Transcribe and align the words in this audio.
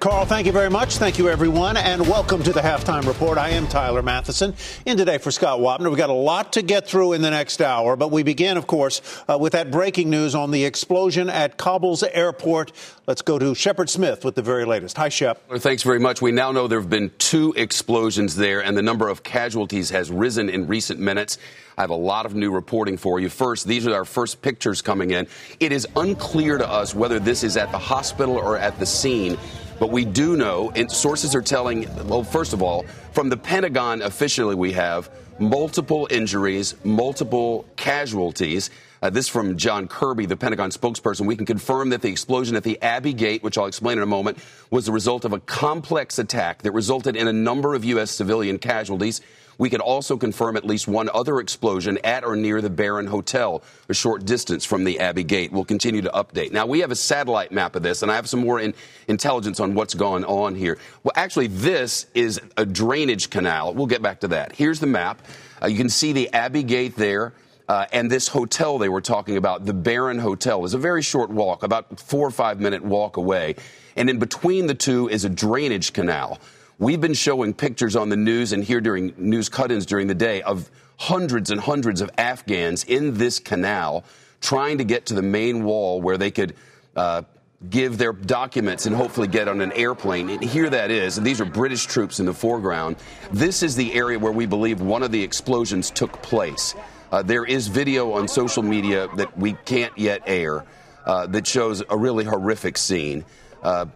Carl, 0.00 0.24
thank 0.26 0.46
you 0.46 0.52
very 0.52 0.70
much. 0.70 0.98
Thank 0.98 1.18
you, 1.18 1.28
everyone, 1.28 1.76
and 1.76 2.02
welcome 2.02 2.40
to 2.44 2.52
the 2.52 2.60
halftime 2.60 3.04
report. 3.04 3.36
I 3.36 3.48
am 3.48 3.66
Tyler 3.66 4.00
Mathisen, 4.00 4.54
In 4.86 4.96
today 4.96 5.18
for 5.18 5.32
Scott 5.32 5.58
Wapner, 5.58 5.88
we've 5.88 5.98
got 5.98 6.08
a 6.08 6.12
lot 6.12 6.52
to 6.52 6.62
get 6.62 6.86
through 6.86 7.14
in 7.14 7.22
the 7.22 7.30
next 7.30 7.60
hour, 7.60 7.96
but 7.96 8.12
we 8.12 8.22
begin, 8.22 8.56
of 8.56 8.68
course, 8.68 9.02
uh, 9.28 9.36
with 9.36 9.54
that 9.54 9.72
breaking 9.72 10.08
news 10.08 10.36
on 10.36 10.52
the 10.52 10.64
explosion 10.64 11.28
at 11.28 11.58
Kabul's 11.58 12.04
airport. 12.04 12.70
Let's 13.08 13.22
go 13.22 13.40
to 13.40 13.56
Shepard 13.56 13.90
Smith 13.90 14.24
with 14.24 14.36
the 14.36 14.42
very 14.42 14.64
latest. 14.64 14.96
Hi, 14.98 15.08
Shep. 15.08 15.42
Thanks 15.56 15.82
very 15.82 15.98
much. 15.98 16.22
We 16.22 16.30
now 16.30 16.52
know 16.52 16.68
there 16.68 16.78
have 16.78 16.88
been 16.88 17.10
two 17.18 17.52
explosions 17.56 18.36
there, 18.36 18.62
and 18.62 18.76
the 18.76 18.82
number 18.82 19.08
of 19.08 19.24
casualties 19.24 19.90
has 19.90 20.12
risen 20.12 20.48
in 20.48 20.68
recent 20.68 21.00
minutes. 21.00 21.38
I 21.78 21.82
have 21.82 21.90
a 21.90 21.94
lot 21.94 22.26
of 22.26 22.34
new 22.34 22.50
reporting 22.50 22.96
for 22.96 23.20
you. 23.20 23.28
First, 23.28 23.64
these 23.64 23.86
are 23.86 23.94
our 23.94 24.04
first 24.04 24.42
pictures 24.42 24.82
coming 24.82 25.12
in. 25.12 25.28
It 25.60 25.70
is 25.70 25.86
unclear 25.94 26.58
to 26.58 26.68
us 26.68 26.92
whether 26.92 27.20
this 27.20 27.44
is 27.44 27.56
at 27.56 27.70
the 27.70 27.78
hospital 27.78 28.36
or 28.36 28.58
at 28.58 28.80
the 28.80 28.84
scene. 28.84 29.38
But 29.78 29.92
we 29.92 30.04
do 30.04 30.36
know, 30.36 30.72
and 30.74 30.90
sources 30.90 31.36
are 31.36 31.40
telling, 31.40 31.86
well, 32.08 32.24
first 32.24 32.52
of 32.52 32.62
all, 32.62 32.84
from 33.12 33.28
the 33.28 33.36
Pentagon 33.36 34.02
officially, 34.02 34.56
we 34.56 34.72
have 34.72 35.08
multiple 35.38 36.08
injuries, 36.10 36.74
multiple 36.82 37.64
casualties. 37.76 38.70
Uh, 39.00 39.10
this 39.10 39.28
from 39.28 39.56
John 39.56 39.86
Kirby, 39.86 40.26
the 40.26 40.36
Pentagon 40.36 40.70
spokesperson. 40.70 41.26
We 41.26 41.36
can 41.36 41.46
confirm 41.46 41.90
that 41.90 42.02
the 42.02 42.08
explosion 42.08 42.56
at 42.56 42.64
the 42.64 42.82
Abbey 42.82 43.12
Gate, 43.12 43.44
which 43.44 43.56
I'll 43.56 43.66
explain 43.66 43.98
in 43.98 44.02
a 44.02 44.06
moment, 44.06 44.38
was 44.72 44.86
the 44.86 44.90
result 44.90 45.24
of 45.24 45.32
a 45.32 45.38
complex 45.38 46.18
attack 46.18 46.62
that 46.62 46.72
resulted 46.72 47.14
in 47.14 47.28
a 47.28 47.32
number 47.32 47.76
of 47.76 47.84
U.S. 47.84 48.10
civilian 48.10 48.58
casualties. 48.58 49.20
We 49.58 49.68
could 49.70 49.80
also 49.80 50.16
confirm 50.16 50.56
at 50.56 50.64
least 50.64 50.86
one 50.86 51.10
other 51.12 51.40
explosion 51.40 51.98
at 52.04 52.24
or 52.24 52.36
near 52.36 52.62
the 52.62 52.70
Baron 52.70 53.08
Hotel, 53.08 53.62
a 53.88 53.94
short 53.94 54.24
distance 54.24 54.64
from 54.64 54.84
the 54.84 55.00
Abbey 55.00 55.24
Gate. 55.24 55.50
We'll 55.50 55.64
continue 55.64 56.00
to 56.02 56.10
update. 56.10 56.52
Now, 56.52 56.64
we 56.66 56.78
have 56.80 56.92
a 56.92 56.96
satellite 56.96 57.50
map 57.50 57.74
of 57.74 57.82
this, 57.82 58.02
and 58.02 58.10
I 58.10 58.14
have 58.14 58.28
some 58.28 58.40
more 58.40 58.60
in, 58.60 58.72
intelligence 59.08 59.58
on 59.58 59.74
what's 59.74 59.94
going 59.94 60.24
on 60.24 60.54
here. 60.54 60.78
Well, 61.02 61.12
actually, 61.16 61.48
this 61.48 62.06
is 62.14 62.40
a 62.56 62.64
drainage 62.64 63.30
canal. 63.30 63.74
We'll 63.74 63.86
get 63.86 64.00
back 64.00 64.20
to 64.20 64.28
that. 64.28 64.52
Here's 64.52 64.78
the 64.78 64.86
map. 64.86 65.20
Uh, 65.60 65.66
you 65.66 65.76
can 65.76 65.88
see 65.88 66.12
the 66.12 66.32
Abbey 66.32 66.62
Gate 66.62 66.96
there. 66.96 67.34
Uh, 67.68 67.84
and 67.92 68.10
this 68.10 68.28
hotel 68.28 68.78
they 68.78 68.88
were 68.88 69.02
talking 69.02 69.36
about, 69.36 69.66
the 69.66 69.74
Baron 69.74 70.18
Hotel, 70.18 70.64
is 70.64 70.72
a 70.72 70.78
very 70.78 71.02
short 71.02 71.28
walk, 71.28 71.62
about 71.62 72.00
four 72.00 72.26
or 72.26 72.30
five 72.30 72.60
minute 72.60 72.82
walk 72.82 73.18
away. 73.18 73.56
And 73.94 74.08
in 74.08 74.18
between 74.18 74.68
the 74.68 74.74
two 74.74 75.08
is 75.08 75.26
a 75.26 75.28
drainage 75.28 75.92
canal. 75.92 76.38
We've 76.80 77.00
been 77.00 77.14
showing 77.14 77.54
pictures 77.54 77.96
on 77.96 78.08
the 78.08 78.16
news 78.16 78.52
and 78.52 78.62
here 78.62 78.80
during 78.80 79.12
news 79.16 79.48
cut 79.48 79.72
ins 79.72 79.84
during 79.84 80.06
the 80.06 80.14
day 80.14 80.42
of 80.42 80.70
hundreds 80.96 81.50
and 81.50 81.60
hundreds 81.60 82.00
of 82.00 82.08
Afghans 82.16 82.84
in 82.84 83.14
this 83.14 83.40
canal 83.40 84.04
trying 84.40 84.78
to 84.78 84.84
get 84.84 85.06
to 85.06 85.14
the 85.14 85.22
main 85.22 85.64
wall 85.64 86.00
where 86.00 86.16
they 86.16 86.30
could. 86.30 86.54
Uh, 86.94 87.22
give 87.70 87.98
their 87.98 88.12
documents 88.12 88.86
and 88.86 88.94
hopefully 88.94 89.26
get 89.26 89.48
on 89.48 89.60
an 89.60 89.72
airplane. 89.72 90.30
And 90.30 90.44
here 90.44 90.70
that 90.70 90.92
is. 90.92 91.18
And 91.18 91.26
these 91.26 91.40
are 91.40 91.44
British 91.44 91.86
troops 91.86 92.20
in 92.20 92.26
the 92.26 92.32
foreground. 92.32 92.94
This 93.32 93.64
is 93.64 93.74
the 93.74 93.92
area 93.94 94.16
where 94.16 94.30
we 94.30 94.46
believe 94.46 94.80
one 94.80 95.02
of 95.02 95.10
the 95.10 95.20
explosions 95.20 95.90
took 95.90 96.22
place. 96.22 96.76
Uh, 97.10 97.20
there 97.20 97.44
is 97.44 97.66
video 97.66 98.12
on 98.12 98.28
social 98.28 98.62
media 98.62 99.08
that 99.16 99.36
we 99.36 99.54
can't 99.64 99.96
yet 99.98 100.22
air 100.24 100.64
uh, 101.04 101.26
that 101.26 101.48
shows 101.48 101.82
a 101.90 101.96
really 101.96 102.24
horrific 102.24 102.78
scene. 102.78 103.24
Uh, 103.60 103.86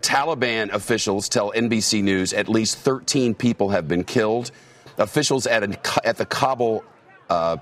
Taliban 0.00 0.72
officials 0.72 1.28
tell 1.28 1.52
NBC 1.52 2.02
News 2.02 2.32
at 2.32 2.48
least 2.48 2.78
13 2.78 3.34
people 3.34 3.70
have 3.70 3.88
been 3.88 4.04
killed. 4.04 4.50
Officials 4.98 5.46
at, 5.46 5.62
a, 5.62 6.06
at 6.06 6.16
the 6.16 6.26
Kabul 6.26 6.84
uh, 7.28 7.56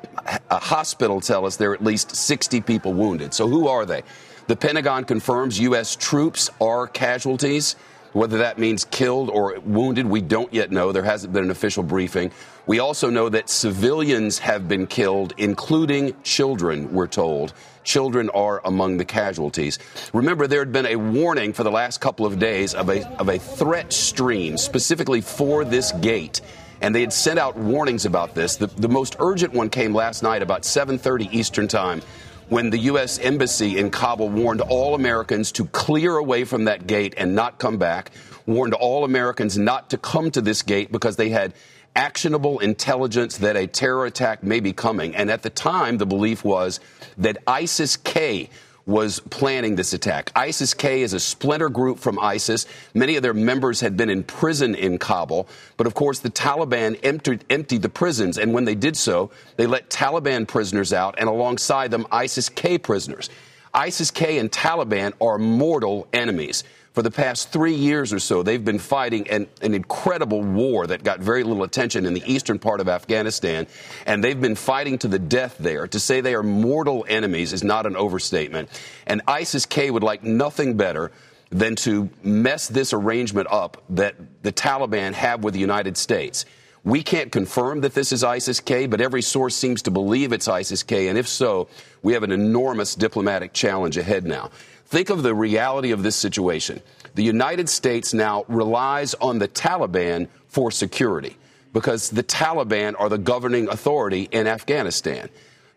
hospital 0.51 1.21
tell 1.21 1.47
us 1.47 1.57
there 1.57 1.71
are 1.71 1.75
at 1.75 1.85
least 1.85 2.17
60 2.17 2.61
people 2.63 2.95
wounded. 2.95 3.35
So, 3.35 3.47
who 3.47 3.69
are 3.69 3.85
they? 3.85 4.03
The 4.47 4.57
Pentagon 4.57 5.05
confirms 5.05 5.61
U.S. 5.61 5.95
troops 5.95 6.51
are 6.61 6.87
casualties. 6.87 7.77
Whether 8.15 8.39
that 8.39 8.59
means 8.59 8.87
killed 8.87 9.29
or 9.29 9.61
wounded, 9.61 10.07
we 10.07 10.23
don't 10.23 10.53
yet 10.53 10.73
know. 10.73 10.93
There 10.93 11.03
hasn't 11.03 11.35
been 11.35 11.45
an 11.45 11.51
official 11.51 11.83
briefing. 11.83 12.31
We 12.67 12.79
also 12.79 13.11
know 13.11 13.29
that 13.29 13.51
civilians 13.51 14.39
have 14.39 14.67
been 14.67 14.87
killed, 14.87 15.35
including 15.37 16.17
children, 16.23 16.91
we're 16.93 17.07
told. 17.07 17.53
Children 17.85 18.31
are 18.31 18.61
among 18.65 18.97
the 18.97 19.05
casualties. 19.05 19.79
Remember, 20.13 20.47
there 20.47 20.61
had 20.61 20.73
been 20.73 20.87
a 20.87 20.97
warning 20.97 21.53
for 21.53 21.63
the 21.63 21.71
last 21.71 22.01
couple 22.01 22.27
of 22.27 22.39
days 22.39 22.75
of 22.75 22.89
a, 22.89 23.09
of 23.19 23.29
a 23.29 23.39
threat 23.39 23.93
stream 23.93 24.57
specifically 24.57 25.21
for 25.21 25.65
this 25.65 25.93
gate 25.93 26.41
and 26.81 26.95
they 26.95 27.01
had 27.01 27.13
sent 27.13 27.39
out 27.39 27.57
warnings 27.57 28.05
about 28.05 28.35
this. 28.35 28.57
The, 28.57 28.69
the 28.69 28.89
most 28.89 29.17
urgent 29.19 29.53
one 29.53 29.69
came 29.69 29.95
last 29.95 30.23
night 30.23 30.43
about 30.43 30.63
7:30 30.63 31.33
Eastern 31.33 31.69
Time 31.69 32.03
when 32.49 32.71
the 32.71 32.79
U.S. 32.79 33.19
Embassy 33.19 33.77
in 33.77 33.91
Kabul 33.91 34.31
warned 34.31 34.63
all 34.63 34.95
Americans 34.95 35.53
to 35.53 35.67
clear 35.67 36.17
away 36.17 36.45
from 36.45 36.65
that 36.65 36.87
gate 36.87 37.15
and 37.19 37.35
not 37.35 37.59
come 37.59 37.77
back, 37.77 38.11
warned 38.47 38.73
all 38.75 39.05
Americans 39.05 39.59
not 39.59 39.91
to 39.91 39.99
come 39.99 40.31
to 40.31 40.41
this 40.41 40.63
gate 40.63 40.91
because 40.91 41.17
they 41.17 41.29
had 41.29 41.53
actionable 41.97 42.59
intelligence 42.61 43.39
that 43.39 43.57
a 43.57 43.67
terror 43.67 44.07
attack 44.07 44.43
may 44.43 44.61
be 44.61 44.73
coming. 44.73 45.15
And 45.15 45.31
at 45.31 45.43
the 45.43 45.51
time, 45.51 45.99
the 45.99 46.07
belief 46.07 46.45
was 46.45 46.81
that 47.19 47.39
ISIS 47.47 47.97
K 47.97 48.51
was 48.89 49.21
planning 49.21 49.77
this 49.77 49.93
attack. 49.93 50.33
ISIS 50.35 50.73
K 50.73 51.03
is 51.03 51.13
a 51.13 51.21
splinter 51.21 51.69
group 51.69 51.99
from 51.99 52.19
ISIS. 52.19 52.65
Many 52.95 53.17
of 53.17 53.23
their 53.23 53.35
members 53.35 53.81
had 53.81 53.99
been 53.99 54.09
in 54.09 54.25
prison 54.25 54.75
in 54.75 54.97
Kabul. 54.97 55.47
But 55.77 55.87
of 55.87 55.93
course, 55.93 56.21
the 56.21 56.31
Taliban 56.31 56.99
emptied, 57.03 57.45
emptied 57.51 57.83
the 57.83 57.91
prisons. 57.91 58.39
And 58.39 58.55
when 58.55 58.65
they 58.65 58.75
did 58.75 58.97
so, 58.97 59.31
they 59.57 59.67
let 59.67 59.91
Taliban 59.91 60.49
prisoners 60.49 60.95
out 60.95 61.17
and 61.19 61.29
alongside 61.29 61.91
them, 61.91 62.07
ISIS 62.11 62.49
K 62.49 62.79
prisoners. 62.79 63.29
ISIS 63.75 64.11
K 64.11 64.39
and 64.39 64.51
Taliban 64.51 65.13
are 65.21 65.37
mortal 65.37 66.09
enemies 66.15 66.65
for 66.99 67.03
the 67.03 67.11
past 67.13 67.53
three 67.53 67.77
years 67.77 68.13
or 68.13 68.19
so, 68.19 68.43
they've 68.43 68.65
been 68.65 68.81
fighting 68.81 69.31
an, 69.31 69.47
an, 69.63 69.73
incredible 69.73 70.43
war 70.43 70.85
that 70.85 71.05
got 71.05 71.21
very 71.21 71.45
little 71.45 71.63
attention 71.63 72.05
in 72.05 72.13
the 72.13 72.25
eastern 72.27 72.59
part 72.59 72.81
of 72.81 72.89
Afghanistan, 72.89 73.69
and 74.05 74.25
they've 74.25 74.41
been 74.41 74.57
fighting 74.57 74.99
to 74.99 75.07
the 75.07 75.21
death 75.21 75.55
there. 75.61 75.87
To 75.87 76.01
say 76.01 76.21
they 76.21 76.35
are 76.35 76.43
mortal 76.43 77.07
enemies 77.09 77.53
is 77.53 77.63
not 77.63 77.87
an 77.87 77.95
overstatement. 77.95 78.69
And 79.07 79.23
ISIS 79.29 79.65
K 79.65 79.93
would 79.93 80.03
like 80.03 80.25
nothing 80.25 80.77
better 80.77 81.13
than 81.51 81.77
to 81.77 82.11
mess 82.25 82.67
this 82.67 82.93
arrangement 82.93 83.47
up 83.49 83.81
that 83.91 84.17
the 84.43 84.51
Taliban 84.51 85.13
have 85.13 85.45
with 85.45 85.55
the 85.55 85.61
United 85.61 85.97
States. 85.97 86.47
We 86.83 87.05
can't 87.05 87.31
confirm 87.31 87.83
that 87.83 87.95
this 87.95 88.11
is 88.11 88.25
ISIS 88.25 88.59
K, 88.59 88.87
but 88.87 89.01
every 89.01 89.23
source 89.23 89.55
seems 89.55 89.83
to 89.83 89.93
believe 89.93 90.33
it's 90.33 90.49
ISIS 90.49 90.83
K, 90.83 91.07
and 91.07 91.17
if 91.17 91.29
so, 91.29 91.69
we 92.03 92.15
have 92.15 92.25
an 92.25 92.33
enormous 92.33 92.97
diplomatic 92.97 93.53
challenge 93.53 93.97
ahead 93.97 94.25
now. 94.25 94.51
Think 94.89 95.11
of 95.11 95.23
the 95.23 95.35
reality 95.35 95.91
of 95.91 96.03
this 96.03 96.17
situation. 96.17 96.81
The 97.15 97.23
United 97.23 97.69
States 97.69 98.15
now 98.15 98.47
relies 98.49 99.13
on 99.13 99.39
the 99.39 99.47
Taliban 99.47 100.29
for 100.47 100.71
security 100.71 101.37
because 101.75 102.09
the 102.09 102.23
Taliban 102.23 102.95
are 102.99 103.11
the 103.11 103.19
governing 103.19 103.69
authority 103.69 104.31
in 104.33 104.47
Afghanistan. 104.47 105.29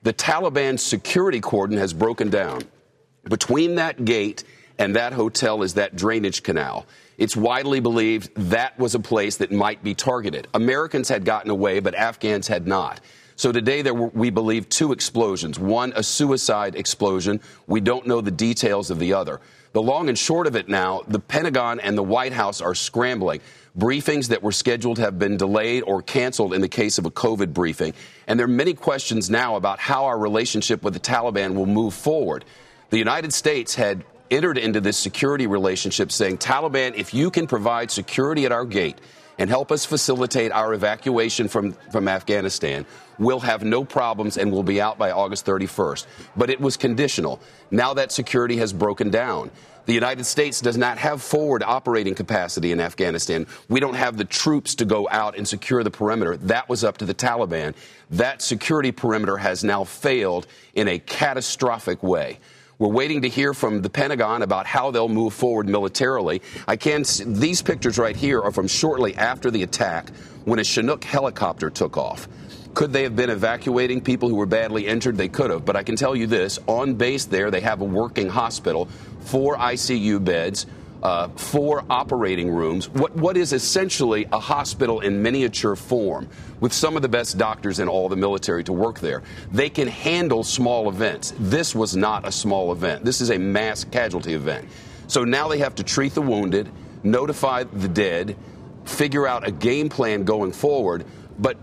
The 0.04 0.14
Taliban 0.14 0.80
security 0.80 1.42
cordon 1.42 1.78
has 1.78 1.92
broken 1.92 2.30
down. 2.30 2.62
Between 3.26 3.76
that 3.76 4.06
gate 4.06 4.46
and 4.80 4.96
that 4.96 5.12
hotel 5.12 5.62
is 5.62 5.74
that 5.74 5.98
drainage 5.98 6.42
canal. 6.42 6.86
It's 7.18 7.36
widely 7.36 7.82
believed 7.82 8.34
that 8.36 8.80
was 8.80 8.96
a 8.96 9.00
place 9.00 9.36
that 9.38 9.52
might 9.52 9.84
be 9.84 9.94
targeted. 9.94 10.48
Americans 10.54 11.10
had 11.10 11.26
gotten 11.26 11.52
away, 11.52 11.82
but 11.82 11.96
Afghans 11.96 12.48
had 12.48 12.66
not. 12.66 13.02
So 13.42 13.52
today 13.52 13.82
there 13.82 13.96
were, 13.96 14.10
we 14.10 14.30
believe, 14.30 14.70
two 14.70 14.92
explosions. 14.92 15.58
One, 15.58 15.94
a 15.96 16.04
suicide 16.04 16.76
explosion. 16.76 17.42
We 17.66 17.82
don't 17.82 18.06
know 18.06 18.22
the 18.22 18.30
details 18.30 18.92
of 18.92 19.00
the 19.00 19.14
other. 19.14 19.42
The 19.74 19.82
long 19.82 20.10
and 20.10 20.20
short 20.20 20.46
of 20.46 20.56
it 20.56 20.70
now, 20.70 21.02
the 21.08 21.18
Pentagon 21.18 21.80
and 21.80 21.98
the 21.98 22.04
White 22.04 22.34
House 22.34 22.62
are 22.62 22.76
scrambling. 22.76 23.42
Briefings 23.76 24.28
that 24.28 24.44
were 24.44 24.52
scheduled 24.52 25.00
have 25.00 25.18
been 25.18 25.38
delayed 25.38 25.82
or 25.88 26.04
canceled 26.04 26.54
in 26.54 26.62
the 26.62 26.70
case 26.70 27.00
of 27.00 27.08
a 27.08 27.10
COVID 27.10 27.52
briefing. 27.52 27.96
And 28.28 28.40
there 28.40 28.46
are 28.46 28.48
many 28.48 28.76
questions 28.76 29.28
now 29.28 29.56
about 29.56 29.80
how 29.80 30.06
our 30.06 30.20
relationship 30.20 30.84
with 30.84 30.94
the 30.94 31.00
Taliban 31.00 31.56
will 31.56 31.66
move 31.66 31.96
forward. 31.96 32.46
The 32.92 33.00
United 33.00 33.34
States 33.34 33.74
had 33.74 34.04
entered 34.30 34.60
into 34.60 34.82
this 34.82 35.00
security 35.00 35.48
relationship 35.48 36.12
saying, 36.12 36.38
Taliban, 36.38 36.94
if 36.94 37.12
you 37.12 37.32
can 37.32 37.48
provide 37.48 37.90
security 37.90 38.46
at 38.46 38.52
our 38.52 38.66
gate 38.66 39.00
and 39.38 39.50
help 39.50 39.72
us 39.72 39.86
facilitate 39.86 40.52
our 40.52 40.74
evacuation 40.74 41.48
from, 41.48 41.74
from 41.92 42.08
Afghanistan, 42.08 42.86
we'll 43.18 43.40
have 43.40 43.64
no 43.64 43.84
problems 43.84 44.38
and 44.38 44.52
we'll 44.52 44.64
be 44.64 44.82
out 44.82 44.98
by 44.98 45.12
August 45.12 45.46
31st. 45.46 46.06
But 46.36 46.50
it 46.50 46.60
was 46.60 46.78
conditional. 46.78 47.40
Now 47.70 47.94
that 47.94 48.12
security 48.12 48.58
has 48.58 48.74
broken 48.74 49.10
down. 49.10 49.52
The 49.86 49.94
United 49.94 50.26
States 50.26 50.62
does 50.62 50.78
not 50.78 51.00
have 51.00 51.22
forward 51.22 51.64
operating 51.64 52.14
capacity 52.14 52.72
in 52.72 52.80
Afghanistan. 52.80 53.48
We 53.68 53.80
don't 53.80 53.96
have 53.96 54.16
the 54.16 54.26
troops 54.26 54.76
to 54.76 54.86
go 54.86 55.08
out 55.10 55.36
and 55.36 55.48
secure 55.48 55.84
the 55.84 55.90
perimeter. 55.90 56.38
That 56.38 56.70
was 56.70 56.84
up 56.84 57.00
to 57.00 57.06
the 57.06 57.16
Taliban. 57.16 57.74
That 58.12 58.42
security 58.42 58.92
perimeter 58.92 59.38
has 59.38 59.64
now 59.64 59.84
failed 59.84 60.46
in 60.76 60.88
a 60.88 61.00
catastrophic 61.00 62.04
way. 62.04 62.40
We're 62.82 62.88
waiting 62.88 63.22
to 63.22 63.30
hear 63.30 63.54
from 63.54 63.84
the 63.84 63.92
Pentagon 63.92 64.42
about 64.42 64.66
how 64.66 64.90
they'll 64.90 65.08
move 65.08 65.36
forward 65.36 65.70
militarily. 65.70 66.42
I 66.68 66.78
can 66.78 67.04
these 67.28 67.62
pictures 67.62 68.00
right 68.00 68.16
here 68.16 68.42
are 68.42 68.52
from 68.52 68.68
shortly 68.68 69.14
after 69.14 69.52
the 69.52 69.62
attack 69.62 70.10
when 70.46 70.58
a 70.58 70.64
Chinook 70.64 71.04
helicopter 71.04 71.70
took 71.70 71.96
off. 71.96 72.28
Could 72.74 72.92
they 72.92 73.04
have 73.04 73.16
been 73.16 73.30
evacuating 73.30 74.02
people 74.02 74.30
who 74.30 74.36
were 74.36 74.48
badly 74.48 74.88
injured? 74.88 75.16
They 75.16 75.28
could 75.28 75.52
have. 75.52 75.64
But 75.64 75.76
I 75.76 75.84
can 75.84 75.96
tell 75.96 76.16
you 76.16 76.26
this 76.26 76.58
on 76.66 76.96
base 76.96 77.26
there, 77.26 77.52
they 77.52 77.62
have 77.62 77.82
a 77.82 77.86
working 77.86 78.30
hospital, 78.30 78.88
four 79.26 79.58
ICU 79.58 80.26
beds, 80.26 80.66
uh, 81.04 81.28
four 81.30 81.84
operating 81.90 82.50
rooms, 82.50 82.90
what, 82.90 83.16
what 83.16 83.38
is 83.38 83.54
essentially 83.54 84.28
a 84.32 84.40
hospital 84.40 85.00
in 85.00 85.22
miniature 85.22 85.76
form 85.76 86.28
with 86.60 86.72
some 86.72 86.96
of 86.96 87.02
the 87.02 87.10
best 87.10 87.38
doctors 87.38 87.80
in 87.80 87.88
all 87.88 88.08
the 88.08 88.16
military 88.16 88.64
to 88.64 88.74
work 88.74 89.00
there. 89.00 89.24
They 89.52 89.70
can 89.70 89.88
handle 89.88 90.44
small 90.44 90.90
events. 90.90 91.34
This 91.40 91.74
was 91.74 91.96
not 91.96 92.28
a 92.28 92.32
small 92.32 92.72
event, 92.72 93.04
this 93.04 93.22
is 93.22 93.32
a 93.32 93.38
mass 93.38 93.84
casualty 93.84 94.34
event. 94.34 94.68
So 95.08 95.24
now 95.24 95.48
they 95.48 95.58
have 95.58 95.76
to 95.76 95.84
treat 95.84 96.14
the 96.14 96.22
wounded, 96.22 96.70
notify 97.04 97.64
the 97.64 97.88
dead, 97.88 98.38
figure 98.86 99.28
out 99.28 99.48
a 99.48 99.52
game 99.52 99.90
plan 99.90 100.24
going 100.24 100.52
forward. 100.52 101.06
But 101.38 101.58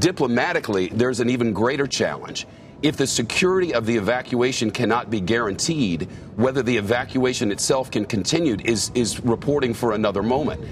diplomatically, 0.00 0.88
there's 0.88 1.20
an 1.20 1.30
even 1.30 1.52
greater 1.52 1.86
challenge. 1.86 2.46
If 2.82 2.96
the 2.96 3.06
security 3.06 3.74
of 3.74 3.84
the 3.84 3.96
evacuation 3.96 4.70
cannot 4.70 5.10
be 5.10 5.20
guaranteed, 5.20 6.08
whether 6.36 6.62
the 6.62 6.78
evacuation 6.78 7.52
itself 7.52 7.90
can 7.90 8.06
continue 8.06 8.56
is, 8.64 8.90
is 8.94 9.20
reporting 9.20 9.74
for 9.74 9.92
another 9.92 10.22
moment. 10.22 10.62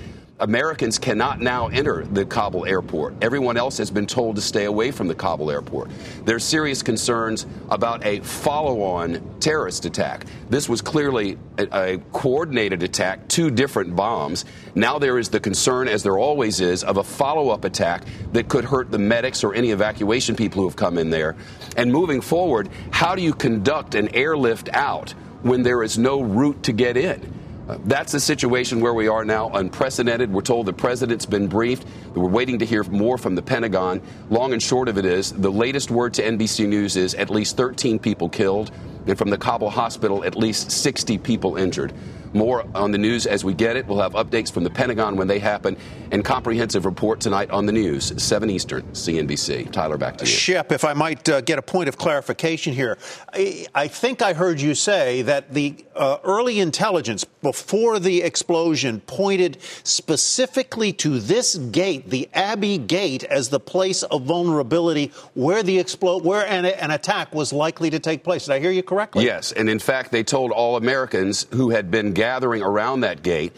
Americans 0.40 0.99
cannot 0.99 1.40
now 1.40 1.67
enter 1.67 2.05
the 2.05 2.25
Kabul 2.25 2.64
airport. 2.64 3.14
Everyone 3.23 3.56
else 3.56 3.79
has 3.79 3.90
been 3.90 4.06
told 4.06 4.37
to 4.37 4.43
stay 4.43 4.67
away 4.67 4.93
from 4.93 5.08
the 5.08 5.14
Kabul 5.14 5.50
airport. 5.50 5.90
There's 6.25 6.44
serious 6.44 6.81
concerns 6.81 7.44
about 7.70 8.06
a 8.06 8.20
follow 8.20 8.82
on 8.82 9.20
terrorist 9.40 9.85
attack. 9.85 10.26
This 10.49 10.69
was 10.69 10.81
clearly 10.81 11.38
a, 11.58 11.94
a, 11.94 11.99
coordinated 12.12 12.85
attack, 12.85 13.26
two 13.26 13.50
different 13.50 13.96
bombs. 13.96 14.44
Now 14.76 15.00
there 15.00 15.19
is 15.19 15.29
the 15.29 15.40
concern, 15.40 15.88
as 15.88 16.05
there 16.05 16.19
always 16.19 16.61
is, 16.61 16.85
of 16.85 16.99
a 16.99 17.05
follow 17.05 17.50
up 17.50 17.64
attack 17.64 18.05
that 18.32 18.49
could 18.49 18.64
hurt 18.64 18.93
the 18.93 18.99
medics 18.99 19.43
or 19.43 19.55
any 19.55 19.73
evacuation 19.73 20.37
people 20.37 20.62
who 20.62 20.69
have 20.69 20.76
come 20.76 20.99
in 20.99 21.11
there. 21.11 21.35
And 21.76 21.90
moving 21.90 22.20
forward, 22.20 22.69
how 22.93 23.17
do 23.17 23.23
you 23.23 23.35
conduct 23.35 23.96
an 23.96 24.14
airlift 24.14 24.69
out 24.73 25.11
when 25.43 25.64
there 25.64 25.82
is 25.82 25.99
no 25.99 26.20
route 26.20 26.62
to 26.64 26.73
get 26.73 26.96
in? 26.96 27.38
That's 27.84 28.12
the 28.12 28.20
situation 28.20 28.80
where 28.80 28.94
we 28.94 29.08
are 29.08 29.26
now, 29.26 29.50
unprecedented. 29.50 30.32
We're 30.32 30.40
told 30.40 30.64
the 30.64 30.72
president's 30.72 31.26
been 31.26 31.48
briefed. 31.48 31.86
We're 32.14 32.26
waiting 32.26 32.58
to 32.60 32.64
hear 32.64 32.82
more 32.84 33.18
from 33.18 33.34
the 33.34 33.42
Pentagon. 33.42 34.00
Long 34.30 34.54
and 34.54 34.62
short 34.62 34.88
of 34.88 34.96
it 34.96 35.04
is 35.04 35.32
the 35.32 35.50
latest 35.50 35.90
word 35.90 36.14
to 36.14 36.22
NBC 36.22 36.66
News 36.66 36.96
is 36.96 37.14
at 37.14 37.28
least 37.28 37.58
13 37.58 37.98
people 37.98 38.30
killed, 38.30 38.70
and 39.06 39.18
from 39.18 39.28
the 39.28 39.36
Kabul 39.36 39.68
hospital, 39.68 40.24
at 40.24 40.34
least 40.34 40.70
60 40.70 41.18
people 41.18 41.56
injured. 41.56 41.92
More 42.38 42.64
on 42.73 42.93
the 42.93 42.99
news 42.99 43.26
as 43.26 43.44
we 43.44 43.52
get 43.52 43.76
it. 43.76 43.85
We'll 43.87 44.00
have 44.00 44.12
updates 44.12 44.52
from 44.52 44.62
the 44.62 44.70
Pentagon 44.70 45.17
when 45.17 45.26
they 45.26 45.40
happen 45.40 45.76
and 46.12 46.25
comprehensive 46.25 46.85
report 46.85 47.20
tonight 47.20 47.50
on 47.50 47.67
the 47.67 47.73
news, 47.73 48.12
7 48.23 48.49
Eastern, 48.49 48.82
CNBC. 48.93 49.73
Tyler, 49.73 49.99
back 49.99 50.17
to 50.19 50.25
you. 50.25 50.31
Shep, 50.31 50.70
if 50.70 50.85
I 50.85 50.93
might 50.93 51.29
uh, 51.29 51.40
get 51.40 51.58
a 51.58 51.62
point 51.62 51.88
of 51.88 51.99
clarification 51.99 52.73
here. 52.73 52.96
I, 53.32 53.67
I, 53.75 53.88
think 53.88 54.23
I 54.23 54.32
heard 54.32 54.61
you 54.61 54.75
say 54.75 55.23
that 55.23 55.52
the 55.52 55.85
uh, 55.96 56.19
early 56.23 56.61
intelligence 56.61 57.25
before 57.25 57.99
the 57.99 58.23
explosion 58.23 59.00
pointed 59.00 59.58
specifically 59.82 60.93
to 60.94 61.19
this 61.19 61.56
gate, 61.56 62.08
the 62.08 62.29
Abbey 62.35 62.79
Gate, 62.79 63.25
as 63.25 63.49
the 63.49 63.61
place 63.61 64.02
of 64.05 64.23
vulnerability 64.23 65.12
where 65.35 65.62
the 65.62 65.79
explo- 65.79 66.23
where 66.23 66.46
an, 66.46 66.67
an 66.67 66.93
attack 66.93 67.35
was 67.35 67.52
likely 67.52 67.90
to 67.90 67.99
take 67.99 68.23
place. 68.23 68.46
Did 68.46 68.55
I 68.55 68.61
hear 68.61 68.70
you 68.70 68.82
correctly? 68.82 69.25
Yes, 69.25 69.52
and 69.52 69.69
in 69.69 69.79
fact, 69.79 70.12
they 70.12 70.23
told 70.23 70.52
all 70.52 70.76
Americans 70.76 71.46
who 71.52 71.70
had 71.70 71.90
been 71.90 72.12
gathering 72.28 72.62
around 72.62 73.00
that 73.00 73.22
gate. 73.22 73.52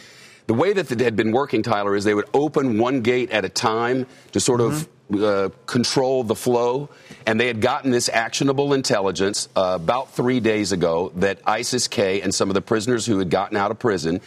The 0.46 0.54
way 0.54 0.72
that 0.72 0.92
it 0.92 1.00
had 1.00 1.16
been 1.16 1.32
working, 1.32 1.62
Tyler, 1.64 1.96
is 1.96 2.04
they 2.04 2.14
would 2.14 2.30
open 2.32 2.78
one 2.78 3.02
gate 3.02 3.30
at 3.30 3.44
a 3.44 3.48
time 3.48 4.06
to 4.30 4.38
sort 4.38 4.60
of 4.60 4.88
mm-hmm. 5.10 5.24
uh, 5.24 5.48
control 5.66 6.22
the 6.22 6.36
flow. 6.36 6.88
And 7.26 7.40
they 7.40 7.48
had 7.48 7.60
gotten 7.60 7.90
this 7.90 8.08
actionable 8.08 8.72
intelligence 8.72 9.48
uh, 9.56 9.72
about 9.74 10.12
three 10.12 10.38
days 10.38 10.70
ago 10.70 11.10
that 11.16 11.40
ISIS 11.46 11.88
K 11.88 12.20
and 12.20 12.32
some 12.32 12.48
of 12.48 12.54
the 12.54 12.62
prisoners 12.62 13.06
who 13.06 13.18
had 13.18 13.28
gotten 13.28 13.56
out 13.56 13.72
of 13.72 13.78
prison 13.80 14.20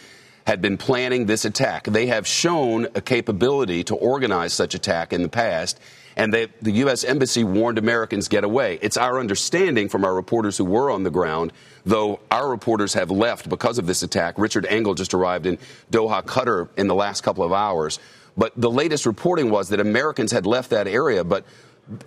had 0.46 0.60
been 0.60 0.76
planning 0.76 1.24
this 1.24 1.46
attack. 1.46 1.84
They 1.84 2.06
have 2.08 2.26
shown 2.26 2.88
a 2.94 3.00
capability 3.00 3.82
to 3.84 3.94
organize 3.94 4.52
such 4.52 4.74
attack 4.74 5.14
in 5.14 5.22
the 5.22 5.30
past 5.30 5.80
and 6.16 6.32
they, 6.32 6.48
the 6.62 6.72
U.S. 6.72 7.04
Embassy 7.04 7.44
warned 7.44 7.78
Americans 7.78 8.28
get 8.28 8.44
away. 8.44 8.78
It's 8.82 8.96
our 8.96 9.18
understanding 9.18 9.88
from 9.88 10.04
our 10.04 10.14
reporters 10.14 10.56
who 10.56 10.64
were 10.64 10.90
on 10.90 11.02
the 11.02 11.10
ground, 11.10 11.52
though 11.84 12.20
our 12.30 12.48
reporters 12.48 12.94
have 12.94 13.10
left 13.10 13.48
because 13.48 13.78
of 13.78 13.86
this 13.86 14.02
attack. 14.02 14.38
Richard 14.38 14.66
Engel 14.66 14.94
just 14.94 15.14
arrived 15.14 15.46
in 15.46 15.58
Doha, 15.90 16.22
Qatar 16.24 16.68
in 16.76 16.86
the 16.86 16.94
last 16.94 17.22
couple 17.22 17.44
of 17.44 17.52
hours. 17.52 17.98
But 18.36 18.52
the 18.56 18.70
latest 18.70 19.06
reporting 19.06 19.50
was 19.50 19.68
that 19.68 19.80
Americans 19.80 20.32
had 20.32 20.46
left 20.46 20.70
that 20.70 20.88
area, 20.88 21.22
but 21.24 21.44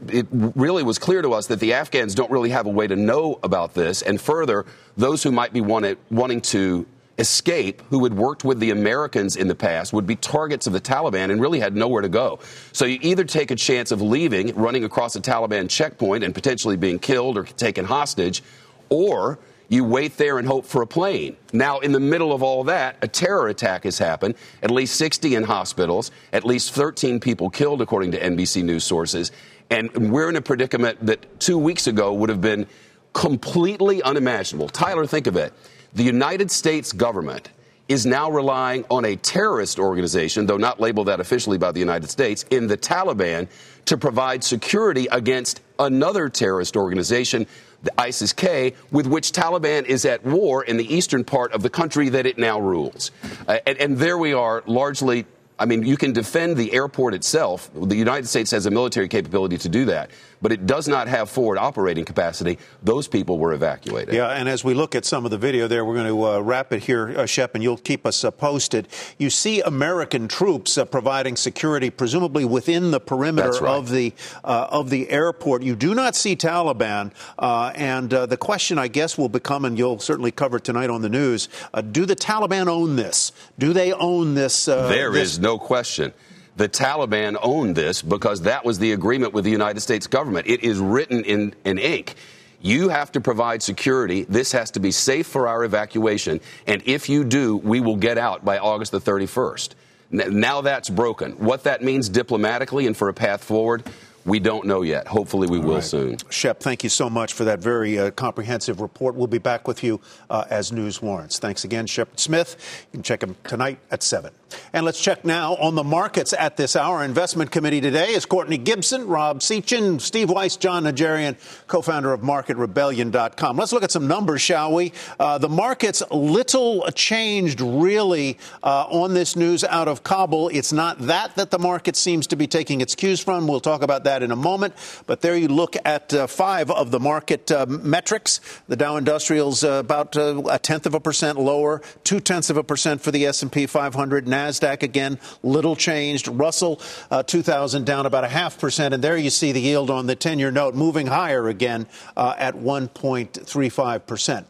it 0.10 0.28
really 0.32 0.84
was 0.84 0.98
clear 0.98 1.22
to 1.22 1.34
us 1.34 1.48
that 1.48 1.60
the 1.60 1.74
Afghans 1.74 2.16
don't 2.16 2.32
really 2.32 2.50
have 2.50 2.66
a 2.66 2.70
way 2.70 2.88
to 2.88 2.96
know 2.96 3.40
about 3.44 3.74
this. 3.74 4.02
And 4.02 4.20
further, 4.20 4.66
those 4.98 5.24
who 5.24 5.32
might 5.32 5.54
be 5.54 5.62
wanted, 5.62 5.98
wanting 6.10 6.42
to 6.42 6.86
escape 7.18 7.82
who 7.90 8.04
had 8.04 8.14
worked 8.14 8.44
with 8.44 8.60
the 8.60 8.72
Americans 8.72 9.36
in 9.36 9.48
the 9.48 9.56
past 9.56 9.94
would 9.94 10.06
be 10.06 10.16
targets 10.16 10.68
of 10.68 10.74
the 10.74 10.82
Taliban 10.82 11.32
and 11.32 11.42
really 11.42 11.60
had 11.60 11.76
nowhere 11.76 12.02
to 12.02 12.10
go. 12.10 12.40
So 12.72 12.86
you 12.86 13.00
either 13.02 13.24
take 13.24 13.52
a 13.52 13.56
chance 13.56 13.92
of 13.92 14.02
leaving, 14.02 14.54
running 14.56 14.84
across 14.84 15.16
a 15.16 15.22
Taliban 15.22 15.70
checkpoint 15.70 16.24
and 16.24 16.34
potentially 16.34 16.78
being 16.78 17.00
killed 17.00 17.38
or 17.38 17.44
taken 17.44 17.86
hostage, 17.86 18.44
or 18.90 19.40
you 19.70 19.84
wait 19.84 20.16
there 20.18 20.38
and 20.38 20.48
hope 20.48 20.66
for 20.66 20.82
a 20.82 20.88
plane. 20.88 21.36
Now, 21.52 21.80
in 21.80 21.92
the 21.92 22.00
middle 22.00 22.32
of 22.32 22.42
all 22.42 22.64
that, 22.66 22.98
a 23.02 23.08
terror 23.08 23.48
attack 23.48 23.84
has 23.84 23.98
happened, 23.98 24.36
at 24.62 24.72
least 24.72 24.96
60 24.96 25.36
in 25.36 25.44
hospitals, 25.44 26.12
at 26.32 26.46
least 26.46 26.72
13 26.72 27.20
people 27.20 27.50
killed, 27.50 27.82
according 27.82 28.12
to 28.12 28.20
NBC 28.20 28.64
News 28.64 28.86
sources. 28.86 29.32
And 29.70 30.12
we're 30.12 30.30
in 30.30 30.38
a 30.38 30.42
predicament 30.42 31.06
that 31.06 31.40
two 31.40 31.58
weeks 31.58 31.88
ago 31.88 32.14
would 32.14 32.30
have 32.30 32.40
been 32.40 32.68
completely 33.12 34.02
unimaginable. 34.04 34.70
Tyler, 34.70 35.06
think 35.06 35.28
of 35.28 35.36
it. 35.36 35.52
The 35.94 36.04
United 36.04 36.52
States 36.52 36.92
government 36.92 37.50
is 37.88 38.06
now 38.06 38.30
relying 38.30 38.86
on 38.90 39.06
a 39.06 39.16
terrorist 39.16 39.80
organization, 39.80 40.46
though 40.46 40.58
not 40.58 40.80
labeled 40.80 41.08
that 41.08 41.20
officially 41.20 41.58
by 41.58 41.72
the 41.72 41.80
United 41.80 42.10
States, 42.10 42.44
in 42.52 42.68
the 42.68 42.78
Taliban 42.78 43.48
to 43.86 43.98
provide 43.98 44.44
security 44.44 45.08
against 45.12 45.62
another 45.80 46.28
terrorist 46.28 46.76
organization, 46.76 47.48
the 47.84 48.02
ISIS 48.02 48.34
K, 48.34 48.74
with 48.92 49.08
which 49.08 49.32
Taliban 49.32 49.86
is 49.86 50.04
at 50.04 50.26
war 50.26 50.64
in 50.64 50.76
the 50.76 50.94
eastern 50.94 51.24
part 51.24 51.54
of 51.54 51.62
the 51.62 51.70
country 51.70 52.10
that 52.10 52.26
it 52.26 52.38
now 52.38 52.60
rules. 52.60 53.12
Uh, 53.48 53.60
and, 53.66 53.78
and 53.78 53.98
there 53.98 54.18
we 54.18 54.34
are, 54.34 54.64
largely 54.66 55.26
I 55.60 55.66
mean, 55.66 55.84
you 55.84 55.98
can 55.98 56.14
defend 56.14 56.56
the 56.56 56.72
airport 56.74 57.16
itself. 57.16 57.70
The 57.74 57.96
United 57.96 58.28
States 58.28 58.52
has 58.52 58.68
a 58.68 58.72
military 58.72 59.08
capability 59.08 59.58
to 59.60 59.70
do 59.70 59.86
that, 59.86 60.12
but 60.40 60.52
it 60.52 60.68
does 60.68 60.88
not 60.88 61.08
have 61.08 61.32
forward 61.32 61.58
operating 61.58 62.06
capacity. 62.06 62.60
Those 62.84 63.08
people 63.08 63.40
were 63.40 63.54
evacuated. 63.54 64.14
Yeah, 64.14 64.30
and 64.30 64.48
as 64.48 64.64
we 64.64 64.76
look 64.76 64.94
at 64.94 65.04
some 65.04 65.26
of 65.26 65.32
the 65.32 65.38
video 65.38 65.68
there, 65.68 65.84
we're 65.84 65.96
going 65.96 66.08
to 66.08 66.26
uh, 66.26 66.40
wrap 66.42 66.72
it 66.74 66.84
here, 66.84 67.18
uh, 67.18 67.26
Shep, 67.26 67.56
and 67.56 67.64
you'll 67.64 67.78
keep 67.78 68.06
us 68.06 68.24
uh, 68.24 68.30
posted. 68.30 68.88
You 69.18 69.32
see 69.32 69.62
American 69.62 70.28
troops 70.28 70.78
uh, 70.78 70.86
providing 70.86 71.36
security, 71.36 71.90
presumably 71.90 72.46
within 72.46 72.92
the 72.92 73.00
perimeter 73.00 73.50
right. 73.62 73.76
of 73.76 73.90
the 73.90 74.14
uh, 74.44 74.68
of 74.70 74.92
the 74.92 75.10
airport. 75.10 75.64
You 75.64 75.76
do 75.76 75.96
not 75.96 76.16
see 76.16 76.36
Taliban, 76.36 77.12
uh, 77.40 77.72
and 77.74 78.12
the 78.12 78.38
question, 78.38 78.78
I 78.78 78.90
guess, 78.90 79.18
will 79.18 79.30
become, 79.30 79.66
and 79.66 79.78
you'll 79.78 80.00
certainly 80.00 80.32
cover 80.32 80.58
it 80.58 80.64
tonight 80.64 80.92
on 80.92 81.02
the 81.02 81.10
news: 81.10 81.50
Do 81.92 82.06
the 82.06 82.16
Taliban 82.16 82.68
own 82.68 82.96
this? 82.96 83.32
Do 83.58 83.74
they 83.74 83.92
own 83.92 84.36
this? 84.36 84.66
There 84.66 85.12
this- 85.12 85.34
is 85.34 85.40
no 85.40 85.47
question 85.56 86.12
the 86.58 86.68
Taliban 86.68 87.38
owned 87.42 87.76
this 87.76 88.02
because 88.02 88.42
that 88.42 88.66
was 88.66 88.80
the 88.80 88.92
agreement 88.92 89.32
with 89.32 89.46
the 89.46 89.52
United 89.52 89.80
States 89.82 90.08
government. 90.08 90.48
It 90.48 90.64
is 90.64 90.80
written 90.80 91.24
in, 91.24 91.54
in 91.64 91.78
ink. 91.78 92.16
You 92.60 92.90
have 92.90 93.12
to 93.12 93.22
provide 93.22 93.62
security. 93.62 94.24
This 94.24 94.52
has 94.54 94.72
to 94.72 94.80
be 94.80 94.90
safe 94.90 95.28
for 95.28 95.48
our 95.48 95.64
evacuation. 95.64 96.42
And 96.66 96.82
if 96.88 97.10
you 97.10 97.24
do, 97.24 97.58
we 97.58 97.80
will 97.80 97.96
get 97.96 98.18
out 98.18 98.44
by 98.44 98.58
August 98.58 98.92
the 98.92 99.00
31st. 99.00 99.76
Now 100.10 100.62
that's 100.62 100.90
broken. 100.90 101.34
What 101.34 101.66
that 101.66 101.84
means 101.84 102.10
diplomatically 102.10 102.88
and 102.88 102.98
for 102.98 103.08
a 103.08 103.14
path 103.14 103.44
forward, 103.44 103.84
We 104.28 104.40
don't 104.40 104.66
know 104.66 104.82
yet. 104.82 105.08
Hopefully, 105.08 105.48
we 105.48 105.60
All 105.60 105.64
will 105.64 105.76
right. 105.76 105.84
soon. 105.84 106.18
Shep, 106.30 106.60
thank 106.60 106.84
you 106.84 106.90
so 106.90 107.10
much 107.10 107.32
for 107.32 107.46
that 107.46 107.60
very 107.60 107.98
uh, 107.98 108.12
comprehensive 108.12 108.82
report. 108.82 109.16
We'll 109.16 109.28
be 109.28 109.38
back 109.38 109.70
with 109.70 109.86
you 109.86 110.02
uh, 110.30 110.44
as 110.50 110.74
news 110.74 111.02
warrants. 111.02 111.40
Thanks 111.40 111.64
again, 111.64 111.88
Shepard 111.88 112.20
Smith. 112.20 112.86
You 112.92 112.98
can 112.98 113.04
check 113.04 113.24
him 113.24 113.38
tonight 113.46 113.80
at 113.90 114.04
7. 114.04 114.34
And 114.74 114.86
let's 114.86 115.02
check 115.02 115.26
now 115.26 115.56
on 115.56 115.76
the 115.76 115.84
markets 115.84 116.34
at 116.34 116.58
this 116.58 116.76
hour. 116.76 117.04
Investment 117.04 117.52
committee 117.52 117.82
today 117.82 118.14
is 118.14 118.26
Courtney 118.26 118.58
Gibson, 118.58 119.08
Rob 119.08 119.40
Sechan, 119.40 120.00
Steve 120.00 120.30
Weiss, 120.30 120.58
Jon 120.58 120.84
Najarian, 120.84 121.36
co-founder 121.68 122.14
of 122.14 122.22
MarketRebellion.com. 122.22 123.58
Let's 123.58 123.74
look 123.74 123.84
at 123.84 123.92
some 123.92 124.08
numbers, 124.08 124.42
shall 124.42 124.74
we? 124.74 124.94
Uh, 125.20 125.38
the 125.38 125.50
markets 125.50 126.04
little 126.12 126.88
changed 126.94 127.62
really 127.62 128.38
uh, 128.64 128.86
on 128.90 129.14
this 129.14 129.36
news 129.36 129.64
out 129.64 129.88
of 129.88 130.04
Kabul. 130.04 130.50
It's 130.50 130.72
not 130.72 131.00
that 131.08 131.36
that 131.36 131.52
the 131.52 131.60
market 131.60 131.96
seems 131.96 132.28
to 132.28 132.36
be 132.36 132.48
taking 132.48 132.82
its 132.82 132.96
cues 132.96 133.20
from. 133.20 133.48
We'll 133.48 133.60
talk 133.60 133.82
about 133.82 134.04
that 134.06 134.24
in 134.24 134.32
a 134.32 134.36
moment. 134.36 134.74
But 135.06 135.22
there 135.22 135.36
you 135.36 135.48
look 135.48 135.76
at 135.86 136.14
uh, 136.14 136.28
five 136.28 136.70
of 136.72 136.92
the 136.92 137.00
market 137.00 137.52
uh, 137.52 137.66
metrics. 137.68 138.42
The 138.68 138.76
Dow 138.76 138.98
Industrials 138.98 139.64
uh, 139.64 139.72
about 139.72 140.16
uh, 140.18 140.44
a 140.50 140.60
tenth 140.60 140.86
of 140.86 140.94
a 140.94 141.00
percent 141.00 141.40
lower, 141.40 141.82
two 142.04 142.20
tenths 142.20 142.50
of 142.50 142.58
a 142.58 142.64
percent 142.64 143.02
for 143.02 143.12
the 143.12 143.26
S&P 143.26 143.66
500. 143.66 144.28
NASDAQ 144.38 144.84
again, 144.84 145.20
little 145.44 145.76
changed. 145.76 146.28
Russell 146.28 146.80
uh, 147.10 147.24
2000 147.24 147.86
down 147.86 148.06
about 148.06 148.24
a 148.24 148.30
half 148.30 148.60
percent. 148.60 148.94
And 148.94 149.04
there 149.04 149.18
you 149.18 149.30
see 149.30 149.52
the 149.52 149.62
yield 149.62 149.90
on 149.90 150.06
the 150.06 150.16
10 150.16 150.40
year 150.40 150.52
note 150.52 150.76
moving 150.76 151.08
higher 151.08 151.48
again 151.48 151.88
uh, 152.16 152.36
at 152.38 152.56
1.35 152.56 154.06
percent. 154.06 154.48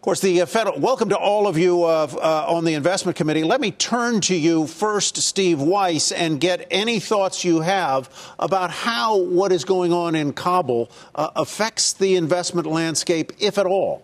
Of 0.00 0.02
course, 0.02 0.20
the 0.20 0.40
uh, 0.40 0.46
federal. 0.46 0.80
Welcome 0.80 1.10
to 1.10 1.18
all 1.18 1.46
of 1.46 1.58
you 1.58 1.84
uh, 1.84 2.08
uh, 2.10 2.46
on 2.48 2.64
the 2.64 2.72
investment 2.72 3.18
committee. 3.18 3.44
Let 3.44 3.60
me 3.60 3.70
turn 3.70 4.22
to 4.22 4.34
you 4.34 4.66
first, 4.66 5.18
Steve 5.18 5.60
Weiss, 5.60 6.10
and 6.10 6.40
get 6.40 6.66
any 6.70 7.00
thoughts 7.00 7.44
you 7.44 7.60
have 7.60 8.08
about 8.38 8.70
how 8.70 9.18
what 9.18 9.52
is 9.52 9.66
going 9.66 9.92
on 9.92 10.14
in 10.14 10.32
Kabul 10.32 10.90
uh, 11.14 11.28
affects 11.36 11.92
the 11.92 12.16
investment 12.16 12.66
landscape, 12.66 13.32
if 13.38 13.58
at 13.58 13.66
all. 13.66 14.02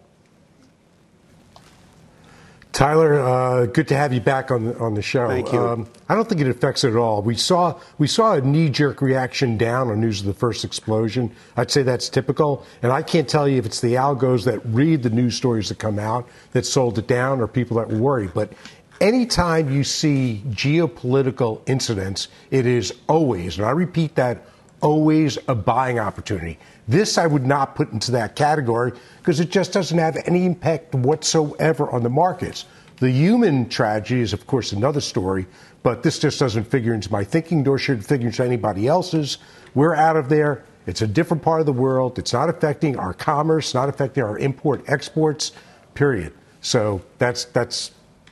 Tyler, 2.76 3.18
uh, 3.18 3.64
good 3.64 3.88
to 3.88 3.97
have 3.97 4.12
you 4.12 4.21
back 4.21 4.50
on 4.50 4.66
the, 4.66 4.78
on 4.78 4.92
the 4.92 5.00
show. 5.00 5.28
Thank 5.28 5.50
you. 5.50 5.66
Um, 5.66 5.88
I 6.11 6.14
don't 6.14 6.28
think 6.28 6.42
it 6.42 6.47
affects 6.47 6.85
it 6.85 6.90
at 6.90 6.97
all. 6.97 7.23
We 7.23 7.35
saw 7.35 7.80
we 7.97 8.06
saw 8.06 8.35
a 8.35 8.42
knee 8.42 8.68
jerk 8.68 9.00
reaction 9.00 9.56
down 9.56 9.88
on 9.88 9.99
news 9.99 10.21
of 10.21 10.26
the 10.26 10.35
first 10.35 10.62
explosion. 10.62 11.35
I'd 11.56 11.71
say 11.71 11.83
that's 11.83 12.11
typical, 12.11 12.66
and 12.83 12.92
I 12.92 13.00
can't 13.00 13.26
tell 13.26 13.49
you 13.49 13.56
if 13.56 13.64
it's 13.64 13.80
the 13.80 13.95
algos 13.95 14.45
that 14.45 14.61
read 14.66 15.02
the 15.02 15.09
news 15.09 15.35
stories 15.35 15.71
that 15.71 15.78
come 15.78 15.99
out 15.99 16.28
that 16.52 16.66
sold 16.66 16.99
it 16.99 17.06
down 17.06 17.40
or 17.40 17.49
people 17.49 17.78
that 17.78 17.88
were 17.88 17.97
worried. 17.97 18.33
But 18.35 18.52
anytime 19.00 19.73
you 19.73 19.83
see 19.83 20.42
geopolitical 20.50 21.62
incidents, 21.66 22.28
it 22.50 22.66
is 22.66 22.92
always, 23.09 23.56
and 23.56 23.66
I 23.66 23.71
repeat 23.71 24.16
that, 24.16 24.45
always 24.83 25.38
a 25.49 25.54
buying 25.54 25.99
opportunity. 25.99 26.59
This 26.88 27.19
I 27.19 27.26
would 27.26 27.47
not 27.47 27.75
put 27.75 27.93
into 27.93 28.12
that 28.12 28.37
category 28.37 28.93
because 29.19 29.40
it 29.40 29.50
just 29.50 29.73
doesn't 29.73 29.99
have 29.99 30.16
any 30.26 30.47
impact 30.47 30.95
whatsoever 30.95 31.90
on 31.90 32.02
the 32.02 32.11
markets. 32.11 32.66
The 32.99 33.11
human 33.11 33.69
tragedy 33.69 34.21
is, 34.21 34.33
of 34.33 34.47
course, 34.47 34.73
another 34.73 35.00
story, 35.00 35.47
but 35.83 36.02
this 36.02 36.19
just 36.19 36.38
doesn't 36.38 36.64
figure 36.64 36.95
into 36.95 37.11
my 37.12 37.25
thinking, 37.25 37.62
nor 37.62 37.78
should 37.78 37.99
it 37.99 38.05
figure 38.05 38.28
into 38.28 38.45
anybody 38.45 38.87
else's. 38.87 39.38
We're 39.75 39.95
out 39.95 40.16
of 40.16 40.28
there. 40.28 40.64
It's 40.87 41.02
a 41.02 41.07
different 41.07 41.43
part 41.43 41.61
of 41.61 41.66
the 41.66 41.73
world. 41.73 42.19
It's 42.19 42.33
not 42.33 42.49
affecting 42.49 42.97
our 42.97 43.12
commerce, 43.12 43.75
not 43.75 43.88
affecting 43.88 44.23
our 44.23 44.38
import 44.38 44.85
exports, 44.87 45.52
period. 45.95 46.33
So 46.61 47.02
that's 47.19 47.47
that's 47.47 47.90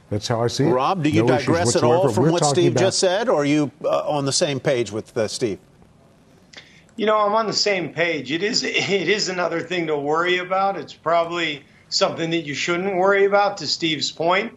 that's 0.09 0.29
how 0.29 0.43
I 0.43 0.47
see 0.47 0.65
it. 0.65 0.71
Rob, 0.71 1.03
do 1.03 1.11
you 1.11 1.23
no 1.23 1.37
digress 1.37 1.75
at 1.75 1.83
all 1.83 2.09
from 2.09 2.25
We're 2.25 2.33
what 2.33 2.45
Steve 2.45 2.73
about- 2.73 2.81
just 2.81 3.01
said, 3.01 3.29
or 3.29 3.43
are 3.43 3.45
you 3.45 3.71
uh, 3.85 4.09
on 4.09 4.25
the 4.25 4.33
same 4.33 4.61
page 4.61 4.93
with 4.93 5.17
uh, 5.17 5.27
Steve? 5.27 5.59
You 6.97 7.07
know, 7.07 7.19
I'm 7.19 7.35
on 7.35 7.47
the 7.47 7.53
same 7.53 7.93
page. 7.93 8.31
It 8.31 8.43
is 8.43 8.63
it 8.65 9.09
is 9.09 9.29
another 9.29 9.61
thing 9.61 9.87
to 9.89 9.97
worry 9.97 10.39
about. 10.39 10.79
It's 10.79 10.95
probably 10.95 11.65
something 11.89 12.31
that 12.31 12.45
you 12.47 12.55
shouldn't 12.55 12.97
worry 12.97 13.25
about 13.25 13.59
to 13.59 13.67
Steve's 13.67 14.11
point. 14.11 14.53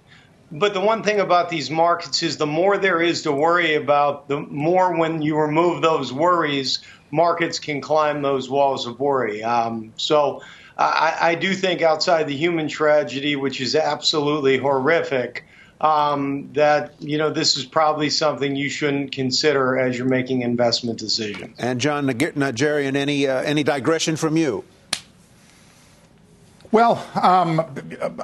But 0.50 0.74
the 0.74 0.80
one 0.80 1.04
thing 1.04 1.20
about 1.20 1.50
these 1.50 1.70
markets 1.70 2.24
is 2.24 2.38
the 2.38 2.46
more 2.46 2.78
there 2.78 3.02
is 3.02 3.24
to 3.24 3.34
worry 3.34 3.76
about, 3.76 4.30
the 4.30 4.40
more 4.40 4.98
when 4.98 5.22
you 5.22 5.38
remove 5.38 5.82
those 5.82 6.14
worries, 6.14 6.80
markets 7.12 7.60
can 7.60 7.82
climb 7.82 8.22
those 8.22 8.50
walls 8.50 8.88
of 8.88 8.98
worry. 8.98 9.44
Um, 9.44 9.92
so 9.98 10.42
I, 10.78 11.18
I 11.20 11.36
do 11.36 11.54
think 11.54 11.82
outside 11.82 12.28
the 12.28 12.36
human 12.36 12.70
tragedy, 12.70 13.36
which 13.36 13.60
is 13.60 13.76
absolutely 13.76 14.58
horrific, 14.58 15.44
um, 15.80 16.50
that 16.54 16.94
you 17.00 17.18
know 17.18 17.30
this 17.30 17.58
is 17.58 17.66
probably 17.66 18.10
something 18.10 18.56
you 18.56 18.70
shouldn't 18.70 19.12
consider 19.12 19.78
as 19.78 19.98
you're 19.98 20.08
making 20.08 20.42
investment 20.42 21.00
decisions. 21.00 21.56
And 21.60 21.80
Jon 21.80 22.08
Najarian, 22.08 22.96
any 22.96 23.28
uh, 23.28 23.42
any 23.42 23.64
digression 23.64 24.16
from 24.16 24.38
you? 24.38 24.64
Well, 26.72 27.06
um, 27.22 27.62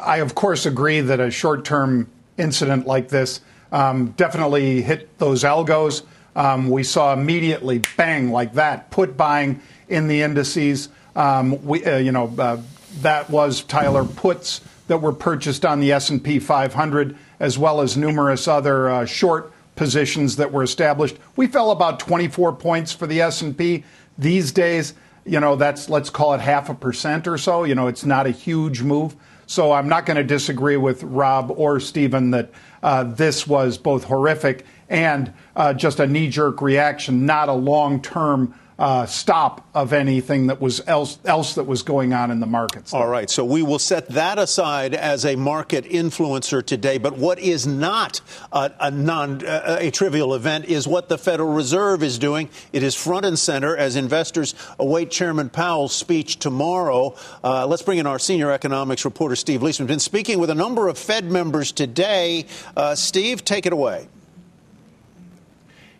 I 0.01 0.17
of 0.17 0.35
course 0.35 0.65
agree 0.65 1.01
that 1.01 1.19
a 1.19 1.31
short-term 1.31 2.09
incident 2.37 2.85
like 2.85 3.09
this 3.09 3.39
um, 3.71 4.11
definitely 4.11 4.81
hit 4.81 5.17
those 5.17 5.43
algos. 5.43 6.03
Um, 6.35 6.69
we 6.69 6.83
saw 6.83 7.13
immediately, 7.13 7.81
bang, 7.95 8.31
like 8.31 8.53
that, 8.53 8.89
put 8.91 9.15
buying 9.15 9.61
in 9.87 10.07
the 10.07 10.21
indices. 10.21 10.89
Um, 11.15 11.63
we, 11.63 11.85
uh, 11.85 11.97
you 11.97 12.11
know, 12.11 12.33
uh, 12.37 12.59
that 13.01 13.29
was 13.29 13.61
Tyler 13.61 14.03
puts 14.03 14.61
that 14.87 14.97
were 14.97 15.13
purchased 15.13 15.65
on 15.65 15.79
the 15.79 15.91
S&P 15.91 16.39
500 16.39 17.17
as 17.43 17.57
well 17.57 17.81
as 17.81 17.97
numerous 17.97 18.47
other 18.47 18.89
uh, 18.89 19.05
short 19.05 19.51
positions 19.75 20.37
that 20.37 20.49
were 20.49 20.63
established. 20.63 21.17
We 21.35 21.47
fell 21.47 21.71
about 21.71 21.99
24 21.99 22.53
points 22.53 22.93
for 22.93 23.05
the 23.05 23.19
S&P. 23.19 23.83
These 24.17 24.53
days, 24.53 24.93
you 25.25 25.41
know, 25.41 25.57
that's 25.57 25.89
let's 25.89 26.09
call 26.09 26.33
it 26.35 26.39
half 26.39 26.69
a 26.69 26.73
percent 26.73 27.27
or 27.27 27.37
so. 27.37 27.65
You 27.65 27.75
know, 27.75 27.87
it's 27.87 28.05
not 28.05 28.27
a 28.27 28.29
huge 28.29 28.81
move. 28.81 29.17
So 29.45 29.73
I'm 29.73 29.89
not 29.89 30.05
going 30.05 30.15
to 30.15 30.23
disagree 30.23 30.77
with 30.77 31.03
Rob 31.03 31.51
or 31.57 31.81
Stephen 31.81 32.31
that 32.31 32.49
uh, 32.81 33.03
this 33.03 33.45
was 33.45 33.77
both 33.77 34.05
horrific 34.05 34.65
and 34.87 35.33
uh, 35.57 35.73
just 35.73 35.99
a 35.99 36.07
knee 36.07 36.29
jerk 36.29 36.61
reaction, 36.61 37.25
not 37.25 37.49
a 37.49 37.53
long 37.53 38.01
term 38.01 38.57
uh, 38.79 39.05
stop 39.05 39.67
of 39.73 39.93
anything 39.93 40.47
that 40.47 40.59
was 40.59 40.81
else, 40.87 41.19
else 41.25 41.55
that 41.55 41.65
was 41.65 41.83
going 41.83 42.13
on 42.13 42.31
in 42.31 42.39
the 42.39 42.45
markets. 42.45 42.93
All 42.93 43.07
right, 43.07 43.29
so 43.29 43.45
we 43.45 43.61
will 43.61 43.79
set 43.79 44.09
that 44.09 44.37
aside 44.37 44.93
as 44.93 45.25
a 45.25 45.35
market 45.35 45.85
influencer 45.85 46.65
today. 46.65 46.97
But 46.97 47.17
what 47.17 47.39
is 47.39 47.67
not 47.67 48.21
a, 48.51 48.71
a 48.79 48.91
non 48.91 49.41
a, 49.45 49.91
trivial 49.91 50.33
event 50.33 50.65
is 50.65 50.87
what 50.87 51.09
the 51.09 51.17
Federal 51.17 51.53
Reserve 51.53 52.03
is 52.03 52.17
doing. 52.17 52.49
It 52.71 52.83
is 52.83 52.95
front 52.95 53.25
and 53.25 53.37
center 53.37 53.77
as 53.77 53.95
investors 53.95 54.55
await 54.79 55.11
Chairman 55.11 55.49
Powell's 55.49 55.95
speech 55.95 56.39
tomorrow. 56.39 57.15
Uh, 57.43 57.67
let's 57.67 57.81
bring 57.81 57.99
in 57.99 58.07
our 58.07 58.19
senior 58.19 58.51
economics 58.51 59.05
reporter 59.05 59.35
Steve 59.35 59.61
Liesman. 59.61 59.87
Been 59.87 59.99
speaking 59.99 60.39
with 60.39 60.49
a 60.49 60.55
number 60.55 60.87
of 60.87 60.97
Fed 60.97 61.31
members 61.31 61.71
today. 61.71 62.45
Uh, 62.75 62.95
Steve, 62.95 63.45
take 63.45 63.65
it 63.65 63.73
away. 63.73 64.07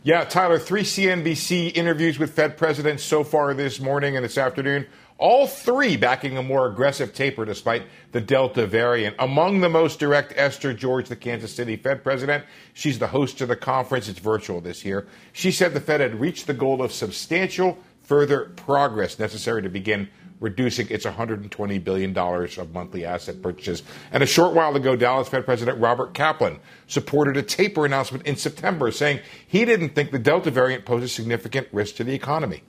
Yeah, 0.06 0.26
Tyler, 0.26 0.60
three 0.60 0.82
CNBC 0.82 1.78
interviews 1.78 2.20
with 2.20 2.34
Fed 2.34 2.58
presidents 2.58 3.06
so 3.06 3.24
far 3.24 3.54
this 3.54 3.80
morning 3.80 4.18
and 4.18 4.26
this 4.26 4.38
afternoon. 4.38 4.86
All 5.18 5.48
three 5.48 5.96
backing 5.96 6.36
a 6.36 6.44
more 6.44 6.68
aggressive 6.68 7.14
taper 7.14 7.46
despite 7.46 7.84
the 8.12 8.20
Delta 8.20 8.68
variant. 8.68 9.16
Among 9.18 9.62
the 9.62 9.70
most 9.70 10.00
direct, 10.00 10.34
Esther 10.36 10.74
George, 10.74 11.08
the 11.08 11.16
Kansas 11.16 11.56
City 11.56 11.78
Fed 11.78 12.04
president. 12.04 12.44
She's 12.74 13.00
the 13.00 13.08
host 13.08 13.40
of 13.40 13.48
the 13.48 13.56
conference. 13.56 14.10
It's 14.10 14.20
virtual 14.20 14.60
this 14.60 14.84
year. 14.84 15.08
She 15.32 15.54
said 15.54 15.74
the 15.74 15.80
Fed 15.80 16.02
had 16.02 16.20
reached 16.20 16.48
the 16.48 16.54
goal 16.54 16.82
of 16.82 16.92
substantial 16.92 17.78
further 18.02 18.52
progress 18.58 19.18
necessary 19.18 19.62
to 19.62 19.70
begin 19.70 20.10
reducing 20.44 20.90
its 20.90 21.06
$120 21.06 21.82
billion 21.82 22.16
of 22.18 22.74
monthly 22.74 23.06
asset 23.06 23.42
purchases. 23.42 23.82
And 24.12 24.22
a 24.22 24.26
short 24.26 24.54
while 24.54 24.76
ago, 24.76 24.98
Dallas 24.98 25.30
Fed 25.30 25.46
President 25.46 25.80
Robert 25.80 26.14
Kaplan 26.14 26.60
supported 26.86 27.38
a 27.38 27.42
taper 27.42 27.86
announcement 27.86 28.28
in 28.28 28.36
September, 28.36 28.92
saying 28.92 29.22
he 29.48 29.64
didn't 29.64 29.96
think 29.96 30.12
the 30.12 30.20
Delta 30.20 30.52
variant 30.52 30.84
posed 30.84 31.06
a 31.06 31.08
significant 31.08 31.70
risk 31.72 31.96
to 31.96 32.04
the 32.04 32.14
economy. 32.14 32.62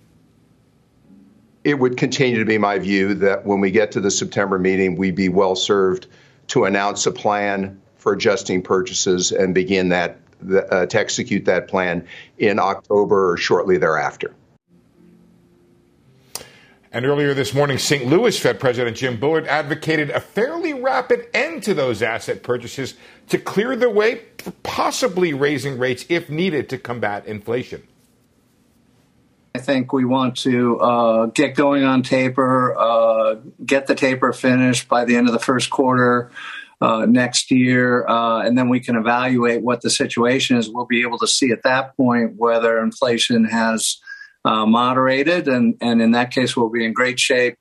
It 1.64 1.80
would 1.80 1.96
continue 1.96 2.38
to 2.38 2.44
be 2.44 2.58
my 2.58 2.78
view 2.78 3.12
that 3.14 3.44
when 3.44 3.58
we 3.58 3.72
get 3.72 3.90
to 3.92 4.00
the 4.00 4.10
September 4.10 4.56
meeting, 4.56 4.94
we'd 4.94 5.16
be 5.16 5.28
well 5.28 5.56
served 5.56 6.06
to 6.48 6.66
announce 6.66 7.06
a 7.06 7.12
plan 7.12 7.80
for 7.96 8.12
adjusting 8.12 8.62
purchases 8.62 9.32
and 9.32 9.52
begin 9.52 9.88
that 9.88 10.20
uh, 10.70 10.86
to 10.86 10.98
execute 10.98 11.46
that 11.46 11.66
plan 11.66 12.06
in 12.38 12.60
October 12.60 13.32
or 13.32 13.36
shortly 13.36 13.78
thereafter. 13.78 14.32
And 16.94 17.04
earlier 17.04 17.34
this 17.34 17.52
morning, 17.52 17.78
St. 17.78 18.06
Louis 18.06 18.38
Fed 18.38 18.60
President 18.60 18.96
Jim 18.96 19.18
Bullard 19.18 19.48
advocated 19.48 20.10
a 20.10 20.20
fairly 20.20 20.74
rapid 20.74 21.26
end 21.34 21.64
to 21.64 21.74
those 21.74 22.02
asset 22.02 22.44
purchases 22.44 22.94
to 23.30 23.36
clear 23.36 23.74
the 23.74 23.90
way 23.90 24.22
for 24.38 24.52
possibly 24.62 25.34
raising 25.34 25.76
rates 25.76 26.04
if 26.08 26.30
needed 26.30 26.68
to 26.68 26.78
combat 26.78 27.26
inflation. 27.26 27.82
I 29.56 29.58
think 29.58 29.92
we 29.92 30.04
want 30.04 30.36
to 30.38 30.78
uh, 30.78 31.26
get 31.26 31.56
going 31.56 31.82
on 31.82 32.04
taper, 32.04 32.78
uh, 32.78 33.40
get 33.66 33.88
the 33.88 33.96
taper 33.96 34.32
finished 34.32 34.86
by 34.86 35.04
the 35.04 35.16
end 35.16 35.26
of 35.26 35.32
the 35.32 35.40
first 35.40 35.70
quarter 35.70 36.30
uh, 36.80 37.06
next 37.06 37.50
year, 37.50 38.06
uh, 38.06 38.42
and 38.42 38.56
then 38.56 38.68
we 38.68 38.78
can 38.78 38.94
evaluate 38.94 39.62
what 39.62 39.82
the 39.82 39.90
situation 39.90 40.58
is. 40.58 40.70
We'll 40.70 40.86
be 40.86 41.02
able 41.02 41.18
to 41.18 41.26
see 41.26 41.50
at 41.50 41.64
that 41.64 41.96
point 41.96 42.36
whether 42.36 42.78
inflation 42.78 43.46
has 43.46 43.98
uh, 44.44 44.66
moderated, 44.66 45.48
and 45.48 45.76
and 45.80 46.02
in 46.02 46.12
that 46.12 46.30
case, 46.30 46.56
we'll 46.56 46.70
be 46.70 46.84
in 46.84 46.92
great 46.92 47.18
shape. 47.18 47.56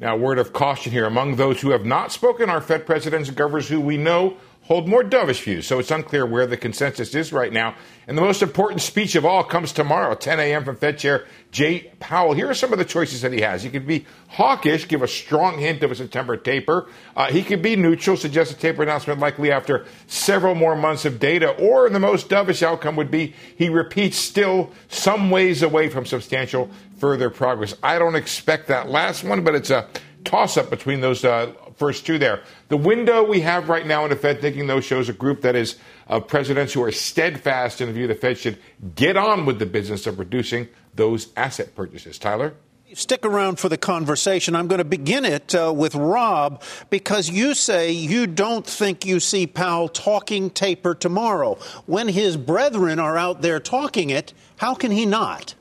Now, 0.00 0.16
word 0.16 0.40
of 0.40 0.52
caution 0.52 0.90
here 0.90 1.06
among 1.06 1.36
those 1.36 1.60
who 1.60 1.70
have 1.70 1.84
not 1.84 2.10
spoken 2.10 2.50
are 2.50 2.60
Fed 2.60 2.86
presidents 2.86 3.28
and 3.28 3.38
governors 3.38 3.68
who 3.68 3.80
we 3.80 3.96
know 3.96 4.36
hold 4.64 4.88
more 4.88 5.02
dovish 5.02 5.42
views. 5.42 5.66
So 5.66 5.78
it's 5.78 5.90
unclear 5.90 6.24
where 6.24 6.46
the 6.46 6.56
consensus 6.56 7.14
is 7.14 7.32
right 7.32 7.52
now. 7.52 7.74
And 8.06 8.16
the 8.16 8.22
most 8.22 8.42
important 8.42 8.80
speech 8.80 9.14
of 9.14 9.24
all 9.24 9.44
comes 9.44 9.72
tomorrow, 9.72 10.14
10 10.14 10.40
a.m. 10.40 10.64
from 10.64 10.76
Fed 10.76 10.98
Chair 10.98 11.26
Jay 11.50 11.92
Powell. 12.00 12.32
Here 12.32 12.48
are 12.48 12.54
some 12.54 12.72
of 12.72 12.78
the 12.78 12.84
choices 12.84 13.22
that 13.22 13.32
he 13.32 13.40
has. 13.40 13.62
He 13.62 13.70
could 13.70 13.86
be 13.86 14.06
hawkish, 14.28 14.88
give 14.88 15.02
a 15.02 15.08
strong 15.08 15.58
hint 15.58 15.82
of 15.82 15.90
a 15.90 15.94
September 15.94 16.36
taper. 16.36 16.88
Uh, 17.16 17.30
he 17.30 17.42
could 17.42 17.60
be 17.60 17.76
neutral, 17.76 18.16
suggest 18.16 18.52
a 18.52 18.56
taper 18.56 18.82
announcement 18.82 19.20
likely 19.20 19.52
after 19.52 19.84
several 20.06 20.54
more 20.54 20.76
months 20.76 21.04
of 21.04 21.18
data. 21.18 21.50
Or 21.50 21.90
the 21.90 22.00
most 22.00 22.28
dovish 22.28 22.62
outcome 22.62 22.96
would 22.96 23.10
be 23.10 23.34
he 23.56 23.68
repeats 23.68 24.16
still 24.16 24.72
some 24.88 25.30
ways 25.30 25.62
away 25.62 25.88
from 25.88 26.06
substantial 26.06 26.70
further 26.98 27.30
progress. 27.30 27.74
I 27.82 27.98
don't 27.98 28.16
expect 28.16 28.68
that 28.68 28.88
last 28.88 29.24
one, 29.24 29.42
but 29.42 29.54
it's 29.54 29.70
a 29.70 29.88
toss 30.24 30.56
up 30.56 30.70
between 30.70 31.00
those 31.00 31.24
uh, 31.24 31.52
first 31.82 32.06
two 32.06 32.16
there. 32.16 32.44
The 32.68 32.76
window 32.76 33.24
we 33.24 33.40
have 33.40 33.68
right 33.68 33.84
now 33.84 34.04
in 34.04 34.10
the 34.10 34.16
Fed 34.16 34.40
thinking, 34.40 34.68
though, 34.68 34.80
shows 34.80 35.08
a 35.08 35.12
group 35.12 35.40
that 35.40 35.56
is 35.56 35.78
of 36.06 36.28
presidents 36.28 36.72
who 36.72 36.82
are 36.84 36.92
steadfast 36.92 37.80
in 37.80 37.88
the 37.88 37.92
view 37.92 38.06
the 38.06 38.14
Fed 38.14 38.38
should 38.38 38.56
get 38.94 39.16
on 39.16 39.46
with 39.46 39.58
the 39.58 39.66
business 39.66 40.06
of 40.06 40.20
reducing 40.20 40.68
those 40.94 41.32
asset 41.36 41.74
purchases. 41.74 42.20
Tyler? 42.20 42.54
Stick 42.94 43.26
around 43.26 43.58
for 43.58 43.68
the 43.68 43.76
conversation. 43.76 44.54
I'm 44.54 44.68
going 44.68 44.78
to 44.78 44.84
begin 44.84 45.24
it 45.24 45.56
uh, 45.56 45.72
with 45.74 45.96
Rob 45.96 46.62
because 46.88 47.28
you 47.28 47.52
say 47.52 47.90
you 47.90 48.28
don't 48.28 48.64
think 48.64 49.04
you 49.04 49.18
see 49.18 49.48
Powell 49.48 49.88
talking 49.88 50.50
taper 50.50 50.94
tomorrow. 50.94 51.58
When 51.86 52.06
his 52.06 52.36
brethren 52.36 53.00
are 53.00 53.16
out 53.16 53.42
there 53.42 53.58
talking 53.58 54.10
it, 54.10 54.32
how 54.58 54.76
can 54.76 54.92
he 54.92 55.04
not? 55.04 55.56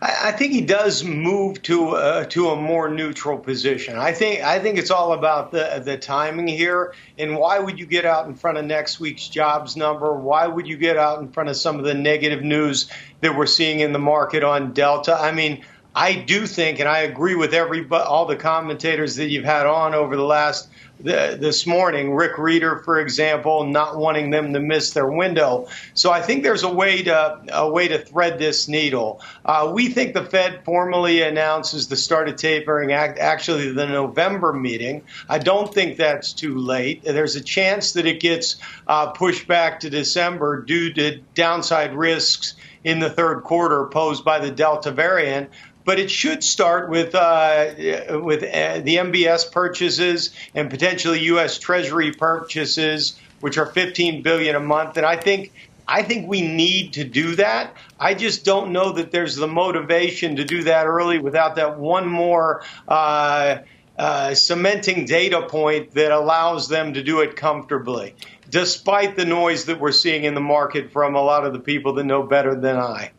I, 0.00 0.32
think 0.32 0.52
he 0.52 0.60
does 0.60 1.04
move 1.04 1.60
to 1.62 1.90
uh, 1.90 2.24
to 2.26 2.50
a 2.50 2.56
more 2.56 2.88
neutral 2.88 3.38
position. 3.38 3.96
I 3.96 4.12
think 4.12 4.42
I 4.42 4.58
think 4.58 4.78
it's 4.78 4.90
all 4.90 5.12
about 5.12 5.50
the 5.50 5.82
the 5.84 5.96
timing 5.96 6.48
here. 6.48 6.94
And 7.18 7.36
why 7.36 7.58
would 7.58 7.78
you 7.78 7.86
get 7.86 8.04
out 8.04 8.26
in 8.26 8.34
front 8.34 8.58
of 8.58 8.64
next 8.64 9.00
week's 9.00 9.28
jobs 9.28 9.76
number? 9.76 10.14
Why 10.14 10.46
would 10.46 10.66
you 10.66 10.76
get 10.76 10.96
out 10.96 11.20
in 11.20 11.30
front 11.30 11.48
of 11.48 11.56
some 11.56 11.78
of 11.78 11.84
the 11.84 11.94
negative 11.94 12.42
news 12.42 12.90
that 13.20 13.36
we're 13.36 13.46
seeing 13.46 13.80
in 13.80 13.92
the 13.92 13.98
market 13.98 14.42
on 14.42 14.72
Delta? 14.72 15.14
I 15.14 15.32
mean. 15.32 15.64
I 15.96 16.14
do 16.14 16.44
think, 16.48 16.80
and 16.80 16.88
I 16.88 17.02
agree 17.02 17.36
with 17.36 17.54
every 17.54 17.88
all 17.88 18.26
the 18.26 18.34
commentators 18.34 19.14
that 19.14 19.26
you've 19.26 19.44
had 19.44 19.64
on 19.64 19.94
over 19.94 20.16
the 20.16 20.24
last 20.24 20.68
the, 21.00 21.36
this 21.40 21.66
morning. 21.66 22.14
Rick 22.14 22.36
Rieder, 22.36 22.84
for 22.84 23.00
example, 23.00 23.64
not 23.64 23.96
wanting 23.96 24.30
them 24.30 24.52
to 24.52 24.60
miss 24.60 24.92
their 24.92 25.06
window. 25.06 25.68
So 25.94 26.10
I 26.10 26.22
think 26.22 26.42
there's 26.42 26.62
a 26.62 26.72
way 26.72 27.02
to 27.02 27.40
a 27.52 27.68
way 27.68 27.88
to 27.88 27.98
thread 27.98 28.38
this 28.38 28.68
needle. 28.68 29.20
Uh, 29.44 29.70
we 29.74 29.88
think 29.88 30.14
the 30.14 30.24
Fed 30.24 30.64
formally 30.64 31.22
announces 31.22 31.88
the 31.88 31.96
start 31.96 32.28
of 32.28 32.36
tapering 32.36 32.92
act, 32.92 33.18
actually 33.18 33.72
the 33.72 33.86
November 33.86 34.52
meeting. 34.52 35.02
I 35.28 35.38
don't 35.38 35.72
think 35.72 35.96
that's 35.96 36.32
too 36.32 36.58
late. 36.58 37.02
There's 37.04 37.36
a 37.36 37.42
chance 37.42 37.92
that 37.92 38.06
it 38.06 38.20
gets 38.20 38.56
uh, 38.86 39.10
pushed 39.10 39.46
back 39.46 39.80
to 39.80 39.90
December 39.90 40.62
due 40.62 40.92
to 40.94 41.18
downside 41.34 41.94
risks 41.94 42.54
in 42.84 42.98
the 42.98 43.10
third 43.10 43.42
quarter 43.42 43.86
posed 43.86 44.24
by 44.24 44.38
the 44.38 44.50
Delta 44.50 44.90
variant 44.90 45.50
but 45.84 45.98
it 45.98 46.10
should 46.10 46.42
start 46.42 46.88
with 46.88 47.14
uh, 47.14 48.20
with 48.22 48.42
uh, 48.42 48.80
the 48.80 48.96
MBS 48.96 49.50
purchases 49.50 50.30
and 50.54 50.70
potentially 50.70 51.20
U.S. 51.20 51.58
Treasury 51.58 52.12
purchases, 52.12 53.18
which 53.40 53.58
are 53.58 53.66
15 53.66 54.22
billion 54.22 54.56
a 54.56 54.60
month. 54.60 54.96
And 54.96 55.06
I 55.06 55.16
think 55.16 55.52
I 55.86 56.02
think 56.02 56.28
we 56.28 56.40
need 56.40 56.94
to 56.94 57.04
do 57.04 57.36
that. 57.36 57.76
I 58.00 58.14
just 58.14 58.44
don't 58.44 58.72
know 58.72 58.92
that 58.92 59.10
there's 59.10 59.36
the 59.36 59.48
motivation 59.48 60.36
to 60.36 60.44
do 60.44 60.64
that 60.64 60.86
early 60.86 61.18
without 61.18 61.56
that 61.56 61.78
one 61.78 62.08
more. 62.08 62.62
Uh, 62.88 63.58
uh, 63.96 64.34
cementing 64.34 65.04
data 65.04 65.46
point 65.46 65.92
that 65.92 66.10
allows 66.10 66.68
them 66.68 66.94
to 66.94 67.00
do 67.00 67.20
it 67.20 67.36
comfortably, 67.36 68.12
despite 68.50 69.14
the 69.14 69.24
noise 69.24 69.66
that 69.66 69.78
we're 69.78 69.92
seeing 69.92 70.24
in 70.24 70.34
the 70.34 70.40
market 70.40 70.90
from 70.90 71.14
a 71.14 71.22
lot 71.22 71.46
of 71.46 71.52
the 71.52 71.60
people 71.60 71.92
that 71.92 72.02
know 72.02 72.24
better 72.24 72.56
than 72.56 72.76
I. 72.76 73.12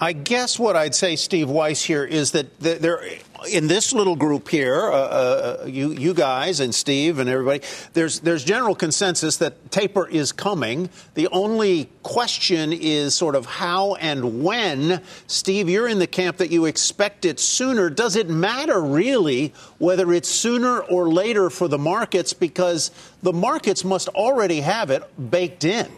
I 0.00 0.12
guess 0.12 0.58
what 0.58 0.74
I'd 0.74 0.94
say, 0.94 1.14
Steve 1.14 1.48
Weiss, 1.48 1.82
here 1.82 2.04
is 2.04 2.32
that 2.32 2.58
there, 2.58 3.04
in 3.48 3.68
this 3.68 3.92
little 3.92 4.16
group 4.16 4.48
here, 4.48 4.90
uh, 4.90 4.96
uh, 4.96 5.64
you, 5.66 5.92
you 5.92 6.12
guys 6.12 6.58
and 6.58 6.74
Steve 6.74 7.20
and 7.20 7.30
everybody, 7.30 7.62
there's 7.92 8.20
there's 8.20 8.44
general 8.44 8.74
consensus 8.74 9.36
that 9.36 9.70
taper 9.70 10.08
is 10.08 10.32
coming. 10.32 10.90
The 11.14 11.28
only 11.28 11.88
question 12.02 12.72
is 12.72 13.14
sort 13.14 13.36
of 13.36 13.46
how 13.46 13.94
and 13.94 14.42
when. 14.42 15.02
Steve, 15.28 15.68
you're 15.68 15.88
in 15.88 16.00
the 16.00 16.08
camp 16.08 16.38
that 16.38 16.50
you 16.50 16.64
expect 16.64 17.24
it 17.24 17.38
sooner. 17.38 17.88
Does 17.88 18.16
it 18.16 18.28
matter 18.28 18.82
really 18.82 19.52
whether 19.78 20.12
it's 20.12 20.28
sooner 20.28 20.80
or 20.80 21.12
later 21.12 21.48
for 21.48 21.68
the 21.68 21.78
markets 21.78 22.32
because 22.32 22.90
the 23.22 23.32
markets 23.32 23.84
must 23.84 24.08
already 24.08 24.62
have 24.62 24.90
it 24.90 25.04
baked 25.30 25.62
in? 25.64 25.88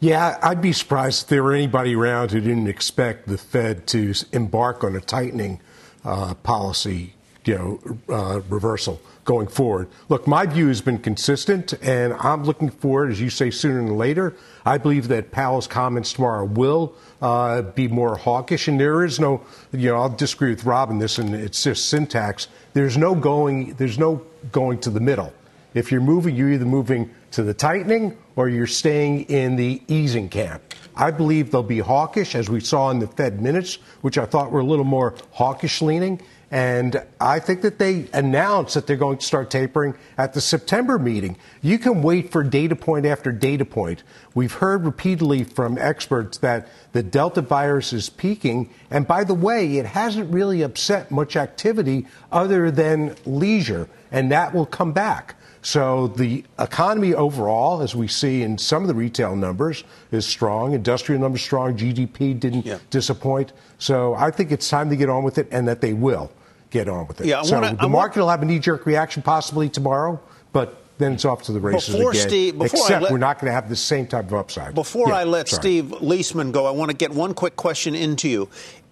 Yeah, 0.00 0.38
I'd 0.42 0.62
be 0.62 0.72
surprised 0.72 1.24
if 1.24 1.28
there 1.28 1.42
were 1.42 1.52
anybody 1.54 1.96
around 1.96 2.30
who 2.30 2.40
didn't 2.40 2.68
expect 2.68 3.26
the 3.26 3.36
Fed 3.36 3.88
to 3.88 4.14
embark 4.32 4.84
on 4.84 4.94
a 4.94 5.00
tightening 5.00 5.60
uh, 6.04 6.34
policy, 6.34 7.14
you 7.44 7.54
know, 7.56 7.98
uh, 8.08 8.40
reversal 8.48 9.00
going 9.24 9.48
forward. 9.48 9.88
Look, 10.08 10.28
my 10.28 10.46
view 10.46 10.68
has 10.68 10.80
been 10.80 10.98
consistent, 10.98 11.72
and 11.82 12.12
I'm 12.12 12.44
looking 12.44 12.70
forward, 12.70 13.10
as 13.10 13.20
you 13.20 13.28
say, 13.28 13.50
sooner 13.50 13.82
than 13.82 13.96
later. 13.96 14.36
I 14.64 14.78
believe 14.78 15.08
that 15.08 15.32
Powell's 15.32 15.66
comments 15.66 16.12
tomorrow 16.12 16.44
will 16.44 16.94
uh, 17.20 17.62
be 17.62 17.88
more 17.88 18.16
hawkish, 18.16 18.68
and 18.68 18.78
there 18.78 19.04
is 19.04 19.18
no, 19.18 19.42
you 19.72 19.90
know, 19.90 19.96
I'll 19.96 20.10
disagree 20.10 20.50
with 20.50 20.64
Rob 20.64 20.90
in 20.90 21.00
this, 21.00 21.18
and 21.18 21.34
it's 21.34 21.64
just 21.64 21.88
syntax. 21.88 22.46
There's 22.72 22.96
no 22.96 23.16
going, 23.16 23.74
there's 23.74 23.98
no 23.98 24.22
going 24.52 24.78
to 24.82 24.90
the 24.90 25.00
middle. 25.00 25.32
If 25.74 25.90
you're 25.90 26.00
moving, 26.00 26.36
you're 26.36 26.52
either 26.52 26.64
moving 26.64 27.12
to 27.32 27.42
the 27.42 27.54
tightening 27.54 28.16
or 28.36 28.48
you're 28.48 28.66
staying 28.66 29.22
in 29.22 29.56
the 29.56 29.82
easing 29.88 30.28
camp. 30.28 30.62
I 30.94 31.10
believe 31.10 31.50
they'll 31.50 31.62
be 31.62 31.78
hawkish, 31.78 32.34
as 32.34 32.48
we 32.48 32.60
saw 32.60 32.90
in 32.90 32.98
the 32.98 33.06
Fed 33.06 33.40
minutes, 33.40 33.78
which 34.00 34.18
I 34.18 34.26
thought 34.26 34.50
were 34.50 34.60
a 34.60 34.64
little 34.64 34.84
more 34.84 35.14
hawkish 35.30 35.80
leaning. 35.80 36.20
And 36.50 37.04
I 37.20 37.40
think 37.40 37.60
that 37.60 37.78
they 37.78 38.08
announced 38.14 38.74
that 38.74 38.86
they're 38.86 38.96
going 38.96 39.18
to 39.18 39.24
start 39.24 39.50
tapering 39.50 39.94
at 40.16 40.32
the 40.32 40.40
September 40.40 40.98
meeting. 40.98 41.36
You 41.60 41.78
can 41.78 42.02
wait 42.02 42.32
for 42.32 42.42
data 42.42 42.74
point 42.74 43.04
after 43.04 43.30
data 43.30 43.66
point. 43.66 44.02
We've 44.34 44.52
heard 44.52 44.84
repeatedly 44.84 45.44
from 45.44 45.76
experts 45.76 46.38
that 46.38 46.68
the 46.92 47.02
Delta 47.02 47.42
virus 47.42 47.92
is 47.92 48.08
peaking. 48.08 48.70
And 48.90 49.06
by 49.06 49.24
the 49.24 49.34
way, 49.34 49.76
it 49.76 49.84
hasn't 49.84 50.32
really 50.32 50.62
upset 50.62 51.10
much 51.10 51.36
activity 51.36 52.06
other 52.32 52.70
than 52.70 53.14
leisure, 53.26 53.88
and 54.10 54.32
that 54.32 54.54
will 54.54 54.66
come 54.66 54.92
back. 54.92 55.34
So 55.62 56.08
the 56.08 56.44
economy 56.58 57.14
overall, 57.14 57.82
as 57.82 57.94
we 57.94 58.08
see 58.08 58.42
in 58.42 58.58
some 58.58 58.82
of 58.82 58.88
the 58.88 58.94
retail 58.94 59.36
numbers, 59.36 59.84
is 60.12 60.26
strong. 60.26 60.72
Industrial 60.72 61.20
numbers 61.20 61.42
strong. 61.42 61.76
GDP 61.76 62.38
didn't 62.38 62.66
yeah. 62.66 62.78
disappoint. 62.90 63.52
So 63.78 64.14
I 64.14 64.30
think 64.30 64.52
it's 64.52 64.68
time 64.68 64.90
to 64.90 64.96
get 64.96 65.08
on 65.08 65.24
with 65.24 65.38
it, 65.38 65.48
and 65.50 65.66
that 65.68 65.80
they 65.80 65.92
will 65.92 66.30
get 66.70 66.88
on 66.88 67.06
with 67.06 67.20
it. 67.20 67.26
Yeah, 67.26 67.42
so 67.42 67.60
wanna, 67.60 67.76
the 67.76 67.88
market 67.88 68.20
will 68.20 68.28
have 68.28 68.42
a 68.42 68.44
knee-jerk 68.44 68.86
reaction 68.86 69.22
possibly 69.22 69.68
tomorrow, 69.68 70.20
but 70.52 70.82
then 70.98 71.12
it's 71.12 71.24
off 71.24 71.42
to 71.44 71.52
the 71.52 71.60
races 71.60 71.94
before 71.94 72.10
again. 72.10 72.28
Steve, 72.28 72.60
except 72.60 73.02
let, 73.02 73.12
we're 73.12 73.18
not 73.18 73.38
going 73.38 73.46
to 73.46 73.54
have 73.54 73.68
the 73.68 73.76
same 73.76 74.06
type 74.06 74.26
of 74.26 74.34
upside. 74.34 74.74
Before 74.74 75.08
yeah, 75.08 75.18
I 75.18 75.24
let 75.24 75.48
sorry. 75.48 75.60
Steve 75.60 75.84
Liesman 76.00 76.52
go, 76.52 76.66
I 76.66 76.70
want 76.70 76.90
to 76.90 76.96
get 76.96 77.12
one 77.12 77.34
quick 77.34 77.56
question 77.56 77.94
into 77.94 78.28
you. 78.28 78.48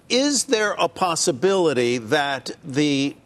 Is 0.08 0.44
there 0.44 0.72
a 0.78 0.88
possibility 0.88 1.98
that 1.98 2.52
the 2.64 3.16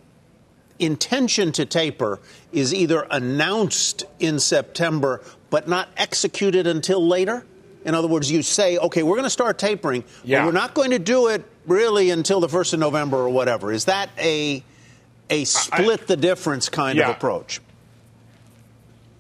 intention 0.81 1.53
to 1.53 1.65
taper 1.65 2.21
is 2.53 2.73
either 2.75 3.07
announced 3.11 4.05
in 4.19 4.39
September 4.39 5.23
but 5.51 5.69
not 5.69 5.89
executed 5.97 6.67
until 6.67 7.07
later? 7.07 7.45
In 7.85 7.95
other 7.95 8.09
words, 8.09 8.31
you 8.31 8.43
say, 8.43 8.77
okay, 8.79 9.03
we're 9.03 9.17
going 9.17 9.25
to 9.25 9.31
start 9.31 9.59
tapering, 9.59 10.05
yeah. 10.25 10.41
but 10.41 10.47
we're 10.47 10.53
not 10.53 10.75
going 10.75 10.91
to 10.91 10.99
do 10.99 11.29
it 11.29 11.45
really 11.67 12.11
until 12.11 12.41
the 12.41 12.49
1st 12.49 12.75
of 12.75 12.81
November 12.81 13.17
or 13.17 13.31
whatever. 13.31 13.73
Is 13.73 13.87
that 13.87 14.11
a, 14.19 14.63
a 15.31 15.45
split 15.45 16.03
I, 16.03 16.05
the 16.05 16.17
difference 16.17 16.69
kind 16.69 16.99
yeah. 16.99 17.09
of 17.09 17.17
approach? 17.17 17.61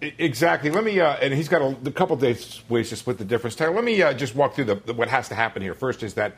Exactly. 0.00 0.70
Let 0.70 0.84
me, 0.84 0.98
uh, 0.98 1.14
and 1.16 1.32
he's 1.34 1.48
got 1.48 1.60
a, 1.60 1.76
a 1.86 1.92
couple 1.92 2.16
days 2.16 2.62
ways 2.68 2.88
to 2.88 2.96
split 2.96 3.18
the 3.18 3.24
difference. 3.24 3.54
Tyler, 3.54 3.74
let 3.74 3.84
me 3.84 4.00
uh, 4.00 4.12
just 4.14 4.34
walk 4.34 4.54
through 4.54 4.64
the, 4.64 4.74
the, 4.76 4.94
what 4.94 5.08
has 5.08 5.28
to 5.28 5.34
happen 5.34 5.62
here. 5.62 5.74
First 5.74 6.02
is 6.02 6.14
that 6.14 6.36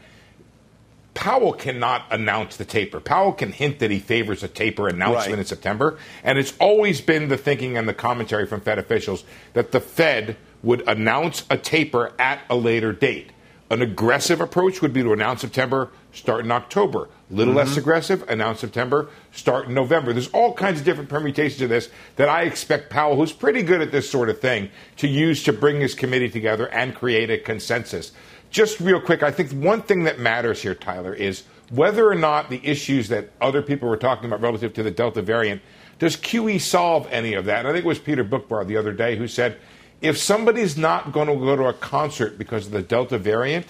Powell 1.15 1.53
cannot 1.53 2.07
announce 2.11 2.57
the 2.57 2.65
taper. 2.65 2.99
Powell 2.99 3.33
can 3.33 3.53
hint 3.53 3.81
that 3.81 3.91
he 3.91 3.99
favors 3.99 4.43
a 4.43 4.49
taper 4.49 4.89
announcement 4.89 5.31
right. 5.31 5.39
in 5.39 5.45
September. 5.45 5.99
And 6.25 6.39
it's 6.39 6.55
always 6.59 7.01
been 7.01 7.29
the 7.29 7.37
thinking 7.37 7.77
and 7.77 7.89
the 7.89 7.95
commentary 7.95 8.47
from 8.47 8.61
Fed 8.61 8.79
officials 8.79 9.25
that 9.53 9.73
the 9.73 9.81
Fed 9.81 10.37
would 10.63 10.87
announce 10.89 11.45
a 11.51 11.59
taper 11.59 12.13
at 12.19 12.41
a 12.49 12.57
later 12.57 12.93
date. 12.93 13.33
An 13.73 13.81
aggressive 13.81 14.43
approach 14.43 14.83
would 14.83 14.93
be 14.93 15.03
to 15.03 15.15
announce 15.15 15.41
September, 15.41 15.91
start 16.13 16.45
in 16.45 16.51
October. 16.51 17.09
A 17.31 17.35
little 17.35 17.55
mm-hmm. 17.55 17.67
less 17.67 17.79
aggressive, 17.79 18.23
announce 18.29 18.61
September, 18.61 19.09
start 19.33 19.69
in 19.69 19.75
November. 19.75 20.13
There's 20.13 20.29
all 20.29 20.53
kinds 20.53 20.81
of 20.81 20.85
different 20.85 21.09
permutations 21.09 21.63
of 21.63 21.71
this 21.71 21.89
that 22.17 22.29
I 22.29 22.43
expect 22.43 22.91
Powell, 22.91 23.17
who's 23.17 23.33
pretty 23.33 23.63
good 23.63 23.81
at 23.81 23.91
this 23.91 24.11
sort 24.11 24.29
of 24.29 24.41
thing, 24.41 24.69
to 24.99 25.09
use 25.09 25.43
to 25.45 25.55
bring 25.55 25.81
his 25.81 25.95
committee 25.95 26.29
together 26.29 26.69
and 26.69 26.95
create 26.95 27.31
a 27.31 27.39
consensus. 27.39 28.13
Just 28.53 28.81
real 28.81 29.01
quick, 29.01 29.23
I 29.23 29.31
think 29.31 29.51
one 29.51 29.81
thing 29.81 30.05
that 30.05 30.21
matters 30.21 30.61
here, 30.63 30.75
Tyler, 30.75 31.15
is 31.15 31.45
whether 31.71 32.07
or 32.07 32.15
not 32.15 32.51
the 32.51 32.61
issues 32.63 33.09
that 33.09 33.31
other 33.41 33.63
people 33.63 33.89
were 33.89 33.97
talking 33.97 34.27
about 34.27 34.43
relative 34.43 34.75
to 34.75 34.83
the 34.83 34.91
Delta 34.91 35.23
variant, 35.23 35.63
does 35.99 36.17
QE 36.17 36.61
solve 36.61 37.09
any 37.11 37.33
of 37.33 37.47
that? 37.47 37.61
And 37.61 37.69
I 37.69 37.73
think 37.73 37.87
it 37.87 37.89
was 37.89 37.99
Peter 37.99 38.25
Boockvar 38.25 38.67
the 38.67 38.77
other 38.77 38.93
day 38.93 39.17
who 39.17 39.27
said 39.27 39.57
if 40.03 40.19
somebody's 40.19 40.77
not 40.77 41.13
going 41.13 41.29
to 41.29 41.37
go 41.37 41.57
to 41.57 41.65
a 41.67 41.73
concert 41.73 42.37
because 42.37 42.67
of 42.67 42.73
the 42.73 42.83
Delta 42.83 43.17
variant, 43.17 43.67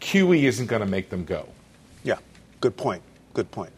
QE 0.00 0.42
isn't 0.42 0.66
going 0.66 0.80
to 0.80 0.86
make 0.86 1.08
them 1.10 1.24
go. 1.24 1.46
Yeah, 2.02 2.18
good 2.60 2.76
point. 2.76 3.02
Good 3.32 3.50
point. 3.52 3.70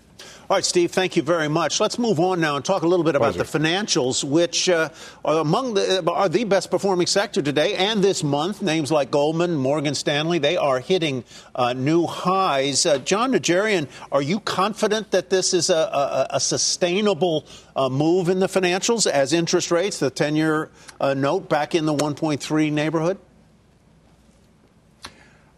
All 0.51 0.57
right, 0.57 0.65
Steve, 0.65 0.93
thank 0.93 1.15
you 1.15 1.23
very 1.23 1.49
much. 1.49 1.79
Let's 1.79 1.99
move 1.99 2.19
on 2.19 2.41
now 2.41 2.57
and 2.57 2.65
talk 2.65 2.81
a 2.81 2.87
little 2.87 3.05
bit 3.05 3.15
about 3.15 3.35
Pleasure. 3.35 3.53
the 3.53 3.59
financials, 3.59 4.25
which 4.25 4.71
uh, 4.71 4.89
are 5.23 5.41
among 5.43 5.75
the 5.75 6.03
are 6.11 6.31
the 6.31 6.45
best 6.45 6.71
performing 6.71 7.07
sector 7.07 7.43
today 7.43 7.75
and 7.75 8.03
this 8.03 8.25
month. 8.25 8.63
Names 8.63 8.91
like 8.91 9.11
Goldman, 9.11 9.57
Morgan 9.57 9.95
Stanley, 9.95 10.39
they 10.39 10.57
are 10.57 10.81
hitting 10.81 11.23
uh, 11.55 11.75
new 11.75 12.07
highs. 12.07 12.87
Uh, 12.87 12.97
Jon 12.97 13.33
Najarian, 13.33 13.89
are 14.11 14.23
you 14.23 14.41
confident 14.41 15.11
that 15.11 15.29
this 15.29 15.53
is 15.53 15.69
a, 15.69 15.75
a, 15.75 16.37
a 16.37 16.41
sustainable 16.41 17.45
uh, 17.77 17.91
move 17.91 18.31
in 18.31 18.41
the 18.41 18.47
financials 18.47 19.07
as 19.07 19.35
interest 19.35 19.71
rates, 19.71 19.99
the 19.99 20.09
ten-year 20.09 20.71
uh, 20.99 21.13
note, 21.13 21.51
back 21.51 21.75
in 21.75 21.85
the 21.85 21.95
1.3 21.95 22.73
neighborhood? 22.73 23.19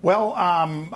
Well. 0.02 0.34
Um, 0.34 0.92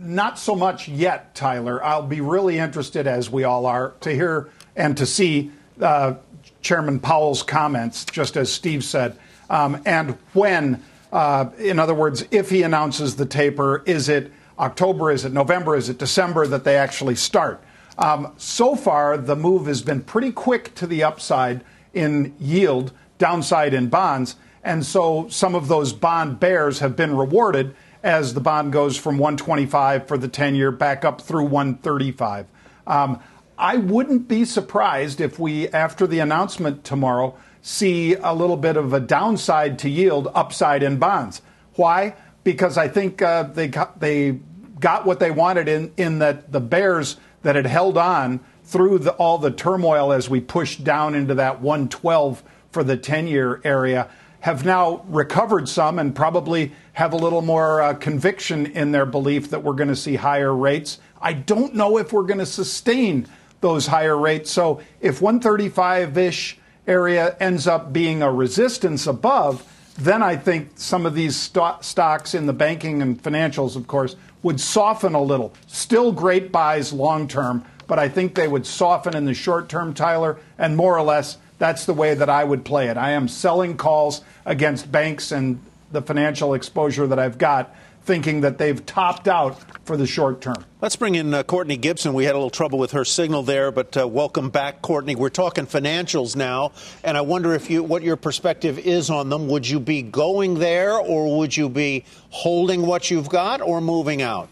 not 0.00 0.38
so 0.38 0.54
much 0.54 0.88
yet, 0.88 1.34
Tyler. 1.34 1.82
I'll 1.84 2.06
be 2.06 2.20
really 2.20 2.58
interested, 2.58 3.06
as 3.06 3.30
we 3.30 3.44
all 3.44 3.66
are, 3.66 3.94
to 4.00 4.14
hear 4.14 4.48
and 4.76 4.96
to 4.96 5.06
see 5.06 5.50
uh, 5.80 6.14
Chairman 6.62 7.00
Powell's 7.00 7.42
comments, 7.42 8.04
just 8.04 8.36
as 8.36 8.52
Steve 8.52 8.84
said, 8.84 9.18
um, 9.50 9.82
and 9.84 10.16
when. 10.32 10.82
Uh, 11.10 11.48
in 11.58 11.78
other 11.78 11.94
words, 11.94 12.22
if 12.30 12.50
he 12.50 12.62
announces 12.62 13.16
the 13.16 13.24
taper, 13.24 13.82
is 13.86 14.10
it 14.10 14.30
October, 14.58 15.10
is 15.10 15.24
it 15.24 15.32
November, 15.32 15.74
is 15.74 15.88
it 15.88 15.96
December 15.96 16.46
that 16.46 16.64
they 16.64 16.76
actually 16.76 17.14
start? 17.14 17.62
Um, 17.96 18.34
so 18.36 18.76
far, 18.76 19.16
the 19.16 19.34
move 19.34 19.66
has 19.66 19.80
been 19.80 20.02
pretty 20.02 20.30
quick 20.30 20.74
to 20.74 20.86
the 20.86 21.02
upside 21.02 21.64
in 21.94 22.34
yield, 22.38 22.92
downside 23.16 23.72
in 23.72 23.88
bonds, 23.88 24.36
and 24.62 24.84
so 24.84 25.26
some 25.30 25.54
of 25.54 25.68
those 25.68 25.94
bond 25.94 26.38
bears 26.40 26.80
have 26.80 26.94
been 26.94 27.16
rewarded 27.16 27.74
as 28.08 28.32
the 28.32 28.40
bond 28.40 28.72
goes 28.72 28.96
from 28.96 29.18
125 29.18 30.08
for 30.08 30.16
the 30.16 30.28
10 30.28 30.54
year 30.54 30.70
back 30.70 31.04
up 31.04 31.20
through 31.20 31.44
135. 31.44 32.46
Um, 32.86 33.20
I 33.58 33.76
wouldn't 33.76 34.28
be 34.28 34.46
surprised 34.46 35.20
if 35.20 35.38
we, 35.38 35.68
after 35.68 36.06
the 36.06 36.20
announcement 36.20 36.84
tomorrow, 36.84 37.36
see 37.60 38.14
a 38.14 38.32
little 38.32 38.56
bit 38.56 38.78
of 38.78 38.94
a 38.94 39.00
downside 39.00 39.78
to 39.80 39.90
yield, 39.90 40.28
upside 40.34 40.82
in 40.82 40.98
bonds. 40.98 41.42
Why? 41.74 42.14
Because 42.44 42.78
I 42.78 42.88
think 42.88 43.20
uh, 43.20 43.42
they 43.42 43.68
got, 43.68 44.00
they 44.00 44.38
got 44.80 45.04
what 45.04 45.20
they 45.20 45.30
wanted 45.30 45.68
in 45.68 45.92
in 45.98 46.18
that 46.20 46.50
the 46.50 46.60
bears 46.60 47.18
that 47.42 47.56
had 47.56 47.66
held 47.66 47.98
on 47.98 48.40
through 48.64 49.00
the, 49.00 49.12
all 49.12 49.36
the 49.36 49.50
turmoil 49.50 50.12
as 50.12 50.30
we 50.30 50.40
pushed 50.40 50.82
down 50.82 51.14
into 51.14 51.34
that 51.34 51.60
112 51.60 52.42
for 52.72 52.82
the 52.82 52.96
10 52.96 53.26
year 53.26 53.60
area 53.64 54.08
have 54.40 54.64
now 54.64 55.04
recovered 55.08 55.68
some 55.68 55.98
and 55.98 56.14
probably 56.14 56.72
have 56.98 57.12
a 57.12 57.16
little 57.16 57.42
more 57.42 57.80
uh, 57.80 57.94
conviction 57.94 58.66
in 58.66 58.90
their 58.90 59.06
belief 59.06 59.50
that 59.50 59.62
we're 59.62 59.72
going 59.72 59.88
to 59.88 59.94
see 59.94 60.16
higher 60.16 60.52
rates. 60.52 60.98
I 61.22 61.32
don't 61.32 61.76
know 61.76 61.96
if 61.96 62.12
we're 62.12 62.24
going 62.24 62.40
to 62.40 62.46
sustain 62.46 63.28
those 63.60 63.86
higher 63.86 64.18
rates. 64.18 64.50
So 64.50 64.80
if 65.00 65.22
135 65.22 66.18
ish 66.18 66.58
area 66.88 67.36
ends 67.38 67.68
up 67.68 67.92
being 67.92 68.20
a 68.20 68.32
resistance 68.32 69.06
above, 69.06 69.64
then 69.96 70.24
I 70.24 70.34
think 70.34 70.70
some 70.74 71.06
of 71.06 71.14
these 71.14 71.36
st- 71.36 71.84
stocks 71.84 72.34
in 72.34 72.46
the 72.46 72.52
banking 72.52 73.00
and 73.00 73.22
financials, 73.22 73.76
of 73.76 73.86
course, 73.86 74.16
would 74.42 74.58
soften 74.58 75.14
a 75.14 75.22
little. 75.22 75.54
Still 75.68 76.10
great 76.10 76.50
buys 76.50 76.92
long 76.92 77.28
term, 77.28 77.64
but 77.86 78.00
I 78.00 78.08
think 78.08 78.34
they 78.34 78.48
would 78.48 78.66
soften 78.66 79.14
in 79.14 79.24
the 79.24 79.34
short 79.34 79.68
term, 79.68 79.94
Tyler, 79.94 80.40
and 80.58 80.76
more 80.76 80.98
or 80.98 81.02
less 81.02 81.38
that's 81.58 81.86
the 81.86 81.94
way 81.94 82.14
that 82.14 82.30
I 82.30 82.44
would 82.44 82.64
play 82.64 82.88
it. 82.88 82.96
I 82.96 83.10
am 83.10 83.28
selling 83.28 83.76
calls 83.76 84.22
against 84.44 84.90
banks 84.90 85.32
and 85.32 85.60
the 85.90 86.02
financial 86.02 86.54
exposure 86.54 87.06
that 87.06 87.18
I've 87.18 87.38
got, 87.38 87.74
thinking 88.02 88.40
that 88.40 88.56
they've 88.58 88.84
topped 88.86 89.28
out 89.28 89.58
for 89.84 89.96
the 89.96 90.06
short 90.06 90.40
term. 90.40 90.64
Let's 90.80 90.96
bring 90.96 91.14
in 91.14 91.34
uh, 91.34 91.42
Courtney 91.42 91.76
Gibson. 91.76 92.14
We 92.14 92.24
had 92.24 92.32
a 92.34 92.38
little 92.38 92.50
trouble 92.50 92.78
with 92.78 92.92
her 92.92 93.04
signal 93.04 93.42
there, 93.42 93.70
but 93.70 93.96
uh, 93.96 94.08
welcome 94.08 94.48
back, 94.48 94.80
Courtney. 94.80 95.14
We're 95.14 95.28
talking 95.28 95.66
financials 95.66 96.34
now, 96.34 96.72
and 97.04 97.16
I 97.16 97.20
wonder 97.20 97.52
if 97.52 97.68
you 97.68 97.82
what 97.82 98.02
your 98.02 98.16
perspective 98.16 98.78
is 98.78 99.10
on 99.10 99.28
them. 99.28 99.48
Would 99.48 99.68
you 99.68 99.80
be 99.80 100.02
going 100.02 100.54
there, 100.58 100.96
or 100.98 101.38
would 101.38 101.56
you 101.56 101.68
be 101.68 102.04
holding 102.30 102.86
what 102.86 103.10
you've 103.10 103.28
got, 103.28 103.60
or 103.60 103.80
moving 103.80 104.22
out? 104.22 104.48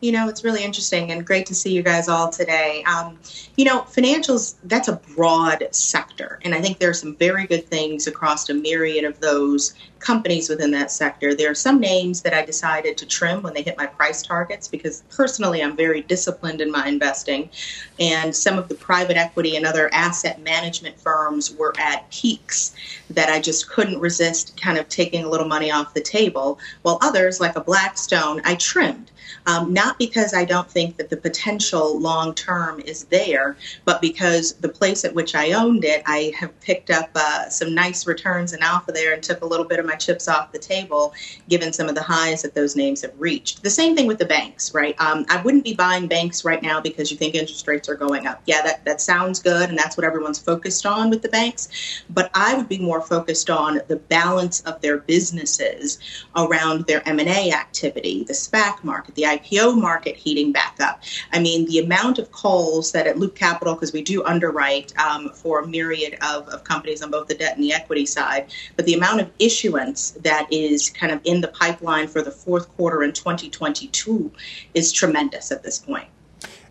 You 0.00 0.12
know, 0.12 0.28
it's 0.28 0.44
really 0.44 0.62
interesting 0.62 1.10
and 1.10 1.26
great 1.26 1.44
to 1.46 1.56
see 1.56 1.72
you 1.72 1.82
guys 1.82 2.08
all 2.08 2.30
today. 2.30 2.84
Um, 2.84 3.18
you 3.56 3.64
know, 3.64 3.80
financials, 3.80 4.54
that's 4.64 4.86
a 4.86 5.00
broad 5.16 5.66
sector. 5.72 6.38
And 6.44 6.54
I 6.54 6.60
think 6.60 6.78
there 6.78 6.90
are 6.90 6.94
some 6.94 7.16
very 7.16 7.48
good 7.48 7.66
things 7.66 8.06
across 8.06 8.48
a 8.48 8.54
myriad 8.54 9.04
of 9.04 9.18
those 9.18 9.74
companies 9.98 10.48
within 10.48 10.70
that 10.70 10.92
sector. 10.92 11.34
There 11.34 11.50
are 11.50 11.56
some 11.56 11.80
names 11.80 12.22
that 12.22 12.32
I 12.32 12.44
decided 12.44 12.96
to 12.98 13.06
trim 13.06 13.42
when 13.42 13.54
they 13.54 13.62
hit 13.62 13.76
my 13.76 13.86
price 13.86 14.22
targets 14.22 14.68
because 14.68 15.02
personally 15.10 15.64
I'm 15.64 15.76
very 15.76 16.02
disciplined 16.02 16.60
in 16.60 16.70
my 16.70 16.86
investing. 16.86 17.50
And 17.98 18.34
some 18.34 18.56
of 18.56 18.68
the 18.68 18.76
private 18.76 19.16
equity 19.16 19.56
and 19.56 19.66
other 19.66 19.92
asset 19.92 20.40
management 20.42 21.00
firms 21.00 21.52
were 21.56 21.74
at 21.76 22.08
peaks 22.12 22.76
that 23.10 23.30
I 23.30 23.40
just 23.40 23.68
couldn't 23.68 23.98
resist 23.98 24.60
kind 24.60 24.78
of 24.78 24.88
taking 24.88 25.24
a 25.24 25.28
little 25.28 25.48
money 25.48 25.72
off 25.72 25.94
the 25.94 26.00
table. 26.00 26.60
While 26.82 26.98
others, 27.02 27.40
like 27.40 27.56
a 27.56 27.60
Blackstone, 27.60 28.40
I 28.44 28.54
trimmed. 28.54 29.10
Um, 29.46 29.72
not 29.72 29.87
because 29.96 30.34
I 30.34 30.44
don't 30.44 30.70
think 30.70 30.96
that 30.96 31.08
the 31.08 31.16
potential 31.16 31.98
long 31.98 32.34
term 32.34 32.80
is 32.80 33.04
there, 33.04 33.56
but 33.84 34.00
because 34.00 34.54
the 34.54 34.68
place 34.68 35.04
at 35.04 35.14
which 35.14 35.34
I 35.34 35.52
owned 35.52 35.84
it, 35.84 36.02
I 36.06 36.32
have 36.36 36.58
picked 36.60 36.90
up 36.90 37.10
uh, 37.14 37.48
some 37.48 37.74
nice 37.74 38.06
returns 38.06 38.52
and 38.52 38.62
alpha 38.62 38.92
there 38.92 39.14
and 39.14 39.22
took 39.22 39.42
a 39.42 39.46
little 39.46 39.64
bit 39.64 39.78
of 39.78 39.86
my 39.86 39.94
chips 39.94 40.28
off 40.28 40.52
the 40.52 40.58
table, 40.58 41.14
given 41.48 41.72
some 41.72 41.88
of 41.88 41.94
the 41.94 42.02
highs 42.02 42.42
that 42.42 42.54
those 42.54 42.76
names 42.76 43.02
have 43.02 43.12
reached. 43.18 43.62
The 43.62 43.70
same 43.70 43.96
thing 43.96 44.06
with 44.06 44.18
the 44.18 44.26
banks, 44.26 44.74
right? 44.74 44.94
Um, 45.00 45.24
I 45.28 45.40
wouldn't 45.42 45.64
be 45.64 45.74
buying 45.74 46.08
banks 46.08 46.44
right 46.44 46.62
now 46.62 46.80
because 46.80 47.10
you 47.10 47.16
think 47.16 47.34
interest 47.34 47.66
rates 47.66 47.88
are 47.88 47.94
going 47.94 48.26
up. 48.26 48.42
Yeah, 48.46 48.62
that, 48.62 48.84
that 48.84 49.00
sounds 49.00 49.40
good, 49.40 49.68
and 49.68 49.78
that's 49.78 49.96
what 49.96 50.04
everyone's 50.04 50.38
focused 50.38 50.84
on 50.84 51.10
with 51.10 51.22
the 51.22 51.28
banks. 51.28 52.02
But 52.10 52.30
I 52.34 52.54
would 52.54 52.68
be 52.68 52.78
more 52.78 53.00
focused 53.00 53.50
on 53.50 53.80
the 53.88 53.96
balance 53.96 54.60
of 54.62 54.80
their 54.80 54.98
businesses 54.98 55.98
around 56.36 56.86
their 56.86 57.06
M&A 57.08 57.52
activity, 57.52 58.24
the 58.24 58.32
SPAC 58.32 58.82
market, 58.84 59.14
the 59.14 59.22
IPO 59.22 59.77
market 59.78 60.16
heating 60.16 60.52
back 60.52 60.76
up. 60.80 61.02
I 61.32 61.40
mean, 61.40 61.66
the 61.66 61.78
amount 61.78 62.18
of 62.18 62.30
calls 62.32 62.92
that 62.92 63.06
at 63.06 63.18
Loop 63.18 63.34
Capital, 63.34 63.74
because 63.74 63.92
we 63.92 64.02
do 64.02 64.24
underwrite 64.24 64.96
um, 64.98 65.30
for 65.30 65.60
a 65.60 65.66
myriad 65.66 66.18
of, 66.22 66.48
of 66.48 66.64
companies 66.64 67.02
on 67.02 67.10
both 67.10 67.28
the 67.28 67.34
debt 67.34 67.54
and 67.54 67.64
the 67.64 67.72
equity 67.72 68.06
side, 68.06 68.52
but 68.76 68.84
the 68.86 68.94
amount 68.94 69.20
of 69.20 69.30
issuance 69.38 70.12
that 70.12 70.46
is 70.52 70.90
kind 70.90 71.12
of 71.12 71.20
in 71.24 71.40
the 71.40 71.48
pipeline 71.48 72.08
for 72.08 72.22
the 72.22 72.30
fourth 72.30 72.68
quarter 72.76 73.02
in 73.02 73.12
2022 73.12 74.30
is 74.74 74.92
tremendous 74.92 75.50
at 75.52 75.62
this 75.62 75.78
point. 75.78 76.08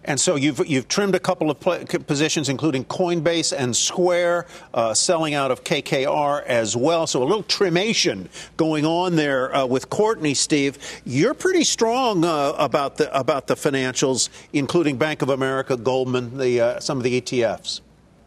And 0.07 0.19
so 0.19 0.35
you've 0.35 0.65
you've 0.65 0.87
trimmed 0.87 1.15
a 1.15 1.19
couple 1.19 1.51
of 1.51 1.59
positions, 1.59 2.47
including 2.47 2.85
Coinbase 2.85 3.53
and 3.55 3.75
Square, 3.75 4.47
uh, 4.73 4.93
selling 4.93 5.33
out 5.33 5.51
of 5.51 5.65
KKR 5.65 6.43
as 6.45 6.77
well. 6.77 7.05
So 7.05 7.21
a 7.21 7.25
little 7.25 7.43
trimation 7.43 8.29
going 8.55 8.85
on 8.85 9.17
there 9.17 9.53
uh, 9.53 9.65
with 9.65 9.89
Courtney. 9.89 10.33
Steve, 10.33 10.79
you're 11.03 11.33
pretty 11.33 11.65
strong 11.65 12.23
uh, 12.23 12.53
about 12.57 12.95
the 12.95 13.15
about 13.17 13.47
the 13.47 13.55
financials, 13.55 14.29
including 14.53 14.97
Bank 14.97 15.21
of 15.21 15.29
America, 15.29 15.75
Goldman, 15.75 16.37
the 16.37 16.61
uh, 16.61 16.79
some 16.79 16.97
of 16.97 17.03
the 17.03 17.21
ETFs. 17.21 17.81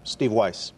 Steve 0.04 0.32
Weiss. 0.32 0.72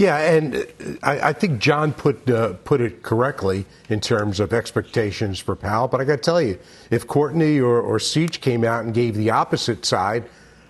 Yeah, 0.00 0.16
and 0.16 0.56
uh, 0.56 0.60
I, 1.02 1.20
I 1.28 1.32
think 1.34 1.60
Jon 1.60 1.92
put 1.92 2.30
uh, 2.30 2.54
put 2.64 2.80
it 2.80 3.02
correctly 3.02 3.66
in 3.90 4.00
terms 4.00 4.40
of 4.40 4.54
expectations 4.54 5.38
for 5.40 5.54
Powell. 5.54 5.88
But 5.88 6.00
I 6.00 6.04
got 6.04 6.16
to 6.16 6.22
tell 6.22 6.40
you, 6.40 6.58
if 6.90 7.06
Courtney 7.06 7.60
or, 7.60 7.78
or 7.82 7.98
Siege 7.98 8.40
came 8.40 8.64
out 8.64 8.82
and 8.82 8.94
gave 8.94 9.14
the 9.14 9.28
opposite 9.28 9.84
side, 9.84 10.24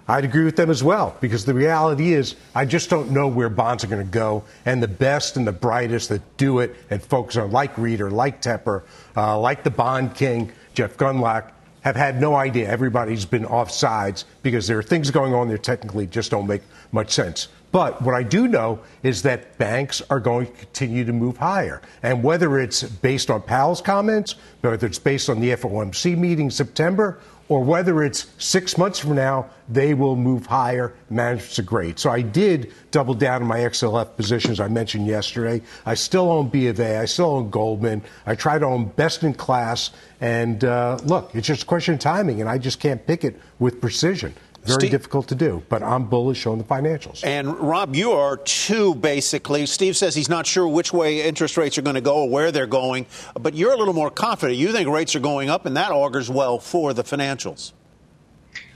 I'd 0.09 0.25
agree 0.25 0.45
with 0.45 0.57
them 0.57 0.69
as 0.69 0.83
well. 0.83 1.17
Because 1.21 1.45
the 1.45 1.55
reality 1.55 2.13
is, 2.13 2.35
I 2.57 2.65
just 2.65 2.91
don't 2.91 3.13
know 3.13 3.29
where 3.29 3.49
bonds 3.49 3.85
are 3.85 3.87
going 3.87 4.05
to 4.05 4.13
go. 4.13 4.43
And 4.67 4.83
the 4.83 4.89
best 4.89 5.37
and 5.37 5.47
the 5.47 5.53
brightest 5.53 6.09
that 6.09 6.37
do 6.37 6.59
it 6.59 6.75
and 6.91 7.01
focus 7.01 7.37
on, 7.37 7.53
like 7.53 7.77
Rieder, 7.77 8.11
like 8.11 8.43
Tepper, 8.43 8.83
uh, 9.17 9.39
like 9.39 9.63
the 9.63 9.71
Bond 9.71 10.17
King, 10.17 10.51
Jeff 10.75 10.97
Gundlach, 10.97 11.53
have 11.83 11.95
had 11.95 12.21
no 12.21 12.35
idea. 12.35 12.69
Everybody's 12.69 13.27
been 13.27 13.47
off 13.47 13.71
sides 13.71 14.25
because 14.43 14.67
there 14.67 14.79
are 14.81 14.83
things 14.83 15.13
going 15.13 15.35
on 15.35 15.47
there 15.47 15.57
technically 15.57 16.09
just 16.09 16.33
don't 16.33 16.49
make 16.49 16.63
much 16.91 17.13
sense. 17.13 17.47
But 17.73 18.03
what 18.03 18.15
I 18.15 18.23
do 18.23 18.49
know 18.49 18.81
is 19.03 19.23
that 19.23 19.57
banks 19.59 20.03
are 20.11 20.21
going 20.21 20.47
to 20.47 20.53
continue 20.53 21.05
to 21.05 21.13
move 21.13 21.37
higher. 21.37 21.81
And 22.03 22.23
whether 22.23 22.59
it's 22.59 22.83
based 22.83 23.31
on 23.31 23.43
Powell's 23.43 23.81
comments, 23.81 24.35
whether 24.61 24.87
it's 24.87 24.99
based 24.99 25.31
on 25.31 25.41
the 25.41 25.51
FOMC 25.51 26.17
meeting 26.19 26.47
in 26.47 26.51
September, 26.51 27.19
or 27.51 27.65
whether 27.65 28.05
it's 28.05 28.29
six 28.39 28.79
months 28.79 29.01
from 29.01 29.17
now, 29.17 29.51
they 29.69 29.93
will 29.93 30.15
move 30.15 30.47
higher. 30.47 30.95
Management's 31.11 31.59
are 31.59 31.65
great. 31.65 31.99
So 31.99 32.09
I 32.09 32.23
did 32.23 32.73
double 32.93 33.13
down 33.13 33.43
on 33.43 33.49
my 33.49 33.59
XLF 33.59 34.15
positions 34.15 34.61
I 34.61 34.69
mentioned 34.69 35.09
yesterday. 35.09 35.61
I 35.85 35.95
still 35.95 36.31
own 36.31 36.49
B 36.49 36.69
of 36.69 36.79
A. 36.79 36.99
I 36.99 37.07
still 37.07 37.31
own 37.31 37.51
Goldman. 37.51 38.03
I 38.25 38.37
try 38.37 38.57
to 38.57 38.65
own 38.65 38.87
best 38.91 39.25
in 39.25 39.35
class. 39.35 39.91
And 40.21 40.63
uh, 40.63 41.01
look, 41.03 41.35
it's 41.35 41.49
just 41.49 41.65
a 41.65 41.67
question 41.67 41.95
of 41.95 42.01
timing, 42.01 42.41
and 42.41 42.49
I 42.49 42.57
just 42.57 42.79
can't 42.79 43.05
pick 43.05 43.25
it 43.25 43.41
with 43.59 43.81
precision. 43.81 44.33
Very 44.65 44.81
Steve, 44.81 44.91
difficult 44.91 45.29
to 45.29 45.35
do, 45.35 45.63
but 45.71 45.83
I'm 45.83 46.05
bullish 46.05 46.47
on 46.47 46.59
the 46.59 46.65
financials. 46.65 47.25
And 47.25 47.59
Rob, 47.59 47.97
you 47.97 48.13
are 48.13 48.37
too, 48.37 48.95
basically. 48.95 49.65
Steve 49.67 49.97
says 49.97 50.15
he's 50.15 50.29
not 50.29 50.47
sure 50.47 50.69
which 50.69 50.93
way 50.93 51.23
interest 51.23 51.57
rates 51.57 51.79
are 51.79 51.83
going 51.83 51.95
to 51.95 52.03
go 52.03 52.17
or 52.23 52.29
where 52.29 52.53
they're 52.53 52.67
going, 52.67 53.07
but 53.35 53.55
you're 53.55 53.73
a 53.73 53.77
little 53.77 53.95
more 53.95 54.11
confident. 54.11 54.59
You 54.59 54.71
think 54.73 54.89
rates 54.89 55.17
are 55.17 55.21
going 55.21 55.49
up, 55.49 55.65
and 55.65 55.77
that 55.77 55.93
augurs 55.93 56.29
well 56.29 56.59
for 56.59 56.93
the 56.93 57.03
financials. 57.03 57.73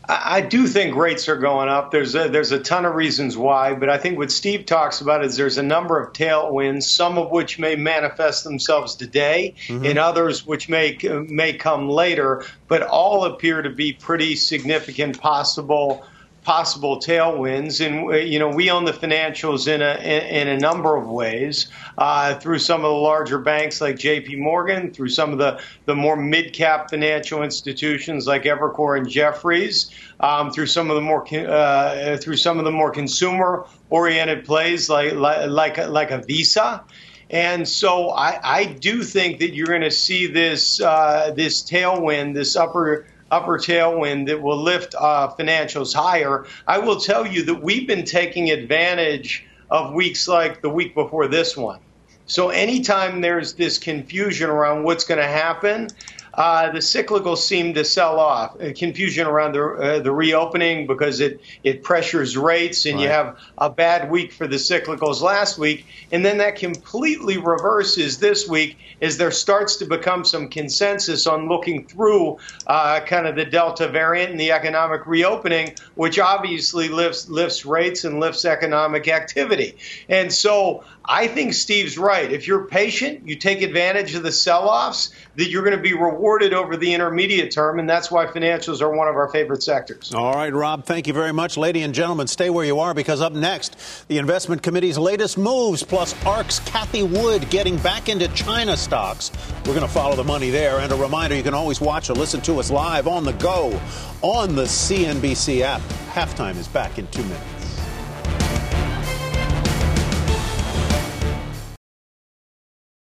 I 0.09 0.41
do 0.43 0.67
think 0.67 0.95
rates 0.97 1.29
are 1.29 1.37
going 1.37 1.69
up. 1.69 1.91
There's 1.91 2.15
a, 2.15 2.29
there's 2.29 2.53
a 2.53 2.59
ton 2.59 2.85
of 2.85 2.95
reasons 2.95 3.37
why, 3.37 3.75
but 3.75 3.89
I 3.89 3.97
think 3.97 4.19
what 4.19 4.31
Steve 4.31 4.67
talks 4.67 5.01
about 5.01 5.25
is 5.25 5.37
there's 5.37 5.57
a 5.57 5.63
number 5.63 5.99
of 5.99 6.13
tailwinds, 6.13 6.83
some 6.83 7.17
of 7.17 7.31
which 7.31 7.59
may 7.59 7.75
manifest 7.75 8.45
themselves 8.45 8.97
today, 8.97 9.55
mm-hmm. 9.67 9.85
and 9.85 9.99
others 9.99 10.47
which 10.47 10.69
may 10.69 10.99
may 11.29 11.55
come 11.55 11.89
later, 11.89 12.45
but 12.69 12.83
all 12.83 13.25
appear 13.25 13.63
to 13.63 13.71
be 13.71 13.93
pretty 13.93 14.37
significant 14.37 15.21
possible 15.21 16.05
possible 16.45 17.01
tailwinds. 17.01 17.85
And 17.85 18.09
uh, 18.11 18.17
you 18.17 18.39
know, 18.39 18.49
we 18.49 18.71
own 18.71 18.85
the 18.85 18.93
financials 18.93 19.67
in 19.67 19.83
a 19.83 19.95
in, 19.97 20.49
a 20.49 20.59
number 20.59 20.95
of 20.95 21.09
ways 21.09 21.69
uh, 21.99 22.35
through 22.35 22.59
some 22.61 22.85
of 22.85 22.91
the 22.91 22.97
larger 22.97 23.39
banks 23.39 23.81
like 23.81 23.97
J.P. 23.97 24.37
Morgan, 24.37 24.93
through 24.93 25.09
some 25.09 25.33
of 25.33 25.39
the 25.39 25.61
the 25.87 25.97
more 25.97 26.17
mid 26.17 26.53
cap 26.53 26.91
financial 26.91 27.43
institutions 27.43 28.27
like 28.27 28.45
Evercore 28.45 28.97
and 28.97 29.09
Jefferies, 29.09 29.91
um, 30.21 30.51
through 30.53 30.67
some 30.67 30.91
of 30.91 30.95
the 30.95 31.03
more 31.03 31.27
uh, 31.35 32.17
through 32.19 32.37
some 32.37 32.59
of 32.59 32.65
the 32.65 32.73
more 32.73 32.91
consumer 32.91 33.67
oriented 33.91 34.45
plays 34.45 34.89
like 34.89 35.15
like 35.15 35.49
like 35.49 35.79
a, 35.79 35.87
like 35.87 36.11
a 36.11 36.19
Visa. 36.19 36.85
And 37.31 37.67
so 37.67 38.11
I, 38.11 38.39
I 38.45 38.65
do 38.65 39.03
think 39.03 39.41
that 39.41 39.55
you're 39.55 39.67
going 39.67 39.81
to 39.81 39.91
see 39.91 40.27
this 40.27 40.81
uh, 40.81 41.33
this 41.35 41.63
tailwind, 41.63 42.35
this 42.35 42.55
upper 42.55 43.07
upper 43.35 43.59
tailwind 43.59 44.27
that 44.27 44.41
will 44.41 44.63
lift 44.63 44.95
uh, 44.95 45.29
financials 45.39 45.93
higher. 45.93 46.47
I 46.67 46.79
will 46.79 47.01
tell 47.01 47.27
you 47.27 47.43
that 47.45 47.63
we've 47.63 47.87
been 47.87 48.05
taking 48.05 48.51
advantage 48.51 49.45
of 49.71 49.93
weeks 49.93 50.29
like 50.29 50.63
the 50.63 50.71
week 50.71 50.95
before 50.95 51.27
this 51.27 51.57
one. 51.57 51.81
So 52.27 52.49
anytime 52.49 53.21
there's 53.21 53.55
this 53.55 53.77
confusion 53.79 54.49
around 54.49 54.85
what's 54.85 55.05
going 55.05 55.21
to 55.21 55.27
happen, 55.27 55.89
uh, 56.37 56.71
the 56.73 56.83
cyclical 56.83 57.37
seem 57.37 57.75
to 57.75 57.85
sell 57.85 58.19
off. 58.19 58.61
Uh, 58.61 58.73
confusion 58.75 59.27
around 59.27 59.53
the 59.53 59.65
uh, 59.65 59.99
the 60.01 60.13
reopening 60.13 60.87
because 60.87 61.21
it 61.21 61.41
it 61.63 61.83
pressures 61.83 62.37
rates, 62.37 62.87
and 62.87 62.97
right. 62.97 63.03
you 63.03 63.09
have 63.09 63.39
a 63.59 63.71
bad 63.71 64.11
week 64.11 64.33
for 64.33 64.47
the 64.47 64.57
cyclicals 64.57 65.21
last 65.21 65.59
week, 65.59 65.87
and 66.13 66.25
then 66.25 66.39
that 66.39 66.57
completely 66.57 67.39
reverses 67.39 68.19
this 68.19 68.49
week 68.49 68.77
as 69.01 69.17
there 69.17 69.31
starts 69.31 69.77
to 69.77 69.85
become 69.87 70.25
some 70.25 70.49
consensus 70.49 71.27
on 71.27 71.49
looking 71.49 71.87
through 71.87 72.39
uh, 72.67 73.01
kind 73.01 73.27
of 73.27 73.37
the 73.37 73.45
Delta 73.45 73.89
variant 73.89 74.31
and 74.31 74.41
the 74.41 74.53
economic 74.53 75.07
reopening, 75.07 75.75
which 75.95 76.19
obviously 76.19 76.89
lifts 76.89 77.29
lifts 77.29 77.65
rates 77.65 78.05
and 78.05 78.21
lifts 78.21 78.45
economic 78.45 79.09
activity. 79.09 79.77
And 80.09 80.33
so 80.33 80.85
I 81.07 81.29
think 81.29 81.53
Steve's 81.53 81.99
right. 81.99 82.33
If 82.33 82.47
you're 82.47 82.65
patient, 82.65 83.29
you 83.29 83.37
take 83.37 83.61
advantage 83.61 84.15
of 84.15 84.23
the 84.23 84.33
sell-offs, 84.33 85.11
that 85.37 85.51
you're 85.51 85.63
going 85.63 85.77
to 85.77 85.83
be 85.83 85.93
rewarded 85.93 86.55
over 86.55 86.77
the 86.77 86.95
intermediate 86.95 87.51
term, 87.53 87.79
and 87.79 87.89
that's 87.89 88.11
why 88.11 88.27
financials 88.27 88.81
are 88.81 88.91
one 88.91 89.09
of 89.09 89.15
our 89.15 89.29
favorite 89.29 89.63
sectors. 89.63 90.15
All 90.15 90.33
right, 90.33 90.53
Rob, 90.53 90.87
thank 90.87 91.07
you 91.07 91.13
very 91.13 91.33
much. 91.33 91.59
Lady 91.59 91.83
and 91.83 91.95
gentlemen, 91.95 92.27
stay 92.27 92.49
where 92.49 92.65
you 92.65 92.81
are 92.81 92.95
because 92.95 93.21
up 93.21 93.35
next, 93.35 94.09
the 94.09 94.17
investment 94.17 94.63
committee's 94.63 94.97
latest 94.97 95.37
moves, 95.37 95.83
plus 95.83 96.15
ARK's 96.25 96.61
Cathie 96.61 97.03
Wood 97.03 97.51
getting 97.51 97.77
back 97.79 98.09
into 98.09 98.29
China 98.29 98.77
stocks. 98.77 99.31
We're 99.67 99.75
going 99.75 99.87
to 99.87 99.93
follow 99.93 100.17
the 100.17 100.25
money 100.25 100.49
there. 100.49 100.79
And 100.79 100.91
a 100.91 100.97
reminder, 100.97 101.37
you 101.37 101.43
can 101.43 101.55
always 101.55 101.81
watch 101.81 102.09
or 102.09 102.15
listen 102.15 102.41
to 102.43 102.59
us 102.61 102.71
live 102.71 103.09
on 103.09 103.25
the 103.25 103.33
go 103.33 103.79
on 104.23 104.55
the 104.57 104.65
CNBC 104.65 105.61
app. 105.61 105.83
Halftime 106.13 106.57
is 106.57 106.69
back 106.69 106.99
in 106.99 107.07
two 107.09 107.23
minutes. 107.25 107.64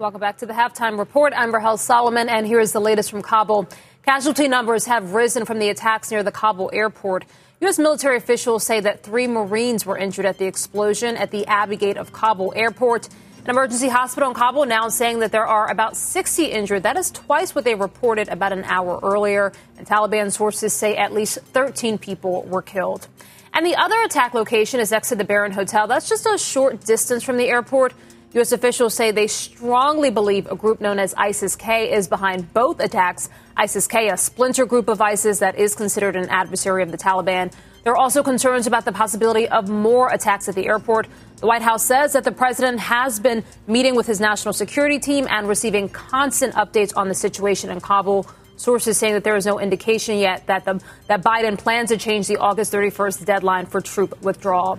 Welcome 0.00 0.20
back 0.20 0.38
to 0.38 0.46
the 0.46 0.54
halftime 0.54 0.98
report. 0.98 1.34
I'm 1.36 1.54
Rahel 1.54 1.76
Solomon, 1.76 2.30
and 2.30 2.46
here 2.46 2.58
is 2.58 2.72
the 2.72 2.80
latest 2.80 3.10
from 3.10 3.20
Kabul. 3.20 3.68
Casualty 4.02 4.48
numbers 4.48 4.86
have 4.86 5.12
risen 5.12 5.44
from 5.44 5.58
the 5.58 5.68
attacks 5.68 6.10
near 6.10 6.22
the 6.22 6.32
Kabul 6.32 6.70
airport. 6.72 7.26
U.S. 7.60 7.78
military 7.78 8.16
officials 8.16 8.64
say 8.64 8.80
that 8.80 9.02
three 9.02 9.26
Marines 9.26 9.84
were 9.84 9.98
injured 9.98 10.24
at 10.24 10.38
the 10.38 10.46
explosion 10.46 11.18
at 11.18 11.30
the 11.30 11.46
Abbey 11.46 11.76
Gate 11.76 11.98
of 11.98 12.14
Kabul 12.14 12.54
airport. 12.56 13.10
An 13.44 13.50
emergency 13.50 13.90
hospital 13.90 14.30
in 14.30 14.34
Kabul 14.34 14.64
now 14.64 14.88
saying 14.88 15.18
that 15.18 15.32
there 15.32 15.46
are 15.46 15.70
about 15.70 15.98
60 15.98 16.46
injured. 16.46 16.84
That 16.84 16.96
is 16.96 17.10
twice 17.10 17.54
what 17.54 17.64
they 17.64 17.74
reported 17.74 18.30
about 18.30 18.54
an 18.54 18.64
hour 18.64 19.00
earlier. 19.02 19.52
And 19.76 19.86
Taliban 19.86 20.32
sources 20.32 20.72
say 20.72 20.96
at 20.96 21.12
least 21.12 21.40
13 21.52 21.98
people 21.98 22.44
were 22.44 22.62
killed. 22.62 23.06
And 23.52 23.66
the 23.66 23.76
other 23.76 24.00
attack 24.04 24.32
location 24.32 24.80
is 24.80 24.92
next 24.92 25.10
to 25.10 25.16
the 25.16 25.24
Baron 25.24 25.52
Hotel. 25.52 25.86
That's 25.86 26.08
just 26.08 26.24
a 26.24 26.38
short 26.38 26.86
distance 26.86 27.22
from 27.22 27.36
the 27.36 27.48
airport. 27.48 27.92
U.S. 28.34 28.52
officials 28.52 28.94
say 28.94 29.10
they 29.10 29.26
strongly 29.26 30.08
believe 30.08 30.46
a 30.46 30.54
group 30.54 30.80
known 30.80 31.00
as 31.00 31.12
ISIS 31.14 31.56
K 31.56 31.92
is 31.92 32.06
behind 32.06 32.54
both 32.54 32.78
attacks. 32.78 33.28
ISIS 33.56 33.88
K, 33.88 34.08
a 34.08 34.16
splinter 34.16 34.64
group 34.66 34.88
of 34.88 35.00
ISIS 35.00 35.40
that 35.40 35.56
is 35.56 35.74
considered 35.74 36.14
an 36.14 36.28
adversary 36.28 36.84
of 36.84 36.92
the 36.92 36.96
Taliban. 36.96 37.52
There 37.82 37.92
are 37.92 37.96
also 37.96 38.22
concerns 38.22 38.68
about 38.68 38.84
the 38.84 38.92
possibility 38.92 39.48
of 39.48 39.68
more 39.68 40.12
attacks 40.12 40.48
at 40.48 40.54
the 40.54 40.68
airport. 40.68 41.08
The 41.38 41.48
White 41.48 41.62
House 41.62 41.84
says 41.84 42.12
that 42.12 42.22
the 42.22 42.30
president 42.30 42.78
has 42.78 43.18
been 43.18 43.42
meeting 43.66 43.96
with 43.96 44.06
his 44.06 44.20
national 44.20 44.54
security 44.54 45.00
team 45.00 45.26
and 45.28 45.48
receiving 45.48 45.88
constant 45.88 46.54
updates 46.54 46.96
on 46.96 47.08
the 47.08 47.14
situation 47.14 47.68
in 47.68 47.80
Kabul. 47.80 48.28
Sources 48.54 48.96
saying 48.96 49.14
that 49.14 49.24
there 49.24 49.36
is 49.36 49.46
no 49.46 49.58
indication 49.58 50.18
yet 50.18 50.46
that, 50.46 50.64
the, 50.64 50.80
that 51.08 51.24
Biden 51.24 51.58
plans 51.58 51.88
to 51.88 51.96
change 51.96 52.28
the 52.28 52.36
August 52.36 52.72
31st 52.72 53.24
deadline 53.24 53.66
for 53.66 53.80
troop 53.80 54.22
withdrawal. 54.22 54.78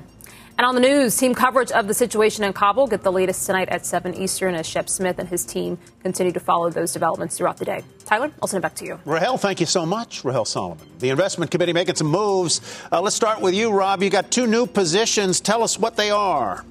And 0.61 0.67
on 0.67 0.75
the 0.75 0.81
news, 0.81 1.17
team 1.17 1.33
coverage 1.33 1.71
of 1.71 1.87
the 1.87 1.93
situation 1.95 2.43
in 2.43 2.53
Kabul. 2.53 2.85
Get 2.85 3.01
the 3.01 3.11
latest 3.11 3.47
tonight 3.47 3.69
at 3.69 3.83
7 3.83 4.13
Eastern 4.13 4.53
as 4.53 4.67
Shep 4.67 4.89
Smith 4.89 5.17
and 5.17 5.27
his 5.27 5.43
team 5.43 5.79
continue 6.03 6.31
to 6.33 6.39
follow 6.39 6.69
those 6.69 6.93
developments 6.93 7.35
throughout 7.35 7.57
the 7.57 7.65
day. 7.65 7.83
Tyler, 8.05 8.31
I'll 8.39 8.47
send 8.47 8.61
it 8.61 8.61
back 8.61 8.75
to 8.75 8.85
you. 8.85 8.99
Rahel, 9.03 9.39
thank 9.39 9.59
you 9.59 9.65
so 9.65 9.87
much. 9.87 10.23
Rahel 10.23 10.45
Solomon. 10.45 10.85
The 10.99 11.09
investment 11.09 11.49
committee 11.49 11.73
making 11.73 11.95
some 11.95 12.05
moves. 12.05 12.61
Uh, 12.91 13.01
let's 13.01 13.15
start 13.15 13.41
with 13.41 13.55
you, 13.55 13.71
Rob. 13.71 14.03
You 14.03 14.11
got 14.11 14.29
two 14.29 14.45
new 14.45 14.67
positions. 14.67 15.41
Tell 15.41 15.63
us 15.63 15.79
what 15.79 15.95
they 15.95 16.11
are. 16.11 16.63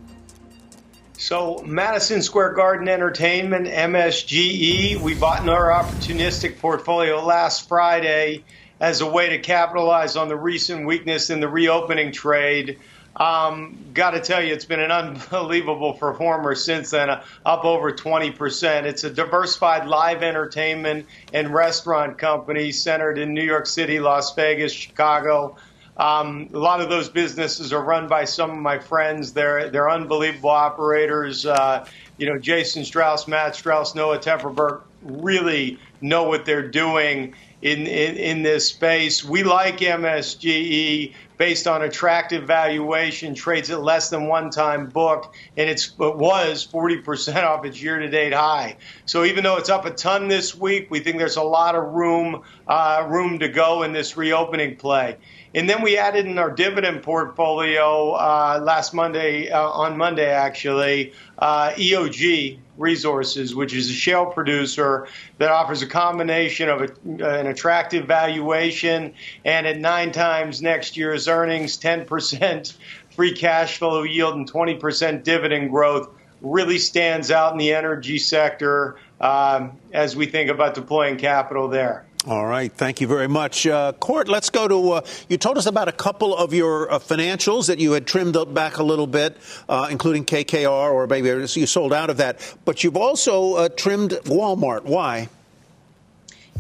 So, 1.15 1.61
Madison 1.67 2.23
Square 2.23 2.53
Garden 2.53 2.87
Entertainment, 2.87 3.67
MSGE, 3.67 5.01
we 5.01 5.15
bought 5.17 5.43
in 5.43 5.49
our 5.49 5.67
opportunistic 5.67 6.61
portfolio 6.61 7.25
last 7.25 7.67
Friday 7.67 8.45
as 8.79 9.01
a 9.01 9.07
way 9.07 9.31
to 9.31 9.39
capitalize 9.41 10.15
on 10.15 10.29
the 10.29 10.37
recent 10.37 10.87
weakness 10.87 11.29
in 11.29 11.41
the 11.41 11.49
reopening 11.49 12.13
trade. 12.13 12.79
Um, 13.17 13.77
Got 13.93 14.13
to 14.13 14.21
tell 14.21 14.43
you, 14.43 14.53
it's 14.53 14.65
been 14.65 14.81
an 14.81 14.91
unbelievable 14.93 15.95
performer 15.95 16.55
since 16.55 16.91
then, 16.91 17.11
uh, 17.11 17.25
up 17.45 17.65
over 17.65 17.93
20%. 17.93 18.85
It's 18.85 19.05
a 19.05 19.11
diversified 19.11 19.87
live 19.87 20.23
entertainment 20.23 21.07
and 21.33 21.53
restaurant 21.53 22.19
company 22.19 22.73
centered 22.73 23.19
in 23.19 23.35
New 23.35 23.43
York 23.43 23.67
City, 23.67 23.99
Las 23.99 24.35
Vegas, 24.35 24.73
Chicago. 24.73 25.57
Um, 25.97 26.49
a 26.55 26.59
lot 26.59 26.81
of 26.81 26.89
those 26.89 27.11
businesses 27.11 27.73
are 27.73 27.83
run 27.83 28.09
by 28.09 28.25
some 28.25 28.51
of 28.51 28.59
my 28.59 28.79
friends. 28.79 29.35
They're 29.35 29.69
they're 29.69 29.91
unbelievable 29.91 30.49
operators. 30.49 31.45
Uh, 31.45 31.85
you 32.17 32.27
know, 32.27 32.39
Jason 32.39 32.85
Strauss, 32.85 33.29
Matt 33.29 33.55
Strauss, 33.55 33.95
Noah 33.95 34.19
Tepperberg 34.19 34.83
really 35.03 35.79
know 36.01 36.25
what 36.25 36.47
they're 36.47 36.69
doing 36.69 37.35
in, 37.63 37.87
in, 37.87 38.17
in 38.17 38.43
this 38.43 38.69
space. 38.69 39.25
We 39.25 39.43
like 39.43 39.79
MSGE 39.79 41.15
based 41.37 41.67
on 41.67 41.83
attractive 41.83 42.47
valuation, 42.47 43.35
trades 43.35 43.71
at 43.71 43.83
less 43.83 44.11
than 44.11 44.27
one 44.27 44.51
time 44.51 44.87
book, 44.87 45.35
and 45.57 45.71
it's, 45.71 45.89
it 45.89 46.17
was 46.17 46.67
40% 46.67 47.45
off 47.45 47.65
its 47.65 47.81
year 47.81 47.99
to 47.99 48.09
date 48.09 48.35
high. 48.35 48.77
So 49.07 49.25
even 49.25 49.45
though 49.45 49.57
it's 49.57 49.71
up 49.71 49.87
a 49.87 49.91
ton 49.91 50.29
this 50.29 50.55
week, 50.55 50.91
we 50.91 51.01
think 51.01 51.17
there's 51.17 51.37
a 51.37 51.43
lot 51.43 51.75
of 51.75 51.95
room, 51.95 52.43
uh, 52.69 53.07
room 53.09 53.39
to 53.39 53.49
go 53.49 53.83
in 53.85 53.93
this 53.93 54.19
reopening 54.19 54.77
play. 54.77 55.17
And 55.55 55.69
then 55.69 55.83
we 55.83 55.97
added 55.97 56.27
in 56.27 56.39
our 56.39 56.51
dividend 56.51 57.03
portfolio 57.03 58.13
uh, 58.13 58.61
last 58.63 58.93
Monday, 58.93 59.51
uh, 59.51 59.63
on 59.63 59.97
Monday 59.97 60.31
actually, 60.31 61.15
uh, 61.39 61.71
EOG 61.71 62.59
Resources, 62.81 63.55
which 63.55 63.75
is 63.75 63.91
a 63.91 63.93
shale 63.93 64.27
producer 64.27 65.07
that 65.39 65.51
offers 65.51 65.83
a 65.83 65.87
combination 65.87 66.69
of 66.69 66.83
a, 66.83 66.89
an 67.25 67.47
attractive 67.47 68.07
valuation 68.07 69.15
and 69.45 69.67
at 69.67 69.79
nine 69.79 70.13
times 70.13 70.63
next 70.63 70.97
year's 70.97 71.29
earnings, 71.29 71.79
10% 71.79 72.75
free 73.11 73.35
cash 73.35 73.79
flow 73.79 74.03
yield, 74.03 74.35
and 74.35 74.51
20% 74.51 75.23
dividend 75.23 75.71
growth. 75.71 76.09
Really 76.43 76.79
stands 76.79 77.31
out 77.31 77.53
in 77.53 77.59
the 77.59 77.75
energy 77.75 78.17
sector 78.19 78.97
um, 79.21 79.73
as 79.93 80.17
we 80.17 80.25
think 80.25 80.49
about 80.49 80.75
deploying 80.75 81.19
capital 81.19 81.69
there. 81.69 82.07
All 82.27 82.45
right. 82.45 82.71
Thank 82.71 83.01
you 83.01 83.07
very 83.07 83.29
much. 83.29 83.67
Uh, 83.67 83.93
Court, 83.93 84.29
let's 84.29 84.51
go 84.51 84.69
to. 84.69 84.91
Uh, 84.93 85.01
you 85.31 85.39
told 85.39 85.57
us 85.57 85.65
about 85.65 85.89
a 85.89 85.93
couple 85.93 86.37
of 86.37 86.53
your 86.53 86.93
uh, 86.93 86.99
financials 86.99 87.69
that 87.69 87.79
you 87.79 87.93
had 87.93 88.07
trimmed 88.07 88.37
back 88.53 88.77
a 88.77 88.83
little 88.83 89.07
bit, 89.07 89.39
uh, 89.71 89.89
including 89.91 90.27
KKR, 90.27 90.93
or 90.93 91.07
maybe 91.07 91.29
you 91.29 91.67
sold 91.67 91.95
out 91.95 92.11
of 92.11 92.19
that. 92.19 92.57
But 92.67 92.85
you've 92.85 92.99
also 92.99 93.55
uh, 93.55 93.69
trimmed 93.71 94.11
Walmart. 94.25 94.85
Why? 94.85 95.31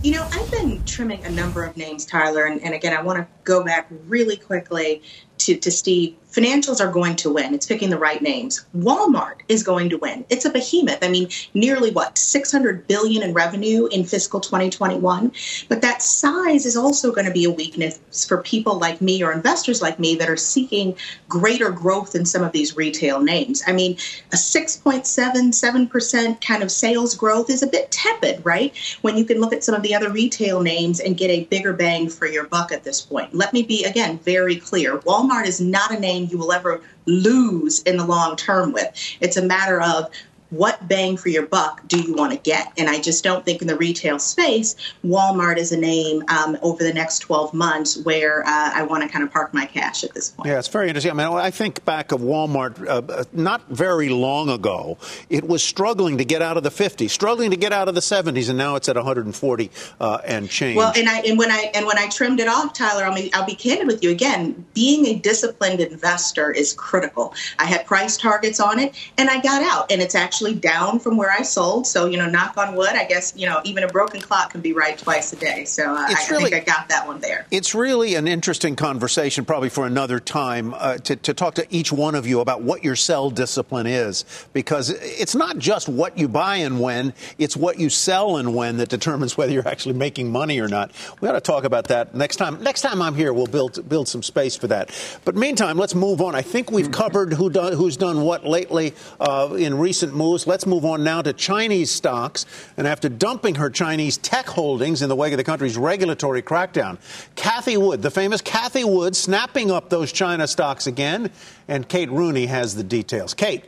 You 0.02 0.12
know, 0.12 0.26
I've 0.32 0.50
been 0.50 0.82
trimming 0.86 1.22
a 1.26 1.30
number 1.30 1.62
of 1.62 1.76
names, 1.76 2.06
Tyler, 2.06 2.46
and, 2.46 2.62
and 2.62 2.72
again, 2.72 2.96
I 2.96 3.02
want 3.02 3.18
to 3.18 3.26
go 3.50 3.64
back 3.64 3.88
really 4.06 4.36
quickly 4.36 5.02
to, 5.38 5.56
to 5.56 5.70
Steve 5.70 6.16
financials 6.32 6.80
are 6.80 6.90
going 6.90 7.14
to 7.16 7.30
win. 7.32 7.54
It's 7.54 7.66
picking 7.66 7.90
the 7.90 7.98
right 7.98 8.22
names. 8.22 8.64
Walmart 8.76 9.40
is 9.48 9.64
going 9.64 9.90
to 9.90 9.98
win. 9.98 10.24
It's 10.30 10.44
a 10.44 10.50
behemoth. 10.50 11.02
I 11.02 11.08
mean, 11.08 11.28
nearly 11.54 11.90
what 11.90 12.16
600 12.16 12.86
billion 12.86 13.22
in 13.22 13.34
revenue 13.34 13.86
in 13.86 14.04
fiscal 14.04 14.38
2021. 14.40 15.32
But 15.68 15.82
that 15.82 16.02
size 16.02 16.66
is 16.66 16.76
also 16.76 17.10
going 17.12 17.26
to 17.26 17.32
be 17.32 17.44
a 17.44 17.50
weakness 17.50 17.98
for 18.28 18.40
people 18.42 18.78
like 18.78 19.00
me 19.00 19.22
or 19.22 19.32
investors 19.32 19.80
like 19.82 19.98
me 19.98 20.14
that 20.16 20.28
are 20.28 20.36
seeking 20.36 20.96
greater 21.28 21.70
growth 21.70 22.14
in 22.14 22.24
some 22.24 22.44
of 22.44 22.52
these 22.52 22.76
retail 22.76 23.20
names. 23.20 23.62
I 23.66 23.72
mean, 23.72 23.96
a 24.32 24.36
6.77% 24.36 26.40
kind 26.40 26.62
of 26.62 26.70
sales 26.70 27.16
growth 27.16 27.50
is 27.50 27.62
a 27.62 27.66
bit 27.66 27.90
tepid, 27.90 28.44
right? 28.44 28.76
When 29.02 29.16
you 29.16 29.24
can 29.24 29.40
look 29.40 29.52
at 29.52 29.64
some 29.64 29.74
of 29.74 29.82
the 29.82 29.94
other 29.94 30.10
retail 30.10 30.60
names 30.60 31.00
and 31.00 31.16
get 31.16 31.30
a 31.30 31.44
bigger 31.44 31.72
bang 31.72 32.08
for 32.08 32.26
your 32.26 32.46
buck 32.46 32.70
at 32.72 32.84
this 32.84 33.00
point. 33.00 33.34
Let 33.40 33.54
me 33.54 33.62
be 33.62 33.84
again 33.84 34.18
very 34.18 34.56
clear. 34.56 34.98
Walmart 34.98 35.46
is 35.46 35.62
not 35.62 35.92
a 35.92 35.98
name 35.98 36.28
you 36.30 36.36
will 36.36 36.52
ever 36.52 36.82
lose 37.06 37.80
in 37.84 37.96
the 37.96 38.04
long 38.04 38.36
term 38.36 38.70
with. 38.70 38.92
It's 39.22 39.38
a 39.38 39.42
matter 39.42 39.80
of 39.80 40.10
what 40.50 40.86
bang 40.88 41.16
for 41.16 41.28
your 41.28 41.46
buck 41.46 41.86
do 41.86 42.00
you 42.00 42.14
want 42.14 42.32
to 42.32 42.38
get? 42.38 42.72
And 42.76 42.88
I 42.88 43.00
just 43.00 43.24
don't 43.24 43.44
think 43.44 43.62
in 43.62 43.68
the 43.68 43.76
retail 43.76 44.18
space, 44.18 44.76
Walmart 45.04 45.56
is 45.56 45.72
a 45.72 45.76
name 45.76 46.24
um, 46.28 46.58
over 46.62 46.82
the 46.82 46.92
next 46.92 47.20
12 47.20 47.54
months 47.54 47.96
where 47.98 48.42
uh, 48.42 48.72
I 48.74 48.82
want 48.82 49.02
to 49.02 49.08
kind 49.08 49.24
of 49.24 49.32
park 49.32 49.54
my 49.54 49.66
cash 49.66 50.04
at 50.04 50.12
this 50.14 50.30
point. 50.30 50.48
Yeah, 50.48 50.58
it's 50.58 50.68
very 50.68 50.88
interesting. 50.88 51.12
I 51.12 51.14
mean, 51.14 51.38
I 51.38 51.50
think 51.50 51.84
back 51.84 52.12
of 52.12 52.20
Walmart 52.20 52.86
uh, 52.86 53.24
not 53.32 53.62
very 53.68 54.08
long 54.08 54.48
ago, 54.48 54.98
it 55.28 55.46
was 55.46 55.62
struggling 55.62 56.18
to 56.18 56.24
get 56.24 56.42
out 56.42 56.56
of 56.56 56.62
the 56.62 56.70
50s, 56.70 57.10
struggling 57.10 57.50
to 57.50 57.56
get 57.56 57.72
out 57.72 57.88
of 57.88 57.94
the 57.94 58.00
70s, 58.00 58.48
and 58.48 58.58
now 58.58 58.76
it's 58.76 58.88
at 58.88 58.96
140 58.96 59.70
uh, 60.00 60.18
and 60.24 60.50
change. 60.50 60.76
Well, 60.76 60.92
and 60.96 61.08
I 61.08 61.20
and 61.20 61.38
when 61.38 61.50
I 61.50 61.70
and 61.74 61.86
when 61.86 61.98
I 61.98 62.08
trimmed 62.08 62.40
it 62.40 62.48
off, 62.48 62.74
Tyler, 62.74 63.04
I'll 63.04 63.14
be, 63.14 63.32
I'll 63.34 63.46
be 63.46 63.54
candid 63.54 63.86
with 63.86 64.02
you 64.02 64.10
again. 64.10 64.64
Being 64.74 65.06
a 65.06 65.14
disciplined 65.18 65.80
investor 65.80 66.50
is 66.50 66.72
critical. 66.72 67.34
I 67.58 67.66
had 67.66 67.86
price 67.86 68.16
targets 68.16 68.60
on 68.60 68.78
it, 68.78 68.94
and 69.16 69.30
I 69.30 69.40
got 69.40 69.62
out, 69.62 69.90
and 69.92 70.02
it's 70.02 70.14
actually 70.14 70.39
actually 70.40 70.58
down 70.58 70.98
from 70.98 71.18
where 71.18 71.30
I 71.30 71.42
sold. 71.42 71.86
So, 71.86 72.06
you 72.06 72.16
know, 72.16 72.26
knock 72.26 72.56
on 72.56 72.74
wood, 72.74 72.94
I 72.94 73.04
guess, 73.04 73.34
you 73.36 73.46
know, 73.46 73.60
even 73.64 73.84
a 73.84 73.88
broken 73.88 74.22
clock 74.22 74.52
can 74.52 74.62
be 74.62 74.72
right 74.72 74.96
twice 74.96 75.34
a 75.34 75.36
day. 75.36 75.66
So 75.66 75.84
uh, 75.92 75.98
I, 75.98 76.26
really, 76.30 76.46
I, 76.46 76.48
think 76.48 76.54
I 76.54 76.60
got 76.72 76.88
that 76.88 77.06
one 77.06 77.20
there. 77.20 77.46
It's 77.50 77.74
really 77.74 78.14
an 78.14 78.26
interesting 78.26 78.74
conversation, 78.74 79.44
probably 79.44 79.68
for 79.68 79.86
another 79.86 80.18
time, 80.18 80.72
uh, 80.72 80.96
to, 80.98 81.16
to 81.16 81.34
talk 81.34 81.56
to 81.56 81.66
each 81.68 81.92
one 81.92 82.14
of 82.14 82.26
you 82.26 82.40
about 82.40 82.62
what 82.62 82.82
your 82.82 82.96
sell 82.96 83.28
discipline 83.28 83.86
is, 83.86 84.24
because 84.54 84.88
it's 84.90 85.34
not 85.34 85.58
just 85.58 85.90
what 85.90 86.16
you 86.16 86.26
buy 86.26 86.56
and 86.56 86.80
when, 86.80 87.12
it's 87.36 87.54
what 87.54 87.78
you 87.78 87.90
sell 87.90 88.38
and 88.38 88.54
when 88.54 88.78
that 88.78 88.88
determines 88.88 89.36
whether 89.36 89.52
you're 89.52 89.68
actually 89.68 89.94
making 89.94 90.32
money 90.32 90.58
or 90.58 90.68
not. 90.68 90.90
We 91.20 91.28
ought 91.28 91.32
to 91.32 91.40
talk 91.42 91.64
about 91.64 91.88
that 91.88 92.14
next 92.14 92.36
time. 92.36 92.62
Next 92.62 92.80
time 92.80 93.02
I'm 93.02 93.14
here, 93.14 93.34
we'll 93.34 93.46
build 93.46 93.86
build 93.90 94.08
some 94.08 94.22
space 94.22 94.56
for 94.56 94.68
that. 94.68 94.90
But 95.26 95.36
meantime, 95.36 95.76
let's 95.76 95.94
move 95.94 96.22
on. 96.22 96.34
I 96.34 96.42
think 96.42 96.70
we've 96.70 96.90
covered 96.90 97.34
who 97.34 97.50
done, 97.50 97.74
who's 97.74 97.98
done 97.98 98.22
what 98.22 98.46
lately 98.46 98.94
uh, 99.20 99.54
in 99.58 99.76
recent 99.76 100.14
moves 100.14 100.29
Let's 100.30 100.66
move 100.66 100.84
on 100.84 101.02
now 101.02 101.22
to 101.22 101.32
Chinese 101.32 101.90
stocks. 101.90 102.46
And 102.76 102.86
after 102.86 103.08
dumping 103.08 103.56
her 103.56 103.70
Chinese 103.70 104.16
tech 104.16 104.46
holdings 104.46 105.02
in 105.02 105.08
the 105.08 105.16
wake 105.16 105.32
of 105.32 105.38
the 105.38 105.44
country's 105.44 105.76
regulatory 105.76 106.42
crackdown, 106.42 106.98
Cathie 107.36 107.76
Wood, 107.76 108.02
the 108.02 108.10
famous 108.10 108.40
Cathie 108.40 108.84
Wood, 108.84 109.16
snapping 109.16 109.70
up 109.70 109.90
those 109.90 110.12
China 110.12 110.46
stocks 110.46 110.86
again. 110.86 111.30
And 111.68 111.88
Kate 111.88 112.10
Rooney 112.10 112.46
has 112.46 112.74
the 112.74 112.84
details. 112.84 113.34
Kate. 113.34 113.64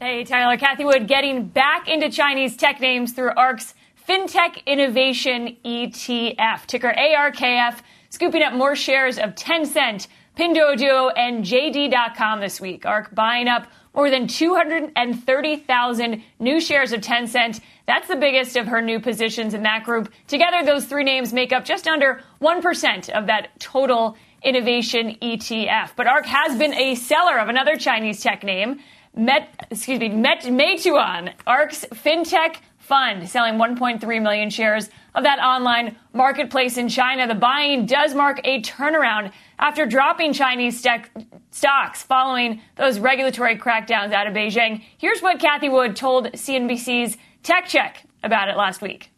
Hey, 0.00 0.24
Tyler. 0.24 0.56
Cathie 0.56 0.84
Wood 0.84 1.06
getting 1.06 1.46
back 1.46 1.88
into 1.88 2.10
Chinese 2.10 2.56
tech 2.56 2.80
names 2.80 3.12
through 3.12 3.32
ARK's 3.36 3.74
FinTech 4.08 4.64
Innovation 4.66 5.56
ETF, 5.64 6.66
ticker 6.66 6.92
ARKF, 6.92 7.80
scooping 8.08 8.42
up 8.42 8.54
more 8.54 8.74
shares 8.74 9.18
of 9.18 9.34
Tencent, 9.34 10.08
Pinduoduo, 10.36 11.12
and 11.16 11.44
JD.com 11.44 12.40
this 12.40 12.60
week. 12.60 12.86
ARK 12.86 13.14
buying 13.14 13.46
up 13.46 13.66
more 13.94 14.10
than 14.10 14.26
230,000 14.26 16.22
new 16.38 16.60
shares 16.60 16.92
of 16.92 17.00
Tencent. 17.00 17.60
That's 17.86 18.08
the 18.08 18.16
biggest 18.16 18.56
of 18.56 18.66
her 18.68 18.80
new 18.80 19.00
positions 19.00 19.54
in 19.54 19.62
that 19.64 19.84
group. 19.84 20.12
Together, 20.28 20.64
those 20.64 20.84
three 20.86 21.04
names 21.04 21.32
make 21.32 21.52
up 21.52 21.64
just 21.64 21.88
under 21.88 22.22
1% 22.40 23.08
of 23.10 23.26
that 23.26 23.58
total 23.58 24.16
innovation 24.42 25.16
ETF. 25.20 25.90
But 25.96 26.06
ARK 26.06 26.26
has 26.26 26.56
been 26.56 26.74
a 26.74 26.94
seller 26.94 27.38
of 27.38 27.48
another 27.48 27.76
Chinese 27.76 28.22
tech 28.22 28.42
name, 28.44 28.80
Met, 29.14 29.48
excuse 29.70 29.98
me, 29.98 30.08
Met, 30.08 30.42
Meituan, 30.42 31.32
ARK's 31.46 31.84
fintech 31.92 32.58
fund, 32.90 33.28
selling 33.28 33.54
1.3 33.54 34.20
million 34.20 34.50
shares 34.50 34.90
of 35.14 35.22
that 35.22 35.38
online 35.38 35.96
marketplace 36.12 36.76
in 36.76 36.88
China. 36.88 37.28
The 37.28 37.36
buying 37.36 37.86
does 37.86 38.14
mark 38.14 38.40
a 38.42 38.60
turnaround 38.62 39.32
after 39.60 39.86
dropping 39.86 40.32
Chinese 40.32 40.82
tech 40.82 41.08
stocks 41.52 42.02
following 42.02 42.60
those 42.76 42.98
regulatory 42.98 43.56
crackdowns 43.56 44.12
out 44.12 44.26
of 44.26 44.34
Beijing. 44.34 44.82
Here's 44.98 45.22
what 45.22 45.38
Cathie 45.38 45.70
Wood 45.70 45.94
told 45.94 46.32
CNBC's 46.32 47.16
Tech 47.44 47.66
Check 47.66 48.04
about 48.24 48.48
it 48.48 48.56
last 48.56 48.82
week. 48.82 49.12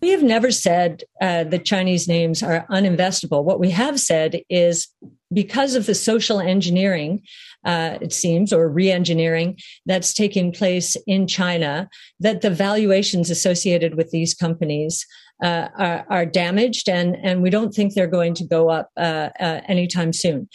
We 0.00 0.08
have 0.10 0.22
never 0.22 0.50
said 0.50 1.02
uh, 1.20 1.44
the 1.44 1.58
Chinese 1.58 2.08
names 2.08 2.42
are 2.42 2.66
uninvestable. 2.70 3.44
What 3.44 3.60
we 3.60 3.70
have 3.72 4.00
said 4.00 4.40
is 4.48 4.88
because 5.30 5.74
of 5.74 5.84
the 5.84 5.94
social 5.94 6.40
engineering, 6.40 7.22
uh, 7.66 7.98
it 8.00 8.12
seems, 8.12 8.52
or 8.52 8.68
re-engineering 8.68 9.58
that's 9.84 10.14
taking 10.14 10.52
place 10.52 10.96
in 11.06 11.26
China, 11.26 11.88
that 12.20 12.40
the 12.40 12.50
valuations 12.50 13.28
associated 13.28 13.96
with 13.96 14.10
these 14.10 14.32
companies 14.32 15.04
uh, 15.42 15.68
are, 15.76 16.06
are, 16.08 16.26
damaged, 16.26 16.88
and 16.88 17.14
and 17.22 17.42
we 17.42 17.50
don't 17.50 17.74
think 17.74 17.92
they're 17.92 18.06
going 18.06 18.32
to 18.32 18.44
go 18.44 18.70
up 18.70 18.90
uh, 18.96 19.28
uh 19.38 19.60
anytime 19.68 20.12
soon. 20.12 20.48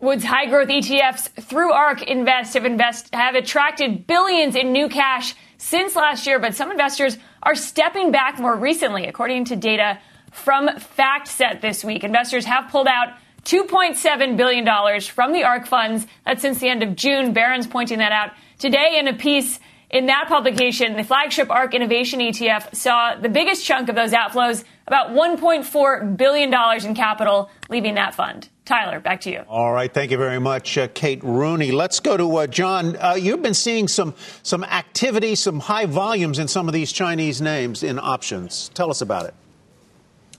Wood's 0.00 0.24
high 0.24 0.46
growth 0.46 0.68
ETFs 0.68 1.30
through 1.42 1.72
ARK 1.72 2.02
Invest 2.02 2.54
have 2.54 2.64
invest 2.64 3.14
have 3.14 3.34
attracted 3.34 4.06
billions 4.06 4.54
in 4.54 4.72
new 4.72 4.88
cash 4.88 5.34
since 5.56 5.96
last 5.96 6.26
year, 6.26 6.38
but 6.38 6.54
some 6.54 6.70
investors 6.70 7.16
are 7.42 7.54
stepping 7.54 8.12
back 8.12 8.38
more 8.38 8.54
recently, 8.54 9.06
according 9.06 9.46
to 9.46 9.56
data 9.56 9.98
from 10.30 10.68
FactSet 10.68 11.62
this 11.62 11.82
week. 11.82 12.04
Investors 12.04 12.44
have 12.44 12.70
pulled 12.70 12.86
out 12.86 13.14
$2.7 13.44 14.36
billion 14.36 15.00
from 15.00 15.32
the 15.32 15.44
ARK 15.44 15.66
funds. 15.66 16.06
That's 16.24 16.42
since 16.42 16.60
the 16.60 16.68
end 16.68 16.82
of 16.82 16.96
June. 16.96 17.32
Barron's 17.32 17.66
pointing 17.66 17.98
that 17.98 18.12
out 18.12 18.32
today 18.58 18.96
in 18.98 19.08
a 19.08 19.14
piece 19.14 19.58
in 19.90 20.06
that 20.06 20.26
publication. 20.28 20.96
The 20.96 21.04
flagship 21.04 21.50
ARK 21.50 21.74
Innovation 21.74 22.20
ETF 22.20 22.74
saw 22.74 23.16
the 23.16 23.28
biggest 23.28 23.64
chunk 23.64 23.88
of 23.88 23.94
those 23.94 24.12
outflows, 24.12 24.64
about 24.86 25.10
$1.4 25.10 26.16
billion 26.16 26.52
in 26.84 26.94
capital 26.94 27.50
leaving 27.68 27.94
that 27.94 28.14
fund. 28.14 28.48
Tyler, 28.64 29.00
back 29.00 29.22
to 29.22 29.30
you. 29.30 29.42
All 29.48 29.72
right, 29.72 29.92
thank 29.92 30.10
you 30.10 30.18
very 30.18 30.38
much, 30.38 30.76
uh, 30.76 30.88
Kate 30.92 31.24
Rooney. 31.24 31.72
Let's 31.72 32.00
go 32.00 32.18
to 32.18 32.36
uh, 32.36 32.46
Jon. 32.46 32.96
Uh, 32.96 33.14
you've 33.14 33.40
been 33.40 33.54
seeing 33.54 33.88
some 33.88 34.14
some 34.42 34.62
activity, 34.62 35.36
some 35.36 35.58
high 35.58 35.86
volumes 35.86 36.38
in 36.38 36.48
some 36.48 36.68
of 36.68 36.74
these 36.74 36.92
Chinese 36.92 37.40
names 37.40 37.82
in 37.82 37.98
options. 37.98 38.68
Tell 38.74 38.90
us 38.90 39.00
about 39.00 39.24
it. 39.24 39.34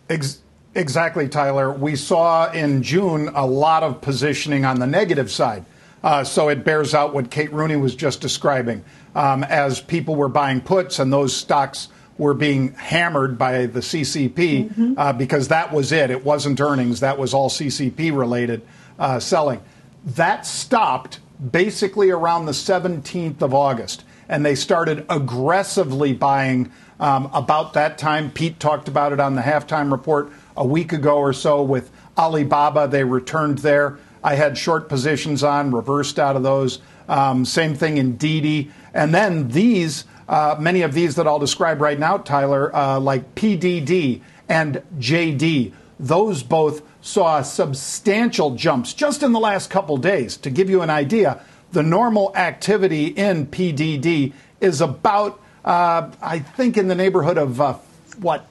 Ex- 0.09 0.43
exactly, 0.75 1.27
Tyler. 1.27 1.71
We 1.71 1.95
saw 1.95 2.51
in 2.51 2.83
June 2.83 3.29
a 3.33 3.45
lot 3.45 3.83
of 3.83 4.01
positioning 4.01 4.65
on 4.65 4.79
the 4.79 4.87
negative 4.87 5.31
side. 5.31 5.65
Uh, 6.03 6.23
so 6.23 6.49
it 6.49 6.63
bears 6.63 6.93
out 6.93 7.13
what 7.13 7.29
Kate 7.29 7.51
Rooney 7.51 7.75
was 7.75 7.95
just 7.95 8.21
describing. 8.21 8.83
Um, 9.15 9.43
as 9.43 9.81
people 9.81 10.15
were 10.15 10.29
buying 10.29 10.61
puts 10.61 10.99
and 10.99 11.11
those 11.11 11.35
stocks 11.35 11.89
were 12.17 12.33
being 12.33 12.73
hammered 12.73 13.37
by 13.37 13.65
the 13.65 13.79
CCP 13.79 14.33
mm-hmm. 14.33 14.93
uh, 14.97 15.13
because 15.13 15.47
that 15.47 15.73
was 15.73 15.91
it. 15.91 16.11
It 16.11 16.23
wasn't 16.23 16.59
earnings, 16.61 16.99
that 16.99 17.17
was 17.17 17.33
all 17.33 17.49
CCP 17.49 18.15
related 18.15 18.61
uh, 18.99 19.19
selling. 19.19 19.61
That 20.05 20.45
stopped 20.45 21.19
basically 21.51 22.11
around 22.11 22.45
the 22.45 22.51
17th 22.51 23.41
of 23.41 23.53
August, 23.53 24.03
and 24.27 24.45
they 24.45 24.55
started 24.55 25.05
aggressively 25.09 26.13
buying 26.13 26.71
um, 26.99 27.29
about 27.33 27.73
that 27.73 27.97
time. 27.97 28.31
Pete 28.31 28.59
talked 28.59 28.89
about 28.89 29.13
it 29.13 29.19
on 29.19 29.35
the 29.35 29.41
halftime 29.41 29.91
report 29.91 30.29
a 30.59 30.65
week 30.65 30.93
ago 30.93 31.17
or 31.17 31.33
so 31.33 31.63
with 31.63 31.89
Alibaba. 32.15 32.87
They 32.87 33.03
returned 33.03 33.59
there. 33.59 33.97
I 34.23 34.35
had 34.35 34.57
short 34.57 34.89
positions 34.89 35.43
on, 35.43 35.71
reversed 35.71 36.19
out 36.19 36.35
of 36.35 36.43
those. 36.43 36.79
Um, 37.07 37.45
same 37.45 37.73
thing 37.73 37.97
in 37.97 38.17
Didi. 38.17 38.69
And 38.93 39.15
then 39.15 39.47
these 39.47 40.05
uh, 40.29 40.55
many 40.59 40.83
of 40.83 40.93
these 40.93 41.15
that 41.15 41.25
I'll 41.25 41.39
describe 41.39 41.81
right 41.81 41.97
now, 41.97 42.17
Tyler, 42.17 42.73
uh, 42.75 42.99
like 42.99 43.33
PDD 43.33 44.21
and 44.47 44.83
JD, 44.99 45.73
those 45.99 46.43
both 46.43 46.83
saw 47.01 47.41
substantial 47.41 48.51
jumps 48.51 48.93
just 48.93 49.23
in 49.23 49.31
the 49.31 49.39
last 49.39 49.71
couple 49.71 49.97
days. 49.97 50.37
To 50.37 50.51
give 50.51 50.69
you 50.69 50.83
an 50.83 50.91
idea, 50.91 51.43
the 51.71 51.81
normal 51.81 52.31
activity 52.35 53.07
in 53.07 53.47
PDD 53.47 54.33
is 54.61 54.81
about, 54.81 55.41
uh, 55.65 56.11
I 56.21 56.39
think, 56.39 56.77
in 56.77 56.87
the 56.87 56.95
neighborhood 56.95 57.39
of 57.39 57.59
uh, 57.59 57.73
what, 58.19 58.45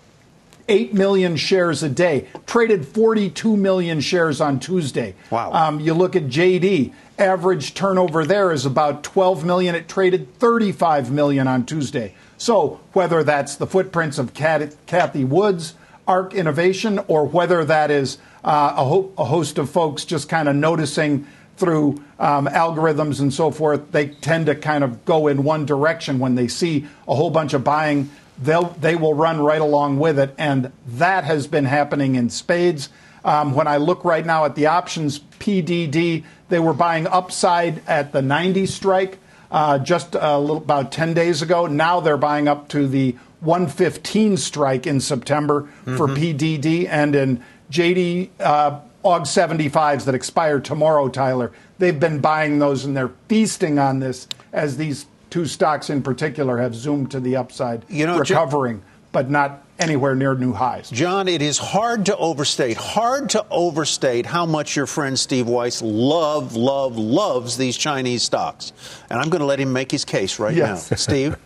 8 0.68 0.94
million 0.94 1.36
shares 1.36 1.82
a 1.82 1.88
day, 1.88 2.28
traded 2.46 2.86
42 2.86 3.56
million 3.56 4.00
shares 4.00 4.40
on 4.40 4.60
Tuesday. 4.60 5.14
Wow. 5.30 5.52
Um, 5.52 5.80
you 5.80 5.94
look 5.94 6.14
at 6.14 6.24
JD, 6.24 6.92
average 7.18 7.74
turnover 7.74 8.24
there 8.24 8.52
is 8.52 8.66
about 8.66 9.02
12 9.02 9.44
million. 9.44 9.74
It 9.74 9.88
traded 9.88 10.34
35 10.38 11.10
million 11.10 11.48
on 11.48 11.64
Tuesday. 11.66 12.14
So 12.36 12.80
whether 12.92 13.24
that's 13.24 13.56
the 13.56 13.66
footprints 13.66 14.18
of 14.18 14.32
Cathie 14.34 15.24
Wood's 15.24 15.74
ARK 16.06 16.34
Innovation 16.34 17.00
or 17.08 17.26
whether 17.26 17.64
that 17.64 17.90
is 17.90 18.18
uh, 18.44 18.74
a, 18.76 18.84
ho- 18.84 19.12
a, 19.18 19.24
host 19.24 19.58
of 19.58 19.68
folks 19.68 20.04
just 20.04 20.28
kind 20.28 20.48
of 20.48 20.56
noticing 20.56 21.26
through 21.56 22.02
um, 22.20 22.46
algorithms 22.46 23.20
and 23.20 23.34
so 23.34 23.50
forth, 23.50 23.90
they 23.90 24.06
tend 24.06 24.46
to 24.46 24.54
kind 24.54 24.84
of 24.84 25.04
go 25.04 25.26
in 25.26 25.42
one 25.42 25.66
direction 25.66 26.20
when 26.20 26.36
they 26.36 26.46
see 26.46 26.86
a 27.08 27.14
whole 27.14 27.30
bunch 27.30 27.52
of 27.52 27.64
buying. 27.64 28.08
They'll, 28.40 28.70
they 28.80 28.94
will 28.94 29.14
run 29.14 29.40
right 29.40 29.60
along 29.60 29.98
with 29.98 30.18
it. 30.18 30.34
And 30.38 30.72
that 30.86 31.24
has 31.24 31.46
been 31.46 31.64
happening 31.64 32.14
in 32.14 32.30
spades. 32.30 32.88
Um, 33.24 33.54
when 33.54 33.66
I 33.66 33.78
look 33.78 34.04
right 34.04 34.24
now 34.24 34.44
at 34.44 34.54
the 34.54 34.66
options, 34.66 35.18
PDD, 35.18 36.24
they 36.48 36.58
were 36.58 36.72
buying 36.72 37.06
upside 37.06 37.86
at 37.86 38.12
the 38.12 38.22
90 38.22 38.66
strike 38.66 39.18
uh, 39.50 39.78
just 39.78 40.14
little, 40.14 40.58
about 40.58 40.92
10 40.92 41.14
days 41.14 41.42
ago. 41.42 41.66
Now 41.66 42.00
they're 42.00 42.16
buying 42.16 42.48
up 42.48 42.68
to 42.70 42.86
the 42.86 43.16
115 43.40 44.36
strike 44.36 44.86
in 44.86 45.00
September 45.00 45.62
mm-hmm. 45.62 45.96
for 45.96 46.08
PDD 46.08 46.88
and 46.88 47.14
in 47.14 47.44
JD 47.70 48.30
uh, 48.40 48.80
AUG 49.04 49.22
75s 49.22 50.04
that 50.04 50.14
expire 50.14 50.60
tomorrow, 50.60 51.08
Tyler. 51.08 51.52
They've 51.78 51.98
been 51.98 52.20
buying 52.20 52.58
those 52.58 52.84
and 52.84 52.96
they're 52.96 53.12
feasting 53.28 53.78
on 53.78 54.00
this 54.00 54.26
as 54.52 54.76
these 54.76 55.06
two 55.30 55.46
stocks 55.46 55.90
in 55.90 56.02
particular 56.02 56.58
have 56.58 56.74
zoomed 56.74 57.10
to 57.12 57.20
the 57.20 57.36
upside, 57.36 57.84
you 57.88 58.06
know, 58.06 58.18
recovering, 58.18 58.82
but 59.12 59.30
not 59.30 59.64
anywhere 59.78 60.14
near 60.14 60.34
new 60.34 60.52
highs. 60.52 60.90
Jon, 60.90 61.28
it 61.28 61.42
is 61.42 61.58
hard 61.58 62.06
to 62.06 62.16
overstate, 62.16 62.76
hard 62.76 63.30
to 63.30 63.44
overstate 63.50 64.26
how 64.26 64.46
much 64.46 64.76
your 64.76 64.86
friend 64.86 65.18
Steve 65.18 65.46
Weiss 65.46 65.82
love, 65.82 66.56
love, 66.56 66.96
loves 66.96 67.56
these 67.56 67.76
Chinese 67.76 68.22
stocks. 68.22 68.72
And 69.08 69.20
I'm 69.20 69.30
going 69.30 69.40
to 69.40 69.46
let 69.46 69.60
him 69.60 69.72
make 69.72 69.90
his 69.90 70.04
case 70.04 70.38
right 70.38 70.54
yes. 70.54 70.90
now. 70.90 70.96
Steve? 71.08 71.36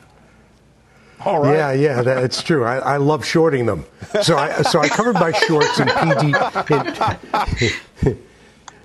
All 1.25 1.41
right. 1.41 1.55
Yeah, 1.55 1.73
yeah, 1.73 2.03
that's 2.03 2.43
true. 2.43 2.65
I, 2.65 2.79
I, 2.79 2.97
love 2.97 3.25
shorting 3.25 3.65
them. 3.65 3.85
So 4.23 4.37
I, 4.37 4.63
so 4.63 4.81
I 4.81 4.89
covered 4.89 5.15
my 5.15 5.31
shorts 5.31 5.79
in 5.79 5.87
PD. 5.87 8.07
In, 8.07 8.19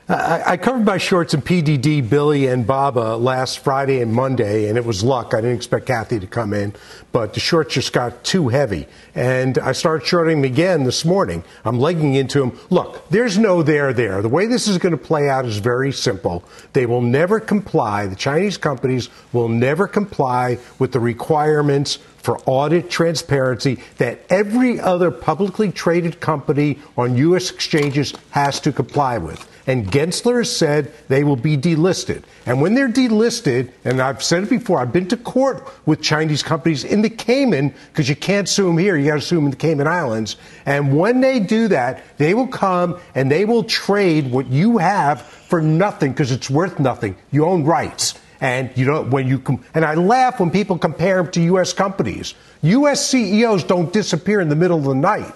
I, 0.09 0.53
I, 0.53 0.57
covered 0.57 0.85
my 0.85 0.97
shorts 0.97 1.33
in 1.33 1.41
PDD, 1.41 2.09
Billy, 2.09 2.47
and 2.47 2.65
Baba 2.65 3.17
last 3.17 3.59
Friday 3.59 3.99
and 3.99 4.13
Monday, 4.13 4.69
and 4.69 4.77
it 4.77 4.85
was 4.85 5.03
luck. 5.03 5.33
I 5.33 5.41
didn't 5.41 5.57
expect 5.57 5.87
Cathie 5.87 6.21
to 6.21 6.27
come 6.27 6.53
in, 6.53 6.73
but 7.11 7.33
the 7.33 7.41
shorts 7.41 7.73
just 7.73 7.91
got 7.91 8.23
too 8.23 8.47
heavy. 8.47 8.87
And 9.15 9.57
I 9.57 9.73
started 9.73 10.07
shorting 10.07 10.45
again 10.45 10.85
this 10.85 11.03
morning. 11.03 11.43
I'm 11.65 11.77
legging 11.77 12.15
into 12.15 12.39
them. 12.39 12.57
Look, 12.69 13.09
there's 13.09 13.37
no 13.37 13.61
there 13.61 13.91
there. 13.91 14.21
The 14.21 14.29
way 14.29 14.45
this 14.45 14.69
is 14.69 14.77
going 14.77 14.93
to 14.93 14.97
play 14.97 15.27
out 15.27 15.45
is 15.45 15.57
very 15.57 15.91
simple. 15.91 16.41
They 16.71 16.85
will 16.85 17.01
never 17.01 17.41
comply, 17.41 18.07
the 18.07 18.15
Chinese 18.15 18.55
companies 18.55 19.09
will 19.33 19.49
never 19.49 19.89
comply 19.89 20.57
with 20.79 20.93
the 20.93 21.01
requirements 21.01 21.97
for 22.19 22.39
audit 22.45 22.89
transparency 22.89 23.79
that 23.97 24.21
every 24.29 24.79
other 24.79 25.11
publicly 25.11 25.69
traded 25.69 26.21
company 26.21 26.79
on 26.97 27.17
U.S. 27.17 27.51
exchanges 27.51 28.13
has 28.31 28.61
to 28.61 28.71
comply 28.71 29.17
with 29.17 29.45
and 29.67 29.85
Gensler 29.85 30.37
has 30.37 30.55
said 30.55 30.93
they 31.09 31.25
will 31.25 31.35
be 31.35 31.57
delisted. 31.57 32.23
And 32.45 32.61
when 32.61 32.73
they're 32.73 32.89
delisted, 32.89 33.71
and 33.83 34.01
I've 34.01 34.23
said 34.23 34.43
it 34.43 34.49
before, 34.49 34.79
I've 34.79 34.93
been 34.93 35.09
to 35.09 35.17
court 35.17 35.67
with 35.85 36.01
Chinese 36.01 36.41
companies 36.41 36.85
in 36.85 37.01
the 37.01 37.09
Cayman, 37.09 37.73
because 37.91 38.07
you 38.07 38.15
can't 38.15 38.47
sue 38.47 38.65
them 38.65 38.77
here, 38.77 38.95
you 38.95 39.05
got 39.05 39.15
to 39.15 39.21
sue 39.21 39.35
them 39.35 39.45
in 39.45 39.51
the 39.51 39.57
Cayman 39.57 39.85
Islands. 39.85 40.37
And 40.65 40.97
when 40.97 41.19
they 41.19 41.41
do 41.41 41.67
that, 41.67 42.01
they 42.17 42.33
will 42.33 42.47
come 42.47 42.97
and 43.13 43.29
they 43.29 43.43
will 43.43 43.65
trade 43.65 44.31
what 44.31 44.47
you 44.47 44.77
have 44.77 45.21
for 45.21 45.61
nothing, 45.61 46.13
because 46.13 46.31
it's 46.31 46.49
worth 46.49 46.79
nothing. 46.79 47.17
You 47.31 47.45
own 47.45 47.65
rights. 47.65 48.17
And 48.39 48.69
you 48.75 48.85
know 48.85 49.03
when 49.03 49.27
you 49.27 49.39
com- 49.39 49.63
and 49.73 49.83
I 49.83 49.95
laugh 49.95 50.39
when 50.39 50.51
people 50.51 50.77
compare 50.77 51.21
them 51.21 51.31
to 51.33 51.41
U.S. 51.41 51.73
companies. 51.73 52.35
U.S. 52.61 53.05
CEOs 53.09 53.63
don't 53.63 53.91
disappear 53.91 54.39
in 54.39 54.49
the 54.49 54.55
middle 54.55 54.77
of 54.77 54.85
the 54.85 54.95
night. 54.95 55.35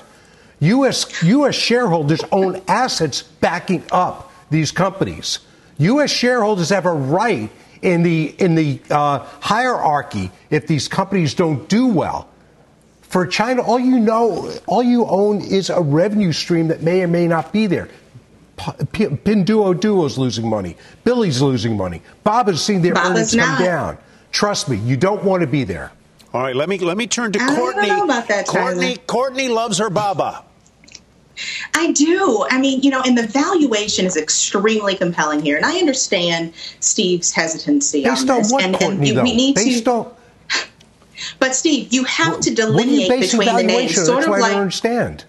U.S. 0.62 1.22
U.S. 1.24 1.56
shareholders 1.56 2.22
own 2.32 2.62
assets 2.68 3.24
backing 3.24 3.84
up 3.92 4.32
these 4.50 4.72
companies. 4.72 5.40
U.S. 5.80 6.12
shareholders 6.12 6.70
have 6.70 6.86
a 6.86 6.94
right 6.94 7.50
in 7.82 8.04
the 8.04 8.36
in 8.38 8.56
the 8.56 8.80
uh, 8.90 9.20
hierarchy 9.40 10.32
if 10.50 10.68
these 10.68 10.88
companies 10.88 11.34
don't 11.34 11.68
do 11.68 11.88
well. 11.88 12.30
For 13.02 13.26
China, 13.26 13.64
all 13.64 13.80
you 13.80 14.00
know, 14.00 14.54
all 14.68 14.84
you 14.84 15.06
own 15.06 15.42
is 15.42 15.70
a 15.70 15.82
revenue 15.82 16.32
stream 16.32 16.68
that 16.70 16.82
may 16.82 17.02
or 17.02 17.08
may 17.08 17.28
not 17.28 17.52
be 17.52 17.68
there. 17.68 17.90
Pinduoduo 18.58 20.06
is 20.06 20.18
losing 20.20 20.48
money. 20.48 20.78
Billy's 21.04 21.42
losing 21.42 21.76
money. 21.76 22.04
Bob 22.24 22.48
has 22.48 22.64
seen 22.64 22.82
their 22.84 22.94
earnings 22.94 23.36
come 23.36 23.60
down. 23.60 23.98
Trust 24.32 24.70
me, 24.70 24.78
you 24.78 24.96
don't 24.96 25.24
want 25.24 25.42
to 25.42 25.48
be 25.48 25.64
there. 25.64 25.92
All 26.34 26.42
right, 26.42 26.56
let 26.56 26.70
me 26.70 26.78
let 26.78 26.96
me 26.96 27.08
turn 27.08 27.32
to 27.34 27.40
Courtney. 27.40 27.90
That, 27.90 28.46
Courtney, 28.48 28.98
Courtney 29.08 29.50
loves 29.50 29.80
her 29.80 29.90
Baba. 29.90 30.46
I 31.76 31.92
do. 31.92 32.46
I 32.50 32.60
mean, 32.60 32.82
you 32.82 32.92
know, 32.92 33.02
and 33.06 33.18
the 33.18 33.28
valuation 33.28 34.06
is 34.06 34.18
extremely 34.18 34.96
compelling 34.96 35.42
here, 35.42 35.58
and 35.58 35.66
I 35.66 35.78
understand 35.78 36.54
Steve's 36.80 37.32
hesitancy 37.32 38.04
Based 38.04 38.30
on 38.30 38.40
this. 38.40 38.52
On 38.52 38.54
what, 38.54 38.64
and, 38.64 38.82
and 38.82 39.00
we 39.00 39.36
need 39.36 39.56
Based 39.56 39.86
to. 39.86 39.92
On... 39.92 40.12
But 41.40 41.56
Steve, 41.56 41.94
you 41.94 42.04
have 42.06 42.40
to 42.42 42.54
delineate 42.54 43.10
between 43.10 43.56
the 43.56 43.64
names. 43.64 43.96
Sort 43.96 44.08
That's 44.08 44.26
of 44.26 44.32
like 44.32 44.44
I 44.44 44.50
don't 44.50 44.62
understand. 44.62 45.26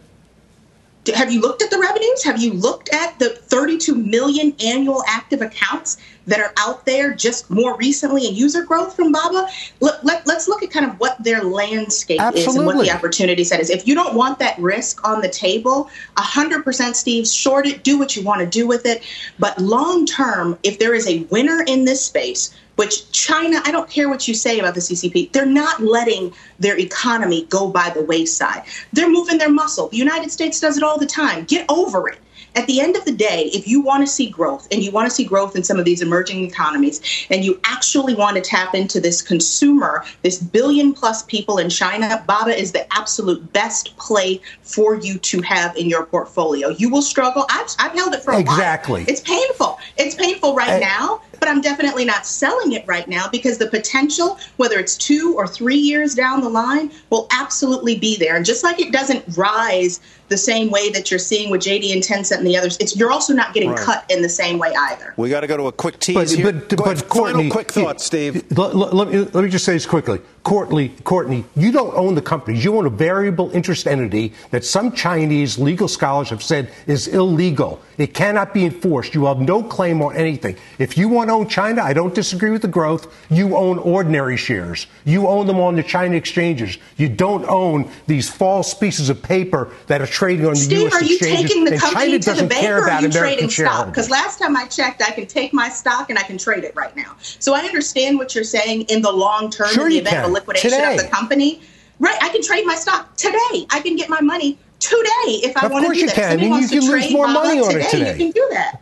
Have 1.11 1.33
you 1.33 1.41
looked 1.41 1.63
at 1.63 1.71
the 1.71 1.79
revenues? 1.79 2.23
Have 2.23 2.41
you 2.41 2.53
looked 2.53 2.93
at 2.95 3.19
the 3.19 3.31
32 3.31 3.95
million 3.95 4.55
annual 4.65 5.03
active 5.09 5.43
accounts 5.43 5.97
that 6.27 6.39
are 6.39 6.53
out 6.59 6.87
there 6.87 7.13
just 7.13 7.51
more 7.51 7.77
recently 7.77 8.29
in 8.29 8.35
user 8.35 8.63
growth 8.63 8.95
from 8.95 9.11
Baba? 9.11 9.49
Let, 9.81 10.05
let, 10.05 10.29
us 10.29 10.47
look 10.47 10.63
at 10.63 10.71
kind 10.71 10.87
of 10.87 10.99
what 11.01 11.23
their 11.23 11.43
landscape 11.43 12.21
Absolutely. 12.21 12.51
is 12.51 12.57
and 12.57 12.67
what 12.67 12.85
the 12.85 12.93
opportunity 12.93 13.43
set 13.43 13.61
is. 13.61 13.71
If 13.71 13.89
you 13.89 13.95
don't 13.95 14.15
want 14.15 14.39
that 14.39 14.59
risk 14.59 15.05
on 15.07 15.21
the 15.21 15.29
table, 15.29 15.91
100% 16.17 16.95
Steve, 16.95 17.27
short 17.27 17.67
it, 17.67 17.83
do 17.83 17.99
what 17.99 18.15
you 18.15 18.23
want 18.23 18.41
to 18.41 18.47
do 18.47 18.67
with 18.69 18.87
it. 18.87 19.03
But 19.41 19.59
long 19.59 20.07
term, 20.07 20.57
if 20.63 20.79
there 20.79 20.95
is 20.95 21.09
a 21.09 21.25
winner 21.25 21.65
in 21.67 21.85
this 21.85 22.05
space, 22.05 22.55
which 22.83 23.13
China, 23.13 23.61
I 23.65 23.71
don't 23.71 23.89
care 23.89 24.09
what 24.09 24.27
you 24.27 24.35
say 24.35 24.59
about 24.59 24.75
the 24.75 24.81
CCP, 24.81 25.31
they're 25.31 25.47
not 25.47 25.81
letting 25.81 26.35
their 26.59 26.77
economy 26.77 27.45
go 27.45 27.69
by 27.69 27.91
the 27.91 28.03
wayside. 28.03 28.65
They're 28.93 29.09
moving 29.09 29.39
their 29.39 29.53
muscle. 29.53 29.87
The 29.87 29.99
United 29.99 30.33
States 30.33 30.59
does 30.59 30.77
it 30.77 30.83
all 30.83 30.99
the 30.99 31.07
time. 31.07 31.45
Get 31.45 31.65
over 31.69 32.09
it. 32.09 32.19
At 32.57 32.67
the 32.67 32.81
end 32.81 32.97
of 32.97 33.05
the 33.05 33.13
day, 33.13 33.51
if 33.55 33.69
you 33.69 33.81
want 33.81 34.05
to 34.05 34.13
see 34.13 34.29
growth 34.29 34.67
and 34.73 34.83
you 34.83 34.91
want 34.91 35.09
to 35.09 35.15
see 35.15 35.25
growth 35.25 35.55
in 35.55 35.63
some 35.63 35.79
of 35.79 35.85
these 35.85 36.03
emerging 36.03 36.45
economies 36.45 37.01
and 37.31 37.45
you 37.45 37.61
actually 37.65 38.17
want 38.17 38.35
to 38.37 38.43
tap 38.43 38.75
into 38.75 39.01
this 39.01 39.23
consumer, 39.23 40.05
this 40.23 40.39
billion 40.39 40.93
plus 40.93 41.23
people 41.23 41.59
in 41.59 41.71
China, 41.71 42.25
Baba 42.27 42.51
is 42.51 42.73
the 42.73 42.93
absolute 42.93 43.53
best 43.53 43.97
play 43.97 44.41
for 44.63 44.97
you 44.97 45.19
to 45.19 45.41
have 45.43 45.77
in 45.77 45.89
your 45.89 46.05
portfolio. 46.05 46.71
You 46.71 46.91
will 46.91 47.01
struggle. 47.01 47.47
I've, 47.49 47.69
I've 47.79 47.93
held 47.93 48.13
it 48.13 48.25
for 48.25 48.33
a 48.33 48.41
exactly. 48.41 49.03
while. 49.03 49.11
It's 49.11 49.21
painful. 49.21 49.79
It's 49.97 50.17
painful 50.17 50.57
right 50.57 50.69
I, 50.69 50.79
now 50.81 51.23
but 51.43 51.49
I'm 51.49 51.61
definitely 51.61 52.05
not 52.05 52.25
selling 52.25 52.71
it 52.71 52.87
right 52.87 53.09
now 53.09 53.29
because 53.29 53.59
the 53.59 53.67
potential, 53.67 54.39
whether 54.59 54.79
it's 54.79 54.97
two 54.97 55.35
or 55.37 55.49
three 55.49 55.75
years 55.77 56.15
down 56.15 56.41
the 56.41 56.49
line, 56.49 56.93
will 57.11 57.27
absolutely 57.33 57.99
be 57.99 58.17
there. 58.17 58.37
And 58.37 58.45
just 58.45 58.63
like 58.63 58.79
it 58.79 58.93
doesn't 58.93 59.25
rise 59.37 59.99
the 60.29 60.39
same 60.39 60.71
way 60.71 60.91
that 60.91 61.11
you're 61.11 61.19
seeing 61.19 61.51
with 61.51 61.61
JD 61.61 61.93
and 61.93 62.03
Tencent 62.03 62.39
and 62.39 62.47
the 62.47 62.57
others, 62.57 62.77
it's 62.79 62.97
you're 62.97 63.11
also 63.11 63.35
not 63.35 63.55
getting 63.55 63.71
right. 63.71 63.79
cut 63.79 64.05
in 64.09 64.23
the 64.23 64.29
same 64.29 64.59
way 64.59 64.73
either. 64.75 65.15
We 65.17 65.31
got 65.31 65.41
to 65.41 65.47
go 65.49 65.57
to 65.57 65.67
a 65.67 65.73
quick 65.73 65.99
tease 65.99 66.15
but, 66.15 66.31
here. 66.31 66.53
But, 66.53 66.77
but 66.77 67.09
Courtney, 67.09 67.49
Final 67.49 67.51
quick 67.51 67.73
thought, 67.73 68.01
Steve. 68.01 68.45
Let, 68.57 68.75
let, 68.75 69.09
me, 69.09 69.19
let 69.19 69.43
me 69.45 69.51
just 69.51 69.65
say 69.65 69.75
this 69.75 69.85
quickly. 69.85 70.21
Courtney, 70.43 70.89
Courtney, 71.05 71.45
you 71.55 71.71
don't 71.71 71.95
own 71.95 72.15
the 72.15 72.23
companies. 72.23 72.65
You 72.65 72.77
own 72.77 72.87
a 72.87 72.91
variable 72.91 73.51
interest 73.53 73.87
entity 73.87 74.33
that 74.51 74.65
some 74.65 74.93
Chinese 74.93 75.59
legal 75.59 75.87
scholars 75.87 76.31
have 76.31 76.43
said 76.43 76.73
is 76.87 77.09
illegal. 77.09 77.81
It 77.99 78.15
cannot 78.15 78.53
be 78.53 78.65
enforced. 78.65 79.15
You 79.15 79.27
have 79.27 79.39
no 79.39 79.63
claim 79.63 80.03
on 80.03 80.17
anything. 80.17 80.57
If 80.79 80.97
you 80.97 81.09
want 81.09 81.29
to 81.29 81.32
own 81.33 81.49
China, 81.49 81.83
I 81.83 81.93
don't 81.93 82.15
disagree 82.15 82.51
with 82.51 82.63
the 82.63 82.69
growth. 82.69 83.13
You 83.31 83.57
own 83.57 83.79
ordinary 83.79 84.37
shares. 84.37 84.87
You 85.05 85.27
own 85.27 85.47
them 85.47 85.59
on 85.59 85.75
the 85.75 85.83
China 85.83 86.15
exchanges. 86.15 86.79
You 86.97 87.09
don't 87.09 87.45
own 87.49 87.91
these 88.07 88.29
false 88.29 88.75
pieces 88.75 89.09
of 89.09 89.23
paper 89.23 89.73
that 89.89 90.01
are 90.01 90.07
trading 90.07 90.47
on 90.47 90.53
the 90.53 90.61
Steve, 90.61 90.79
U.S. 90.79 91.01
exchanges. 91.01 91.17
Steve, 91.19 91.33
are 91.33 91.41
you 91.41 91.49
taking 91.49 91.65
the 91.65 91.77
company 91.79 92.19
to 92.19 92.33
the 92.35 92.47
bank 92.47 92.67
or 92.69 92.89
are 92.89 93.03
you 93.03 93.11
trading 93.11 93.51
stock? 93.51 93.87
Because 93.87 94.11
last 94.11 94.39
time 94.39 94.57
I 94.57 94.67
checked, 94.67 95.03
I 95.03 95.11
can 95.11 95.27
take 95.27 95.53
my 95.53 95.69
stock 95.69 96.11
and 96.11 96.19
I 96.19 96.23
can 96.23 96.39
trade 96.39 96.65
it 96.65 96.75
right 96.77 96.95
now. 96.97 97.17
So 97.21 97.55
I 97.55 97.61
understand 97.61 98.19
what 98.19 98.35
you're 98.35 98.45
saying 98.45 98.83
in 98.83 99.03
the 99.03 99.13
long 99.13 99.51
term 99.51 99.69
sure 99.69 99.87
in 99.87 99.93
the 99.93 99.99
event 99.99 100.17
can. 100.17 100.25
of 100.27 100.31
liquidation 100.31 100.71
today. 100.71 100.97
of 100.97 101.03
the 101.03 101.09
company. 101.09 101.61
Right, 101.99 102.17
I 102.21 102.31
can 102.31 102.43
trade 102.43 102.67
my 102.67 102.75
stock 102.75 103.17
today. 103.17 103.67
I 103.71 103.81
can 103.83 103.97
get 103.97 104.09
my 104.09 104.21
money 104.21 104.59
today 104.81 105.39
if 105.47 105.57
I 105.57 105.67
of 105.67 105.73
want 105.73 105.87
to 105.87 105.93
do 105.93 106.01
you 106.01 106.07
that. 106.07 106.15
Can. 106.15 106.31
Somebody 106.31 106.49
wants 106.51 106.73
you 106.73 106.81
can 106.81 106.89
to 106.89 106.95
lose 106.95 107.05
trade 107.05 107.13
more 107.13 107.29
money 107.29 107.61
on 107.61 107.73
today, 107.73 107.85
it 107.85 107.91
today. 107.91 108.13
You 108.13 108.19
can 108.19 108.31
do 108.33 108.49
that. 108.51 108.82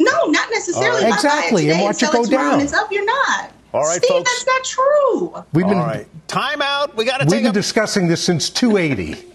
No, 0.00 0.26
not 0.26 0.48
necessarily. 0.50 1.04
Uh, 1.04 1.14
exactly, 1.14 1.70
and 1.70 1.82
watch 1.82 2.02
it, 2.02 2.08
it 2.08 2.12
go 2.12 2.24
down. 2.24 2.60
It's 2.60 2.72
up. 2.72 2.90
You're 2.90 3.04
not. 3.04 3.52
All 3.72 3.82
right, 3.82 4.02
Steve, 4.02 4.08
folks. 4.08 4.44
that's 4.44 4.46
not 4.46 4.64
true. 4.64 5.44
We've 5.52 5.66
been, 5.66 5.78
All 5.78 5.86
right. 5.86 6.06
Time 6.26 6.62
out. 6.62 6.96
We 6.96 7.04
got 7.04 7.18
to 7.18 7.26
We've 7.26 7.42
been 7.42 7.50
a 7.50 7.52
discussing 7.52 8.08
this 8.08 8.22
since 8.22 8.50
280. 8.50 9.26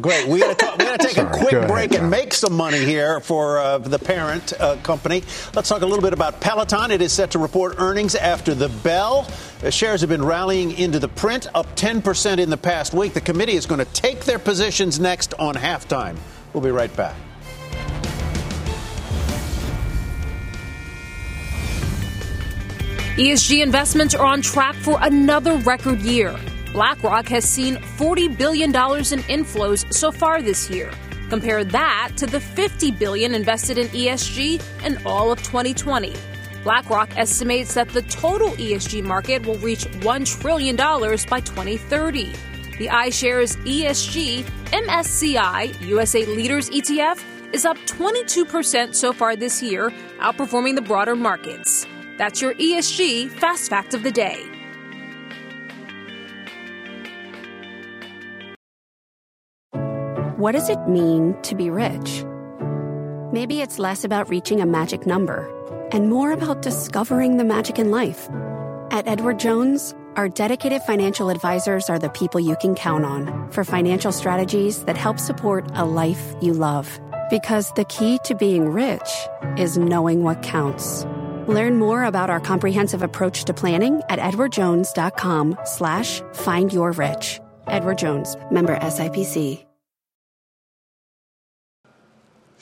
Great. 0.00 0.28
We 0.28 0.40
got 0.40 0.58
to 0.58 0.64
to 0.98 0.98
take 0.98 1.12
Sorry, 1.14 1.28
a 1.28 1.30
quick 1.30 1.50
go 1.50 1.58
ahead, 1.58 1.70
break 1.70 1.94
and 1.94 2.10
make 2.10 2.34
some 2.34 2.52
money 2.52 2.84
here 2.84 3.20
for 3.20 3.58
uh, 3.58 3.78
the 3.78 3.98
parent 3.98 4.52
uh, 4.60 4.76
company. 4.82 5.22
Let's 5.54 5.68
talk 5.68 5.82
a 5.82 5.86
little 5.86 6.02
bit 6.02 6.12
about 6.12 6.40
Peloton. 6.40 6.90
It 6.90 7.00
is 7.00 7.12
set 7.12 7.30
to 7.32 7.38
report 7.38 7.76
earnings 7.78 8.14
after 8.14 8.54
the 8.54 8.68
bell. 8.68 9.28
The 9.60 9.70
shares 9.70 10.00
have 10.00 10.10
been 10.10 10.24
rallying 10.24 10.72
into 10.72 10.98
the 10.98 11.08
print, 11.08 11.46
up 11.54 11.74
10% 11.76 12.38
in 12.38 12.50
the 12.50 12.56
past 12.56 12.92
week. 12.92 13.14
The 13.14 13.20
committee 13.20 13.54
is 13.54 13.66
going 13.66 13.84
to 13.84 13.92
take 13.92 14.24
their 14.24 14.38
positions 14.38 14.98
next 14.98 15.34
on 15.34 15.54
halftime. 15.54 16.16
We'll 16.52 16.62
be 16.62 16.70
right 16.70 16.94
back. 16.96 17.14
ESG 23.16 23.62
investments 23.62 24.12
are 24.16 24.26
on 24.26 24.42
track 24.42 24.74
for 24.74 24.98
another 25.00 25.56
record 25.58 26.00
year. 26.00 26.36
BlackRock 26.72 27.28
has 27.28 27.44
seen 27.44 27.76
$40 27.76 28.36
billion 28.36 28.70
in 28.70 28.74
inflows 28.74 29.94
so 29.94 30.10
far 30.10 30.42
this 30.42 30.68
year. 30.68 30.90
Compare 31.30 31.62
that 31.62 32.10
to 32.16 32.26
the 32.26 32.40
50 32.40 32.90
billion 32.90 33.32
invested 33.32 33.78
in 33.78 33.86
ESG 33.90 34.60
in 34.84 34.98
all 35.06 35.30
of 35.30 35.40
2020. 35.44 36.12
BlackRock 36.64 37.16
estimates 37.16 37.74
that 37.74 37.88
the 37.90 38.02
total 38.02 38.48
ESG 38.50 39.04
market 39.04 39.46
will 39.46 39.58
reach 39.58 39.84
$1 39.84 40.40
trillion 40.40 40.74
by 40.74 41.38
2030. 41.38 42.32
The 42.78 42.88
iShares 42.88 43.54
ESG 43.64 44.42
MSCI 44.72 45.80
USA 45.86 46.26
Leaders 46.26 46.68
ETF 46.70 47.22
is 47.54 47.64
up 47.64 47.76
22% 47.86 48.92
so 48.92 49.12
far 49.12 49.36
this 49.36 49.62
year, 49.62 49.90
outperforming 50.18 50.74
the 50.74 50.82
broader 50.82 51.14
markets. 51.14 51.86
That's 52.16 52.40
your 52.40 52.54
ESG 52.54 53.28
Fast 53.30 53.68
Fact 53.68 53.94
of 53.94 54.02
the 54.02 54.12
Day. 54.12 54.44
What 60.36 60.52
does 60.52 60.68
it 60.68 60.78
mean 60.88 61.40
to 61.42 61.54
be 61.54 61.70
rich? 61.70 62.24
Maybe 63.32 63.62
it's 63.62 63.78
less 63.78 64.04
about 64.04 64.28
reaching 64.28 64.60
a 64.60 64.66
magic 64.66 65.06
number 65.06 65.50
and 65.90 66.08
more 66.08 66.32
about 66.32 66.62
discovering 66.62 67.36
the 67.36 67.44
magic 67.44 67.78
in 67.78 67.90
life. 67.90 68.28
At 68.90 69.08
Edward 69.08 69.38
Jones, 69.40 69.94
our 70.16 70.28
dedicated 70.28 70.82
financial 70.82 71.30
advisors 71.30 71.90
are 71.90 71.98
the 71.98 72.10
people 72.10 72.40
you 72.40 72.56
can 72.60 72.74
count 72.74 73.04
on 73.04 73.50
for 73.50 73.64
financial 73.64 74.12
strategies 74.12 74.84
that 74.84 74.96
help 74.96 75.18
support 75.18 75.68
a 75.74 75.84
life 75.84 76.34
you 76.40 76.52
love. 76.52 77.00
Because 77.30 77.72
the 77.72 77.84
key 77.86 78.18
to 78.24 78.34
being 78.36 78.68
rich 78.68 79.28
is 79.56 79.78
knowing 79.78 80.22
what 80.22 80.42
counts. 80.42 81.04
Learn 81.48 81.78
more 81.78 82.04
about 82.04 82.30
our 82.30 82.40
comprehensive 82.40 83.02
approach 83.02 83.44
to 83.44 83.52
planning 83.54 84.00
at 84.08 84.18
edwardjones.com 84.18 85.58
slash 85.64 86.22
find 86.32 86.72
your 86.72 86.92
rich. 86.92 87.40
Edward 87.66 87.98
Jones, 87.98 88.36
member 88.50 88.76
SIPC. 88.78 89.64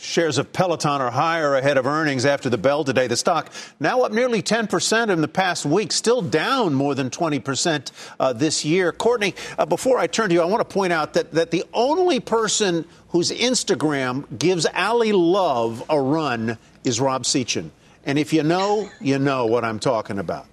Shares 0.02 0.36
of 0.36 0.52
Peloton 0.52 1.00
are 1.00 1.12
higher 1.12 1.54
ahead 1.54 1.78
of 1.78 1.86
earnings 1.86 2.26
after 2.26 2.50
the 2.50 2.58
bell 2.58 2.82
today. 2.82 3.06
The 3.06 3.16
stock 3.16 3.52
now 3.78 4.00
up 4.00 4.10
nearly 4.10 4.42
10% 4.42 5.10
in 5.10 5.20
the 5.20 5.28
past 5.28 5.64
week, 5.64 5.92
still 5.92 6.20
down 6.20 6.74
more 6.74 6.96
than 6.96 7.08
20% 7.08 7.92
uh, 8.18 8.32
this 8.32 8.64
year. 8.64 8.90
Courtney, 8.90 9.36
uh, 9.56 9.64
before 9.64 9.98
I 9.98 10.08
turn 10.08 10.30
to 10.30 10.34
you, 10.34 10.42
I 10.42 10.46
want 10.46 10.68
to 10.68 10.74
point 10.74 10.92
out 10.92 11.12
that, 11.12 11.30
that 11.32 11.52
the 11.52 11.62
only 11.72 12.18
person 12.18 12.84
whose 13.10 13.30
Instagram 13.30 14.24
gives 14.36 14.66
Ally 14.66 15.12
Love 15.12 15.84
a 15.88 16.00
run 16.00 16.58
is 16.82 17.00
Rob 17.00 17.22
Sechan. 17.22 17.70
And 18.04 18.18
if 18.18 18.32
you 18.32 18.42
know, 18.42 18.88
you 19.00 19.18
know 19.18 19.46
what 19.46 19.64
I'm 19.64 19.78
talking 19.78 20.18
about. 20.18 20.46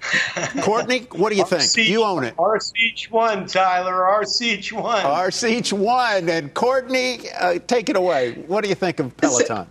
Courtney, 0.62 1.06
what 1.12 1.30
do 1.30 1.36
you 1.36 1.44
think? 1.44 1.62
Siege, 1.62 1.90
you 1.90 2.04
own 2.04 2.24
it. 2.24 2.34
Our 2.38 2.58
Siege 2.58 3.10
one, 3.10 3.46
Tyler. 3.46 4.06
Our 4.06 4.24
Siege 4.24 4.72
one. 4.72 5.04
Our 5.04 5.30
Siege 5.30 5.72
one. 5.72 6.28
And 6.28 6.54
Courtney, 6.54 7.20
uh, 7.38 7.58
take 7.66 7.90
it 7.90 7.96
away. 7.96 8.32
What 8.46 8.62
do 8.62 8.70
you 8.70 8.74
think 8.74 8.98
of 8.98 9.14
Peloton? 9.18 9.66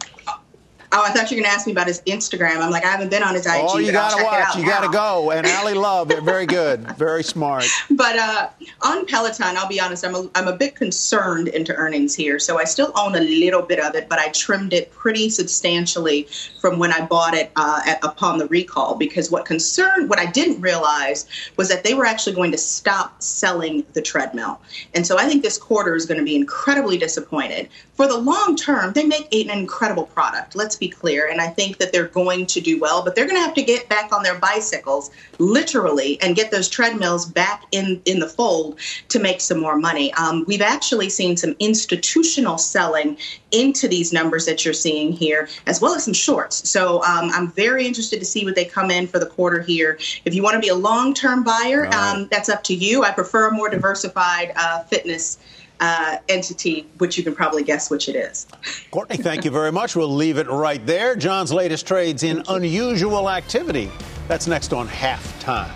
Oh, 0.91 1.03
I 1.05 1.11
thought 1.11 1.29
you 1.29 1.37
were 1.37 1.43
going 1.43 1.51
to 1.51 1.55
ask 1.55 1.67
me 1.67 1.71
about 1.71 1.85
his 1.85 2.01
Instagram. 2.01 2.61
I'm 2.61 2.71
like, 2.71 2.83
I 2.83 2.89
haven't 2.89 3.11
been 3.11 3.21
on 3.21 3.35
his 3.35 3.45
IG. 3.45 3.53
Oh, 3.57 3.77
you 3.77 3.91
got 3.91 4.17
to 4.17 4.23
watch. 4.23 4.55
You 4.55 4.65
got 4.65 4.81
to 4.81 4.89
go. 4.89 5.29
And 5.29 5.45
Ally 5.59 5.73
Love, 5.73 6.07
they're 6.07 6.21
very 6.21 6.47
good, 6.47 6.97
very 6.97 7.23
smart. 7.23 7.65
But 7.91 8.17
uh, 8.17 8.49
on 8.81 9.05
Peloton, 9.05 9.55
I'll 9.55 9.67
be 9.67 9.79
honest, 9.79 10.03
I'm 10.03 10.15
a, 10.15 10.27
I'm 10.33 10.47
a 10.47 10.55
bit 10.55 10.75
concerned 10.75 11.47
into 11.49 11.75
earnings 11.75 12.15
here. 12.15 12.39
So 12.39 12.57
I 12.57 12.63
still 12.63 12.91
own 12.95 13.15
a 13.15 13.19
little 13.19 13.61
bit 13.61 13.79
of 13.79 13.93
it, 13.93 14.09
but 14.09 14.17
I 14.17 14.29
trimmed 14.29 14.73
it 14.73 14.91
pretty 14.91 15.29
substantially 15.29 16.27
from 16.59 16.79
when 16.79 16.91
I 16.91 17.05
bought 17.05 17.35
it 17.35 17.51
uh, 17.55 17.81
at, 17.85 18.03
upon 18.03 18.39
the 18.39 18.47
recall. 18.47 18.95
Because 18.95 19.29
what 19.29 19.45
concerned, 19.45 20.09
what 20.09 20.17
I 20.17 20.25
didn't 20.25 20.59
realize 20.59 21.27
was 21.55 21.69
that 21.69 21.83
they 21.83 21.93
were 21.93 22.05
actually 22.05 22.35
going 22.35 22.51
to 22.51 22.57
stop 22.57 23.21
selling 23.21 23.85
the 23.93 24.01
treadmill. 24.01 24.59
And 24.95 25.05
so 25.05 25.19
I 25.19 25.25
think 25.25 25.43
this 25.43 25.59
quarter 25.59 25.95
is 25.95 26.07
going 26.07 26.19
to 26.19 26.25
be 26.25 26.35
incredibly 26.35 26.97
disappointed. 26.97 27.69
For 27.93 28.07
the 28.07 28.17
long 28.17 28.55
term, 28.55 28.93
they 28.93 29.03
make 29.03 29.33
an 29.35 29.49
incredible 29.49 30.05
product. 30.05 30.55
Let's 30.55 30.78
be 30.80 30.89
clear. 30.89 31.27
And 31.27 31.41
I 31.41 31.47
think 31.47 31.77
that 31.77 31.91
they're 31.91 32.07
going 32.07 32.45
to 32.47 32.61
do 32.61 32.80
well, 32.80 33.03
but 33.03 33.15
they're 33.15 33.25
going 33.25 33.38
to 33.38 33.41
have 33.41 33.53
to 33.55 33.63
get 33.63 33.89
back 33.89 34.11
on 34.13 34.23
their 34.23 34.39
bicycles, 34.39 35.11
literally, 35.38 36.19
and 36.21 36.36
get 36.36 36.51
those 36.51 36.69
treadmills 36.69 37.25
back 37.25 37.63
in, 37.71 38.01
in 38.05 38.19
the 38.19 38.27
fold 38.27 38.80
to 39.09 39.19
make 39.19 39.41
some 39.41 39.59
more 39.59 39.77
money. 39.77 40.13
Um, 40.13 40.45
we've 40.47 40.61
actually 40.61 41.09
seen 41.09 41.38
some 41.38 41.55
institutional 41.59 42.57
selling 42.57 43.17
into 43.51 43.88
these 43.88 44.13
numbers 44.13 44.45
that 44.45 44.63
you're 44.63 44.73
seeing 44.73 45.11
here, 45.11 45.49
as 45.65 45.82
well 45.82 45.93
as 45.95 46.03
some 46.03 46.13
shorts. 46.13 46.69
So 46.69 47.03
um, 47.03 47.32
I'm 47.34 47.51
very 47.51 47.86
interested 47.86 48.19
to 48.19 48.25
see 48.25 48.45
what 48.45 48.55
they 48.55 48.65
come 48.65 48.91
in 48.91 49.07
for 49.07 49.19
the 49.19 49.25
quarter 49.25 49.61
here. 49.61 49.97
If 50.25 50.34
you 50.34 50.43
want 50.43 50.53
to 50.55 50.59
be 50.59 50.69
a 50.69 50.75
long 50.75 51.13
term 51.13 51.43
buyer, 51.43 51.84
Right. 51.84 51.93
um, 51.93 52.27
that's 52.32 52.49
up 52.49 52.63
to 52.65 52.73
you. 52.73 53.03
I 53.03 53.11
prefer 53.11 53.47
a 53.47 53.51
more 53.51 53.69
diversified 53.69 54.53
uh, 54.55 54.84
fitness 54.84 55.38
uh, 55.80 56.17
entity, 56.27 56.88
which 56.97 57.17
you 57.17 57.23
can 57.23 57.36
probably 57.36 57.63
guess 57.63 57.89
which 57.89 58.09
it 58.09 58.15
is. 58.15 58.47
Courtney, 58.91 59.17
thank 59.17 59.45
you 59.45 59.51
very 59.51 59.71
much. 59.71 59.95
We'll 59.95 60.13
leave 60.13 60.38
it 60.38 60.47
right 60.47 60.86
there. 60.86 61.15
Jon's 61.15 61.53
latest 61.53 61.88
trades 61.88 62.23
in 62.23 62.43
unusual 62.49 63.30
activity. 63.30 63.89
That's 64.27 64.47
next 64.47 64.73
on 64.73 64.88
halftime. 64.88 65.71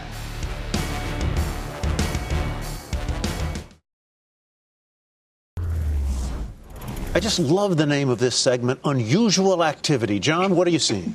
I 7.15 7.19
just 7.19 7.37
love 7.37 7.77
the 7.77 7.85
name 7.85 8.09
of 8.09 8.17
this 8.17 8.35
segment, 8.35 8.79
Unusual 8.85 9.63
Activity. 9.63 10.19
John, 10.19 10.55
what 10.55 10.67
are 10.67 10.71
you 10.71 10.79
seeing? 10.79 11.13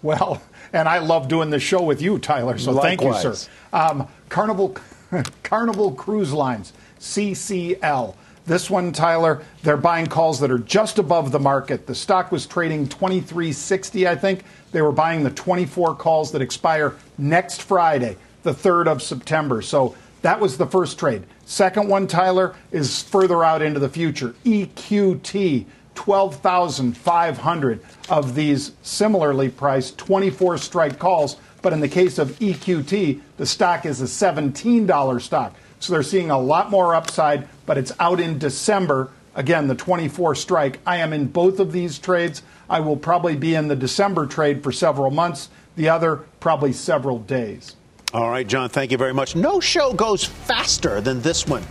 Well, 0.00 0.40
and 0.72 0.88
I 0.88 0.98
love 0.98 1.26
doing 1.26 1.50
this 1.50 1.64
show 1.64 1.82
with 1.82 2.00
you, 2.00 2.20
Tyler. 2.20 2.56
So 2.56 2.70
Likewise. 2.70 3.22
thank 3.22 3.24
you, 3.24 3.34
sir. 3.34 3.50
Um, 3.72 4.06
Carnival, 4.28 4.76
Carnival 5.42 5.90
Cruise 5.90 6.32
Lines, 6.32 6.72
CCL. 7.00 8.14
This 8.46 8.70
one, 8.70 8.92
Tyler, 8.92 9.42
they're 9.62 9.76
buying 9.76 10.06
calls 10.06 10.38
that 10.38 10.52
are 10.52 10.58
just 10.58 10.98
above 10.98 11.32
the 11.32 11.40
market. 11.40 11.86
The 11.86 11.96
stock 11.96 12.30
was 12.30 12.46
trading 12.46 12.86
2360, 12.86 14.06
I 14.06 14.14
think. 14.14 14.44
They 14.70 14.82
were 14.82 14.92
buying 14.92 15.24
the 15.24 15.30
24 15.30 15.96
calls 15.96 16.30
that 16.30 16.42
expire 16.42 16.94
next 17.18 17.62
Friday, 17.62 18.16
the 18.44 18.52
3rd 18.52 18.86
of 18.86 19.02
September. 19.02 19.62
So 19.62 19.96
that 20.22 20.38
was 20.38 20.58
the 20.58 20.66
first 20.66 20.96
trade. 20.98 21.24
Second 21.44 21.88
one, 21.88 22.06
Tyler, 22.06 22.54
is 22.70 23.02
further 23.02 23.42
out 23.42 23.62
into 23.62 23.80
the 23.80 23.88
future. 23.88 24.34
EQT, 24.44 25.64
12,500 25.96 27.80
of 28.08 28.34
these 28.36 28.72
similarly 28.82 29.48
priced 29.48 29.98
24 29.98 30.58
strike 30.58 30.98
calls. 31.00 31.36
But 31.62 31.72
in 31.72 31.80
the 31.80 31.88
case 31.88 32.18
of 32.18 32.38
EQT, 32.38 33.20
the 33.38 33.46
stock 33.46 33.86
is 33.86 34.00
a 34.00 34.04
$17 34.04 35.20
stock. 35.20 35.56
So 35.80 35.92
they're 35.92 36.02
seeing 36.02 36.30
a 36.30 36.38
lot 36.38 36.70
more 36.70 36.94
upside, 36.94 37.48
but 37.66 37.78
it's 37.78 37.92
out 38.00 38.20
in 38.20 38.38
December. 38.38 39.10
Again, 39.34 39.68
the 39.68 39.74
24 39.74 40.34
strike. 40.34 40.80
I 40.86 40.96
am 40.98 41.12
in 41.12 41.26
both 41.26 41.60
of 41.60 41.72
these 41.72 41.98
trades. 41.98 42.42
I 42.68 42.80
will 42.80 42.96
probably 42.96 43.36
be 43.36 43.54
in 43.54 43.68
the 43.68 43.76
December 43.76 44.26
trade 44.26 44.62
for 44.62 44.72
several 44.72 45.10
months, 45.10 45.50
the 45.76 45.88
other, 45.88 46.24
probably 46.40 46.72
several 46.72 47.18
days. 47.18 47.76
All 48.14 48.30
right, 48.30 48.46
Jon, 48.46 48.68
thank 48.70 48.90
you 48.90 48.98
very 48.98 49.12
much. 49.12 49.36
No 49.36 49.60
show 49.60 49.92
goes 49.92 50.24
faster 50.24 51.00
than 51.00 51.20
this 51.20 51.46
one. 51.46 51.62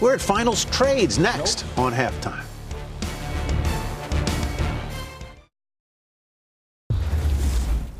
We're 0.00 0.14
at 0.14 0.20
finals 0.20 0.66
trades 0.66 1.18
next 1.18 1.64
nope. 1.76 1.78
on 1.78 1.92
halftime. 1.92 2.44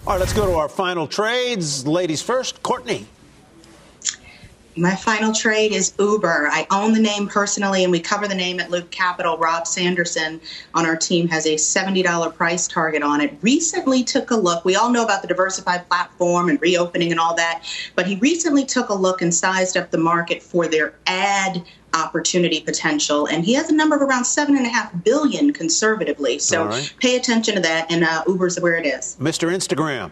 All 0.07 0.13
right, 0.13 0.21
let's 0.21 0.35
go 0.35 0.47
to 0.47 0.53
our 0.53 0.69
final 0.69 1.07
trades. 1.07 1.87
Ladies 1.87 2.23
first, 2.23 2.63
Courtney. 2.63 3.07
My 4.79 4.95
final 4.95 5.33
trade 5.33 5.73
is 5.73 5.95
Uber. 5.99 6.49
I 6.53 6.67
own 6.71 6.93
the 6.93 7.01
name 7.01 7.29
personally, 7.29 7.83
and 7.83 7.91
we 7.91 7.99
cover 7.99 8.29
the 8.29 8.35
name 8.35 8.61
at 8.61 8.71
Loop 8.71 8.91
Capital. 8.91 9.39
Rob 9.39 9.67
Sanderson 9.67 10.39
on 10.75 10.85
our 10.85 10.97
team 10.97 11.29
has 11.29 11.47
a 11.47 11.55
$70 11.55 12.35
price 12.35 12.69
target 12.69 13.03
on 13.03 13.23
it. 13.23 13.39
Recently 13.41 14.05
took 14.05 14.31
a 14.31 14.37
look. 14.37 14.67
We 14.67 14.77
all 14.77 14.91
know 14.91 15.03
about 15.03 15.23
the 15.23 15.29
diversified 15.29 15.89
platform 15.89 16.51
and 16.51 16.61
reopening 16.61 17.11
and 17.11 17.19
all 17.19 17.35
that, 17.37 17.65
but 17.95 18.07
he 18.07 18.17
recently 18.17 18.67
took 18.67 18.91
a 18.91 18.95
look 18.95 19.23
and 19.23 19.35
sized 19.35 19.79
up 19.79 19.91
the 19.91 19.99
market 19.99 20.43
for 20.43 20.69
their 20.69 20.95
ad 21.07 21.65
opportunity 21.95 22.61
potential 22.61 23.27
and 23.27 23.43
he 23.43 23.55
has 23.55 23.71
a 23.71 23.75
number 23.75 23.97
of 23.97 24.03
around 24.03 24.25
seven 24.25 24.55
and 24.55 24.67
a 24.67 24.69
half 24.69 24.93
billion 25.03 25.51
conservatively 25.51 26.39
so 26.39 26.67
right. 26.67 26.95
pay 27.01 27.17
attention 27.17 27.55
to 27.55 27.61
that 27.61 27.91
and 27.91 28.05
uh, 28.05 28.23
uber's 28.27 28.61
where 28.61 28.77
it 28.77 28.85
is 28.85 29.17
mr 29.19 29.51
instagram 29.51 30.11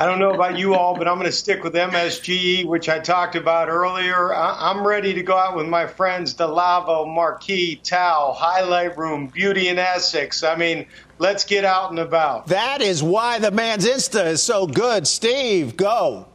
I 0.00 0.06
don't 0.06 0.18
know 0.18 0.32
about 0.32 0.56
you 0.56 0.72
all, 0.72 0.96
but 0.96 1.06
I'm 1.06 1.16
going 1.16 1.26
to 1.26 1.32
stick 1.32 1.62
with 1.62 1.74
MSGE, 1.74 2.64
which 2.64 2.88
I 2.88 3.00
talked 3.00 3.36
about 3.36 3.68
earlier. 3.68 4.34
I'm 4.34 4.82
ready 4.86 5.12
to 5.12 5.22
go 5.22 5.36
out 5.36 5.54
with 5.54 5.66
my 5.66 5.86
friends 5.86 6.32
Delavo, 6.32 7.06
Marquee, 7.06 7.76
Tao, 7.76 8.32
Highlight 8.34 8.96
Room, 8.96 9.26
Beauty 9.26 9.68
and 9.68 9.78
Essex. 9.78 10.42
I 10.42 10.56
mean, 10.56 10.86
let's 11.18 11.44
get 11.44 11.66
out 11.66 11.90
and 11.90 11.98
about. 11.98 12.46
That 12.46 12.80
is 12.80 13.02
why 13.02 13.40
the 13.40 13.50
man's 13.50 13.84
Insta 13.84 14.24
is 14.24 14.42
so 14.42 14.66
good. 14.66 15.06
Steve, 15.06 15.76
go. 15.76 16.26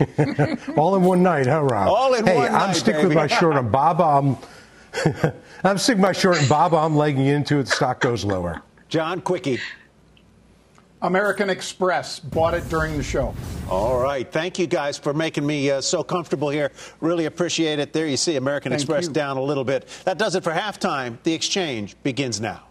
All 0.76 0.96
in 0.96 1.04
one 1.04 1.22
night, 1.22 1.46
huh, 1.46 1.62
Rob? 1.62 1.86
All 1.86 2.14
in 2.14 2.26
hey, 2.26 2.34
one 2.34 2.46
I'm 2.46 2.52
night. 2.52 2.58
Hey, 2.58 2.66
I'm 2.66 2.74
sticking 2.74 3.06
with 3.06 3.16
my 3.16 3.28
short 3.28 3.54
on 3.54 3.70
Baba. 3.70 4.02
I'm, 4.02 5.32
I'm 5.62 5.78
sticking 5.78 6.02
my 6.02 6.10
short 6.10 6.42
on 6.42 6.48
Baba. 6.48 6.78
I'm 6.78 6.96
legging 6.96 7.26
into 7.26 7.60
it. 7.60 7.66
The 7.66 7.70
stock 7.70 8.00
goes 8.00 8.24
lower. 8.24 8.60
Jon, 8.88 9.20
quickie. 9.20 9.60
American 11.00 11.48
Express 11.48 12.18
bought 12.18 12.54
it 12.54 12.68
during 12.68 12.96
the 12.96 13.02
show. 13.02 13.34
All 13.70 14.00
right. 14.00 14.30
Thank 14.30 14.58
you 14.58 14.66
guys 14.66 14.98
for 14.98 15.14
making 15.14 15.46
me 15.46 15.70
uh, 15.70 15.80
so 15.80 16.02
comfortable 16.02 16.48
here. 16.48 16.72
Really 17.00 17.26
appreciate 17.26 17.78
it. 17.78 17.92
There 17.92 18.06
you 18.06 18.16
see 18.16 18.36
American 18.36 18.70
Thank 18.70 18.82
Express 18.82 19.06
you. 19.06 19.12
down 19.12 19.36
a 19.36 19.42
little 19.42 19.64
bit. 19.64 19.86
That 20.04 20.18
does 20.18 20.34
it 20.34 20.42
for 20.42 20.52
halftime. 20.52 21.18
The 21.22 21.32
exchange 21.34 21.96
begins 22.02 22.40
now. 22.40 22.64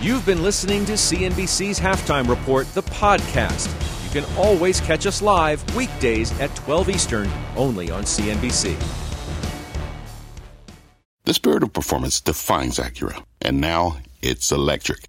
You've 0.00 0.26
been 0.26 0.42
listening 0.42 0.84
to 0.86 0.92
CNBC's 0.92 1.80
Halftime 1.80 2.28
Report, 2.28 2.66
the 2.74 2.82
podcast. 2.82 3.72
You 4.04 4.20
can 4.22 4.36
always 4.36 4.80
catch 4.80 5.06
us 5.06 5.22
live 5.22 5.64
weekdays 5.74 6.38
at 6.40 6.54
12 6.56 6.90
Eastern, 6.90 7.30
only 7.56 7.90
on 7.90 8.02
CNBC. 8.04 8.76
The 11.24 11.34
spirit 11.34 11.62
of 11.62 11.72
performance 11.72 12.20
defines 12.20 12.78
Acura, 12.78 13.24
and 13.40 13.60
now 13.60 13.96
it's 14.22 14.52
electric. 14.52 15.08